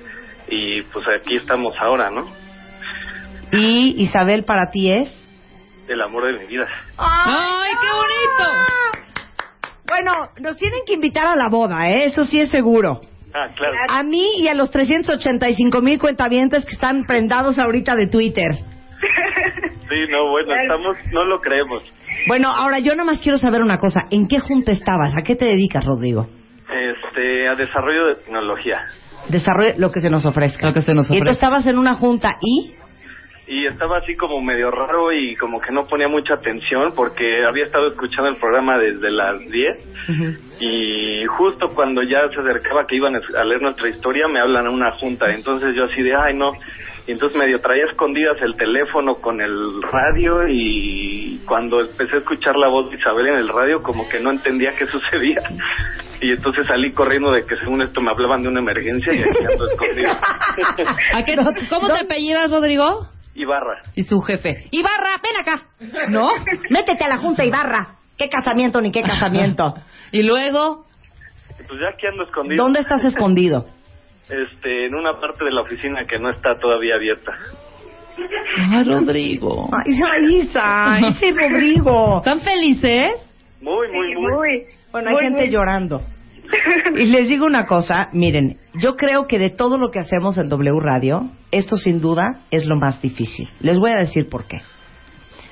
y 0.47 0.81
pues 0.83 1.05
aquí 1.07 1.37
estamos 1.37 1.73
ahora, 1.79 2.09
¿no? 2.09 2.25
Y 3.51 3.95
Isabel 4.03 4.43
para 4.43 4.69
ti 4.71 4.91
es... 4.91 5.21
El 5.87 6.01
amor 6.01 6.25
de 6.25 6.39
mi 6.39 6.47
vida. 6.47 6.67
¡Ay, 6.97 7.71
qué 7.81 7.87
bonito! 7.91 9.25
Bueno, 9.87 10.11
nos 10.39 10.57
tienen 10.57 10.81
que 10.85 10.93
invitar 10.93 11.27
a 11.27 11.35
la 11.35 11.47
boda, 11.47 11.89
¿eh? 11.89 12.05
Eso 12.05 12.25
sí 12.25 12.39
es 12.39 12.49
seguro. 12.49 13.01
Ah, 13.33 13.49
claro. 13.55 13.75
A 13.89 14.03
mí 14.03 14.39
y 14.39 14.47
a 14.47 14.55
los 14.55 14.71
385 14.71 15.81
mil 15.81 15.99
cuentavientes 15.99 16.65
que 16.65 16.73
están 16.73 17.03
prendados 17.03 17.59
ahorita 17.59 17.95
de 17.95 18.07
Twitter. 18.07 18.55
Sí, 19.87 20.11
no, 20.11 20.29
bueno, 20.31 20.55
estamos, 20.55 20.97
no 21.11 21.25
lo 21.25 21.39
creemos. 21.39 21.83
Bueno, 22.27 22.49
ahora 22.49 22.79
yo 22.79 22.93
nada 22.95 23.03
más 23.03 23.21
quiero 23.21 23.37
saber 23.37 23.61
una 23.61 23.77
cosa. 23.77 24.01
¿En 24.09 24.27
qué 24.27 24.39
junta 24.39 24.71
estabas? 24.71 25.15
¿A 25.15 25.21
qué 25.21 25.35
te 25.35 25.45
dedicas, 25.45 25.85
Rodrigo? 25.85 26.27
Este, 26.67 27.47
a 27.47 27.53
desarrollo 27.53 28.07
de 28.07 28.15
tecnología. 28.15 28.79
Desarrolla 29.29 29.75
lo 29.77 29.91
que 29.91 29.99
se 30.01 30.09
nos 30.09 30.25
ofrezca. 30.25 30.67
Lo 30.67 30.73
que 30.73 30.81
se 30.81 30.93
nos 30.93 31.05
Y 31.07 31.09
tú 31.09 31.15
ofrezca. 31.15 31.31
estabas 31.31 31.67
en 31.67 31.77
una 31.77 31.95
junta 31.95 32.37
y... 32.41 32.73
Y 33.47 33.67
estaba 33.67 33.99
así 33.99 34.15
como 34.15 34.41
medio 34.41 34.71
raro 34.71 35.11
y 35.13 35.35
como 35.35 35.61
que 35.61 35.71
no 35.71 35.85
ponía 35.85 36.07
mucha 36.07 36.33
atención 36.33 36.93
porque 36.95 37.45
había 37.45 37.65
estado 37.65 37.89
escuchando 37.89 38.27
el 38.29 38.37
programa 38.37 38.79
desde 38.79 39.11
las 39.11 39.39
10 39.39 39.77
y 40.59 41.25
justo 41.25 41.69
cuando 41.75 42.01
ya 42.01 42.27
se 42.33 42.39
acercaba 42.39 42.87
que 42.87 42.95
iban 42.95 43.15
a 43.15 43.43
leer 43.43 43.61
nuestra 43.61 43.87
historia 43.89 44.27
me 44.27 44.39
hablan 44.39 44.65
a 44.65 44.71
una 44.71 44.91
junta. 44.93 45.27
Entonces 45.31 45.75
yo 45.75 45.83
así 45.83 46.01
de, 46.01 46.15
ay 46.15 46.33
no. 46.33 46.53
Y 47.05 47.11
entonces 47.11 47.37
medio 47.37 47.61
traía 47.61 47.85
escondidas 47.85 48.35
el 48.41 48.55
teléfono 48.55 49.13
con 49.21 49.39
el 49.39 49.79
radio 49.91 50.47
y 50.49 51.39
cuando 51.45 51.81
empecé 51.81 52.15
a 52.15 52.19
escuchar 52.19 52.55
la 52.55 52.67
voz 52.67 52.89
de 52.89 52.97
Isabel 52.97 53.27
en 53.27 53.35
el 53.35 53.49
radio 53.49 53.83
como 53.83 54.09
que 54.09 54.19
no 54.19 54.31
entendía 54.31 54.71
qué 54.75 54.87
sucedía. 54.91 55.43
Y 56.21 56.31
entonces 56.31 56.65
salí 56.67 56.91
corriendo 56.93 57.31
de 57.31 57.45
que 57.45 57.55
según 57.57 57.81
esto 57.81 58.01
me 58.01 58.11
hablaban 58.11 58.41
de 58.41 58.49
una 58.49 58.59
emergencia 58.61 59.13
y 59.13 59.19
aquí 59.21 59.45
ando 59.51 59.65
escondido. 59.67 60.11
¿A 61.13 61.23
qué- 61.23 61.35
¿Cómo 61.69 61.87
te 61.87 61.99
apellidas, 61.99 62.49
Rodrigo? 62.49 63.07
Ibarra. 63.35 63.81
Y 63.95 64.03
su 64.03 64.21
jefe. 64.21 64.67
Ibarra, 64.71 65.19
ven 65.21 65.41
acá. 65.41 65.65
¿No? 66.09 66.29
Métete 66.69 67.03
a 67.03 67.09
la 67.09 67.17
junta 67.17 67.43
Ibarra. 67.43 67.95
¿Qué 68.17 68.29
casamiento 68.29 68.79
ni 68.81 68.91
qué 68.91 69.01
casamiento? 69.01 69.75
Y 70.11 70.21
luego, 70.23 70.85
Pues 71.57 71.79
ya 71.81 71.89
aquí 71.93 72.07
ando 72.07 72.23
escondido. 72.23 72.63
¿Dónde 72.63 72.79
estás 72.79 73.03
escondido? 73.03 73.65
Este, 74.29 74.85
en 74.85 74.95
una 74.95 75.19
parte 75.19 75.43
de 75.43 75.51
la 75.51 75.61
oficina 75.61 76.05
que 76.07 76.17
no 76.19 76.29
está 76.29 76.57
todavía 76.57 76.95
abierta. 76.95 77.33
Ay, 78.71 78.83
Rodrigo. 78.85 79.69
Ay, 79.73 80.41
Isa, 80.41 80.99
ese 81.09 81.31
Rodrigo. 81.33 82.19
¿Están 82.19 82.39
felices? 82.39 83.11
Muy, 83.61 83.87
muy, 83.91 84.07
Sí, 84.07 84.15
muy. 84.15 84.65
Bueno, 84.95 85.09
hay 85.09 85.15
muy, 85.15 85.23
gente 85.25 85.41
muy. 85.41 85.49
llorando. 85.49 86.01
Y 86.95 87.07
les 87.07 87.27
digo 87.27 87.45
una 87.45 87.65
cosa, 87.65 88.07
miren, 88.13 88.59
yo 88.75 88.95
creo 88.95 89.27
que 89.27 89.37
de 89.39 89.49
todo 89.49 89.77
lo 89.77 89.91
que 89.91 89.99
hacemos 89.99 90.37
en 90.37 90.47
W 90.47 90.79
Radio, 90.79 91.31
esto 91.51 91.75
sin 91.75 91.99
duda 91.99 92.43
es 92.49 92.65
lo 92.65 92.77
más 92.77 93.01
difícil. 93.01 93.49
Les 93.59 93.77
voy 93.77 93.91
a 93.91 93.97
decir 93.97 94.29
por 94.29 94.45
qué. 94.45 94.61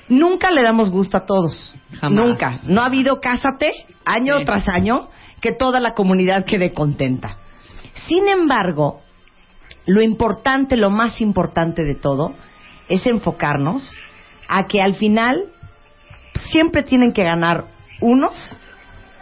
Nunca 0.08 0.50
le 0.50 0.64
damos 0.64 0.92
gusto 0.92 1.18
a 1.18 1.26
todos. 1.26 1.76
Jamás. 2.00 2.16
Nunca. 2.26 2.60
No 2.64 2.80
ha 2.82 2.86
habido 2.86 3.20
cásate 3.20 3.74
año 4.06 4.38
Sí. 4.38 4.46
tras 4.46 4.70
año 4.70 5.10
que 5.42 5.52
toda 5.52 5.82
la 5.82 5.94
comunidad 5.94 6.46
quede 6.46 6.72
contenta. 6.72 7.36
Sin 8.08 8.30
embargo, 8.30 9.02
lo 9.86 10.02
importante, 10.02 10.78
lo 10.78 10.90
más 10.90 11.20
importante 11.20 11.84
de 11.84 11.96
todo, 11.96 12.34
es 12.88 13.06
enfocarnos 13.08 13.94
a 14.48 14.68
que 14.68 14.82
al 14.82 14.94
final 14.96 15.48
siempre 16.34 16.84
tienen 16.84 17.12
que 17.12 17.26
ganar 17.26 17.66
unos 18.00 18.58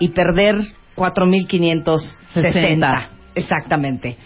y 0.02 0.10
perder 0.10 0.56
4.560. 0.96 2.00
60. 2.34 3.10
Exactamente. 3.36 4.18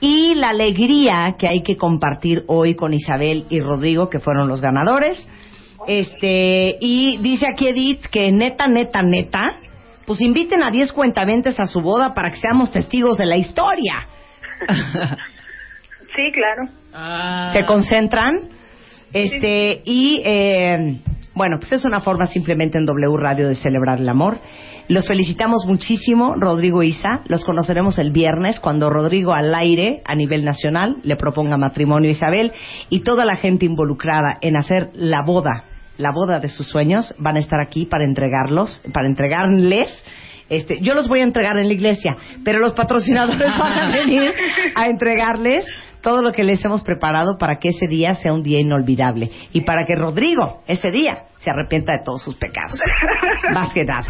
Y 0.00 0.34
la 0.36 0.50
alegría 0.50 1.34
que 1.38 1.46
hay 1.46 1.62
que 1.62 1.76
compartir 1.76 2.44
hoy 2.46 2.74
con 2.74 2.94
Isabel 2.94 3.44
y 3.50 3.60
Rodrigo, 3.60 4.08
que 4.08 4.20
fueron 4.20 4.48
los 4.48 4.62
ganadores. 4.62 5.28
Este, 5.86 6.76
y 6.80 7.18
dice 7.18 7.46
aquí 7.46 7.68
Edith 7.68 8.06
que 8.10 8.30
neta, 8.30 8.66
neta, 8.68 9.02
neta, 9.02 9.48
pues 10.06 10.20
inviten 10.20 10.62
a 10.62 10.70
10 10.70 10.92
cuentaventes 10.92 11.58
a 11.58 11.64
su 11.64 11.80
boda 11.80 12.14
para 12.14 12.30
que 12.30 12.36
seamos 12.36 12.72
testigos 12.72 13.18
de 13.18 13.26
la 13.26 13.36
historia. 13.36 14.06
Sí, 16.16 16.32
claro. 16.32 16.72
Ah. 16.92 17.50
se 17.52 17.64
concentran 17.64 18.50
este 19.12 19.80
y 19.84 20.20
eh, 20.24 21.00
bueno 21.34 21.58
pues 21.58 21.72
es 21.72 21.84
una 21.84 22.00
forma 22.00 22.26
simplemente 22.26 22.78
en 22.78 22.86
W 22.86 23.16
Radio 23.16 23.48
de 23.48 23.54
celebrar 23.54 24.00
el 24.00 24.08
amor. 24.08 24.40
Los 24.88 25.06
felicitamos 25.06 25.66
muchísimo 25.66 26.34
Rodrigo 26.36 26.82
e 26.82 26.86
Isa. 26.86 27.22
Los 27.26 27.44
conoceremos 27.44 27.98
el 27.98 28.10
viernes 28.10 28.58
cuando 28.58 28.90
Rodrigo 28.90 29.34
al 29.34 29.54
aire 29.54 30.02
a 30.04 30.16
nivel 30.16 30.44
nacional 30.44 30.96
le 31.04 31.16
proponga 31.16 31.56
matrimonio 31.56 32.08
a 32.08 32.12
Isabel 32.12 32.52
y 32.88 33.00
toda 33.00 33.24
la 33.24 33.36
gente 33.36 33.66
involucrada 33.66 34.38
en 34.40 34.56
hacer 34.56 34.90
la 34.94 35.22
boda 35.22 35.64
la 35.96 36.12
boda 36.12 36.40
de 36.40 36.48
sus 36.48 36.66
sueños 36.66 37.14
van 37.18 37.36
a 37.36 37.40
estar 37.40 37.60
aquí 37.60 37.86
para 37.86 38.04
entregarlos 38.04 38.82
para 38.92 39.06
entregarles 39.06 39.88
Este, 40.48 40.80
yo 40.80 40.94
los 40.94 41.06
voy 41.06 41.20
a 41.20 41.22
entregar 41.22 41.56
en 41.58 41.68
la 41.68 41.72
iglesia, 41.72 42.16
pero 42.44 42.58
los 42.58 42.72
patrocinadores 42.72 43.38
van 43.58 43.78
a 43.78 43.90
venir 43.92 44.32
a 44.74 44.86
entregarles 44.86 45.64
todo 46.02 46.22
lo 46.22 46.32
que 46.32 46.44
les 46.44 46.64
hemos 46.64 46.82
preparado 46.82 47.36
para 47.38 47.58
que 47.58 47.68
ese 47.68 47.86
día 47.86 48.14
sea 48.14 48.32
un 48.32 48.42
día 48.42 48.60
inolvidable 48.60 49.30
y 49.52 49.62
para 49.62 49.84
que 49.84 49.94
Rodrigo 49.94 50.62
ese 50.66 50.90
día 50.90 51.24
se 51.38 51.50
arrepienta 51.50 51.92
de 51.92 52.04
todos 52.04 52.22
sus 52.22 52.36
pecados. 52.36 52.78
Más 53.52 53.72
que 53.72 53.84
nada. 53.84 54.06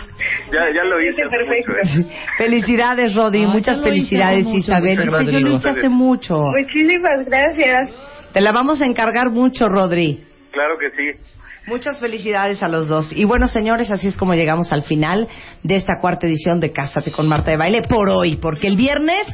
Ya, 0.53 0.71
ya 0.75 0.85
lo 0.85 1.01
hice 1.01 1.23
mucho, 1.25 2.01
¿eh? 2.03 2.17
Felicidades, 2.39 3.15
Rodri. 3.15 3.41
Ay, 3.41 3.47
Muchas 3.47 3.83
felicidades, 3.83 4.45
mucho, 4.45 4.59
Isabel. 4.59 4.99
Dice, 4.99 5.33
yo 5.33 5.41
lo 5.41 5.53
hice 5.53 5.69
hace 5.69 5.89
mucho. 5.89 6.35
Muchísimas 6.59 7.25
gracias. 7.27 7.91
Te 8.33 8.41
la 8.41 8.53
vamos 8.53 8.81
a 8.83 8.87
encargar 8.87 9.31
mucho, 9.31 9.69
Rodri. 9.69 10.25
Claro 10.51 10.75
que 10.79 10.91
sí. 10.91 11.40
Muchas 11.71 12.01
felicidades 12.01 12.65
a 12.65 12.69
los 12.69 12.89
dos. 12.89 13.13
Y 13.15 13.25
bueno, 13.25 13.47
señores, 13.47 13.93
así 13.93 14.09
es 14.09 14.17
como 14.17 14.35
llegamos 14.35 14.73
al 14.73 14.83
final 14.83 15.29
de 15.63 15.77
esta 15.77 16.01
cuarta 16.01 16.27
edición 16.27 16.59
de 16.59 16.73
Cásate 16.73 17.13
con 17.13 17.29
Marta 17.29 17.53
de 17.53 17.57
Baile 17.57 17.83
por 17.83 18.11
hoy, 18.11 18.35
porque 18.35 18.67
el 18.67 18.75
viernes 18.75 19.25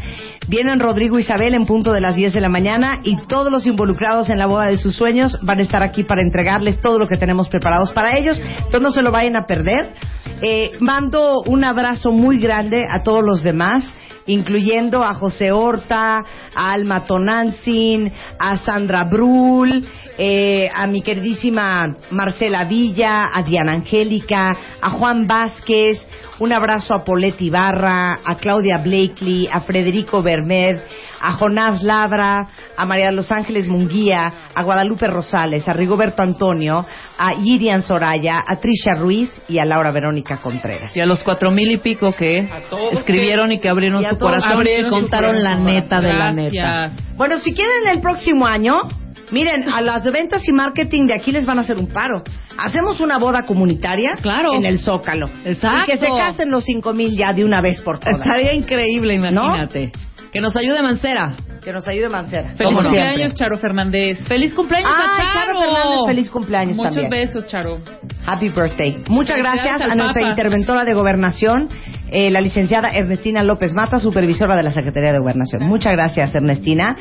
vienen 0.46 0.78
Rodrigo 0.78 1.16
e 1.16 1.22
Isabel 1.22 1.54
en 1.54 1.64
punto 1.64 1.94
de 1.94 2.02
las 2.02 2.14
10 2.14 2.34
de 2.34 2.42
la 2.42 2.50
mañana 2.50 3.00
y 3.04 3.16
todos 3.26 3.50
los 3.50 3.66
involucrados 3.66 4.28
en 4.28 4.38
la 4.38 4.44
boda 4.44 4.66
de 4.66 4.76
sus 4.76 4.94
sueños 4.94 5.38
van 5.40 5.60
a 5.60 5.62
estar 5.62 5.82
aquí 5.82 6.04
para 6.04 6.20
entregarles 6.20 6.78
todo 6.82 6.98
lo 6.98 7.08
que 7.08 7.16
tenemos 7.16 7.48
preparados 7.48 7.94
para 7.94 8.18
ellos. 8.18 8.38
Entonces 8.38 8.82
no 8.82 8.90
se 8.90 9.00
lo 9.00 9.10
vayan 9.10 9.38
a 9.38 9.46
perder. 9.46 9.94
Eh, 10.42 10.72
mando 10.78 11.40
un 11.46 11.64
abrazo 11.64 12.12
muy 12.12 12.38
grande 12.38 12.84
a 12.86 13.02
todos 13.02 13.24
los 13.24 13.42
demás 13.42 13.82
incluyendo 14.26 15.02
a 15.02 15.14
José 15.14 15.52
Horta, 15.52 16.24
a 16.54 16.72
Alma 16.72 17.04
Tonantzin, 17.04 18.12
a 18.38 18.58
Sandra 18.58 19.04
Brul, 19.04 19.86
eh, 20.18 20.68
a 20.72 20.86
mi 20.86 21.02
queridísima 21.02 21.94
Marcela 22.10 22.64
Villa, 22.64 23.30
a 23.32 23.42
Diana 23.42 23.72
Angélica, 23.72 24.56
a 24.80 24.90
Juan 24.90 25.26
Vázquez, 25.26 25.98
un 26.38 26.52
abrazo 26.52 26.94
a 26.94 27.04
Polet 27.04 27.40
Ibarra, 27.40 28.20
a 28.24 28.36
Claudia 28.36 28.78
Blakely, 28.78 29.48
a 29.50 29.60
Federico 29.60 30.22
Bermed, 30.22 30.80
a 31.20 31.32
Jonás 31.32 31.82
Labra, 31.82 32.48
a 32.76 32.86
María 32.86 33.06
de 33.06 33.12
los 33.12 33.32
Ángeles 33.32 33.68
Munguía, 33.68 34.32
a 34.54 34.62
Guadalupe 34.62 35.06
Rosales, 35.06 35.66
a 35.66 35.72
Rigoberto 35.72 36.22
Antonio, 36.22 36.86
a 37.18 37.34
Irian 37.42 37.82
Soraya, 37.82 38.44
a 38.46 38.56
Trisha 38.56 38.94
Ruiz 38.98 39.30
y 39.48 39.58
a 39.58 39.64
Laura 39.64 39.90
Verónica 39.92 40.38
Contreras. 40.38 40.94
Y 40.94 41.00
a 41.00 41.06
los 41.06 41.22
cuatro 41.22 41.50
mil 41.50 41.70
y 41.70 41.78
pico 41.78 42.12
que 42.12 42.48
escribieron 42.92 43.52
y 43.52 43.58
que 43.58 43.68
abrieron 43.68 44.02
Y 44.02 44.06
su 44.06 44.18
corazón 44.18 44.66
y 44.66 44.88
contaron 44.88 45.42
la 45.42 45.56
neta 45.56 46.00
de 46.00 46.12
la 46.12 46.32
neta. 46.32 46.50
Gracias. 46.50 47.16
Bueno, 47.16 47.38
si 47.38 47.54
quieren 47.54 47.88
el 47.90 48.00
próximo 48.00 48.46
año, 48.46 48.82
miren, 49.30 49.68
a 49.70 49.80
las 49.80 50.04
de 50.04 50.10
ventas 50.10 50.46
y 50.46 50.52
marketing 50.52 51.06
de 51.06 51.14
aquí 51.14 51.32
les 51.32 51.46
van 51.46 51.58
a 51.58 51.62
hacer 51.62 51.78
un 51.78 51.88
paro. 51.88 52.22
Hacemos 52.58 53.00
una 53.00 53.18
boda 53.18 53.44
comunitaria 53.44 54.10
Claro. 54.22 54.54
en 54.54 54.64
el 54.64 54.78
Zócalo. 54.78 55.28
Exacto. 55.44 55.82
Y 55.82 55.92
que 55.92 55.98
se 55.98 56.06
casen 56.08 56.50
los 56.50 56.64
cinco 56.64 56.92
mil 56.94 57.16
ya 57.16 57.32
de 57.32 57.44
una 57.44 57.60
vez 57.60 57.80
por 57.80 57.98
todas. 57.98 58.20
Estaría 58.20 58.54
increíble, 58.54 59.14
imagínate. 59.14 59.92
Que 60.32 60.40
nos 60.40 60.54
ayude 60.56 60.82
Mancera. 60.82 61.34
Que 61.62 61.72
nos 61.72 61.86
ayude 61.88 62.08
Mancera. 62.08 62.50
Feliz 62.56 62.76
cumpleaños, 62.76 63.16
siempre. 63.16 63.34
Charo 63.36 63.58
Fernández. 63.58 64.18
¡Feliz 64.28 64.54
cumpleaños 64.54 64.90
Ah, 64.94 65.00
a 65.00 65.16
Charo 65.32 65.32
Charo! 65.54 65.60
Fernández, 65.60 66.00
feliz 66.06 66.30
cumpleaños 66.30 66.76
Muchos 66.76 66.94
también. 66.96 67.10
besos, 67.26 67.46
Charo. 67.46 67.78
Happy 68.26 68.48
birthday. 68.50 68.98
Muchas 69.08 69.36
gracias 69.38 69.80
a 69.80 69.94
nuestra 69.94 70.20
Papa. 70.22 70.30
interventora 70.30 70.84
de 70.84 70.94
Gobernación, 70.94 71.68
eh, 72.10 72.30
la 72.30 72.40
licenciada 72.40 72.90
Ernestina 72.90 73.42
López 73.42 73.72
Mata, 73.72 73.98
supervisora 73.98 74.56
de 74.56 74.62
la 74.64 74.70
Secretaría 74.72 75.12
de 75.12 75.18
Gobernación. 75.18 75.62
Muchas 75.64 75.92
gracias, 75.92 76.34
Ernestina. 76.34 76.96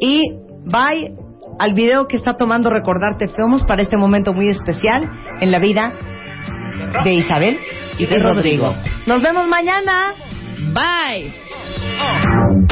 Y 0.00 0.22
bye 0.64 1.14
al 1.58 1.74
video 1.74 2.06
que 2.06 2.16
está 2.16 2.36
tomando 2.36 2.70
Recordarte 2.70 3.28
Filmos 3.28 3.64
para 3.64 3.82
este 3.82 3.96
momento 3.96 4.32
muy 4.32 4.48
especial 4.48 5.10
en 5.40 5.50
la 5.50 5.58
vida 5.58 5.92
de 7.04 7.12
Isabel 7.14 7.58
y 7.98 8.06
de 8.06 8.18
Rodrigo. 8.18 8.74
Nos 9.06 9.20
vemos 9.22 9.46
mañana. 9.46 10.14
Bye. 10.72 11.32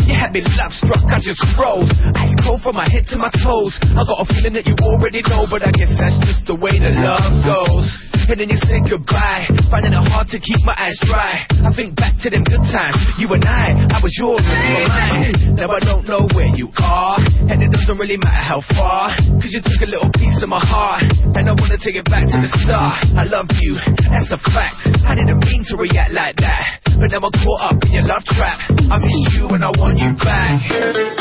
You 0.06 0.14
had 0.14 0.34
me 0.34 0.42
love 0.58 0.74
struck, 0.74 1.04
I 1.06 1.22
just 1.22 1.38
froze. 1.54 1.90
Ice 2.18 2.34
cold 2.42 2.62
from 2.62 2.74
my 2.74 2.88
head 2.90 3.06
to 3.14 3.16
my 3.18 3.30
toes. 3.42 3.74
I 3.82 4.02
got 4.02 4.18
a 4.18 4.26
feeling 4.26 4.54
that 4.58 4.66
you 4.66 4.74
already 4.82 5.22
know, 5.26 5.46
but 5.46 5.62
I 5.62 5.70
guess 5.70 5.94
that's 5.94 6.18
just 6.26 6.42
the 6.50 6.56
way 6.58 6.74
the 6.78 6.90
love 6.90 7.26
goes. 7.46 7.86
And 8.26 8.42
then 8.42 8.50
you 8.50 8.58
said 8.66 8.82
goodbye, 8.90 9.46
finding 9.70 9.94
it 9.94 10.02
hard 10.10 10.26
to 10.34 10.38
keep 10.42 10.58
my 10.66 10.74
eyes 10.74 10.98
dry. 11.06 11.46
I 11.62 11.70
think 11.70 11.94
back 11.94 12.18
to 12.26 12.30
them 12.30 12.42
good 12.42 12.62
times, 12.74 12.98
you 13.22 13.30
and 13.30 13.46
I, 13.46 13.78
I 13.86 14.02
was 14.02 14.10
yours, 14.18 14.42
and 14.42 14.58
you 14.66 14.74
were 14.82 14.90
mine. 14.90 15.34
Now 15.54 15.70
I 15.70 15.80
don't 15.86 16.02
know 16.10 16.26
where 16.34 16.50
you 16.50 16.66
are, 16.82 17.22
and 17.22 17.62
it 17.62 17.70
doesn't 17.70 17.94
really 17.94 18.18
matter 18.18 18.42
how 18.42 18.66
far, 18.74 19.14
cause 19.38 19.54
you 19.54 19.62
took 19.62 19.78
a 19.86 19.90
little 19.90 20.10
piece 20.18 20.42
of 20.42 20.50
my 20.50 20.58
heart, 20.58 21.06
and 21.38 21.46
I 21.46 21.54
wanna 21.54 21.78
take 21.78 21.94
it 21.94 22.10
back 22.10 22.26
to 22.26 22.36
the 22.42 22.50
start. 22.66 23.06
I 23.14 23.30
love 23.30 23.46
you, 23.62 23.78
that's 24.10 24.34
a 24.34 24.40
fact. 24.50 24.82
I 25.06 25.14
didn't 25.14 25.46
mean 25.46 25.62
to 25.70 25.78
react 25.78 26.10
like 26.10 26.34
that, 26.42 26.82
but 26.98 27.14
now 27.14 27.22
I'm 27.22 27.30
caught 27.30 27.62
up 27.62 27.78
in 27.86 28.02
your 28.02 28.10
love 28.10 28.26
trap. 28.34 28.58
I 28.90 28.98
miss 28.98 29.38
you 29.38 29.46
and 29.54 29.62
I 29.62 29.70
want 29.78 29.98
you 29.98 30.12
back. 30.24 31.15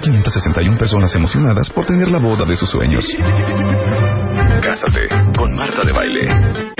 4.561 0.00 0.78
personas 0.78 1.14
emocionadas 1.14 1.70
por 1.70 1.86
tener 1.86 2.08
la 2.08 2.18
boda 2.18 2.44
de 2.44 2.56
sus 2.56 2.68
sueños. 2.68 3.04
Cásate 4.62 5.08
con 5.36 5.54
Marta 5.54 5.84
de 5.84 5.92
Baile. 5.92 6.74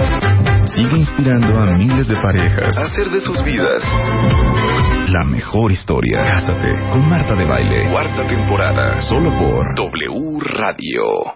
Sigue 0.65 0.97
inspirando 0.97 1.57
a 1.57 1.77
miles 1.77 2.09
de 2.09 2.17
parejas 2.17 2.77
a 2.77 2.87
hacer 2.87 3.11
de 3.11 3.21
sus 3.21 3.43
vidas 3.45 3.85
la 5.13 5.25
mejor 5.25 5.71
historia. 5.71 6.23
Cásate 6.23 6.75
con 6.91 7.09
Marta 7.09 7.37
de 7.37 7.45
Baile. 7.45 7.91
Cuarta 7.91 8.27
temporada. 8.27 9.01
Solo 9.03 9.31
por 9.39 9.75
W 9.77 10.39
Radio. 10.41 11.33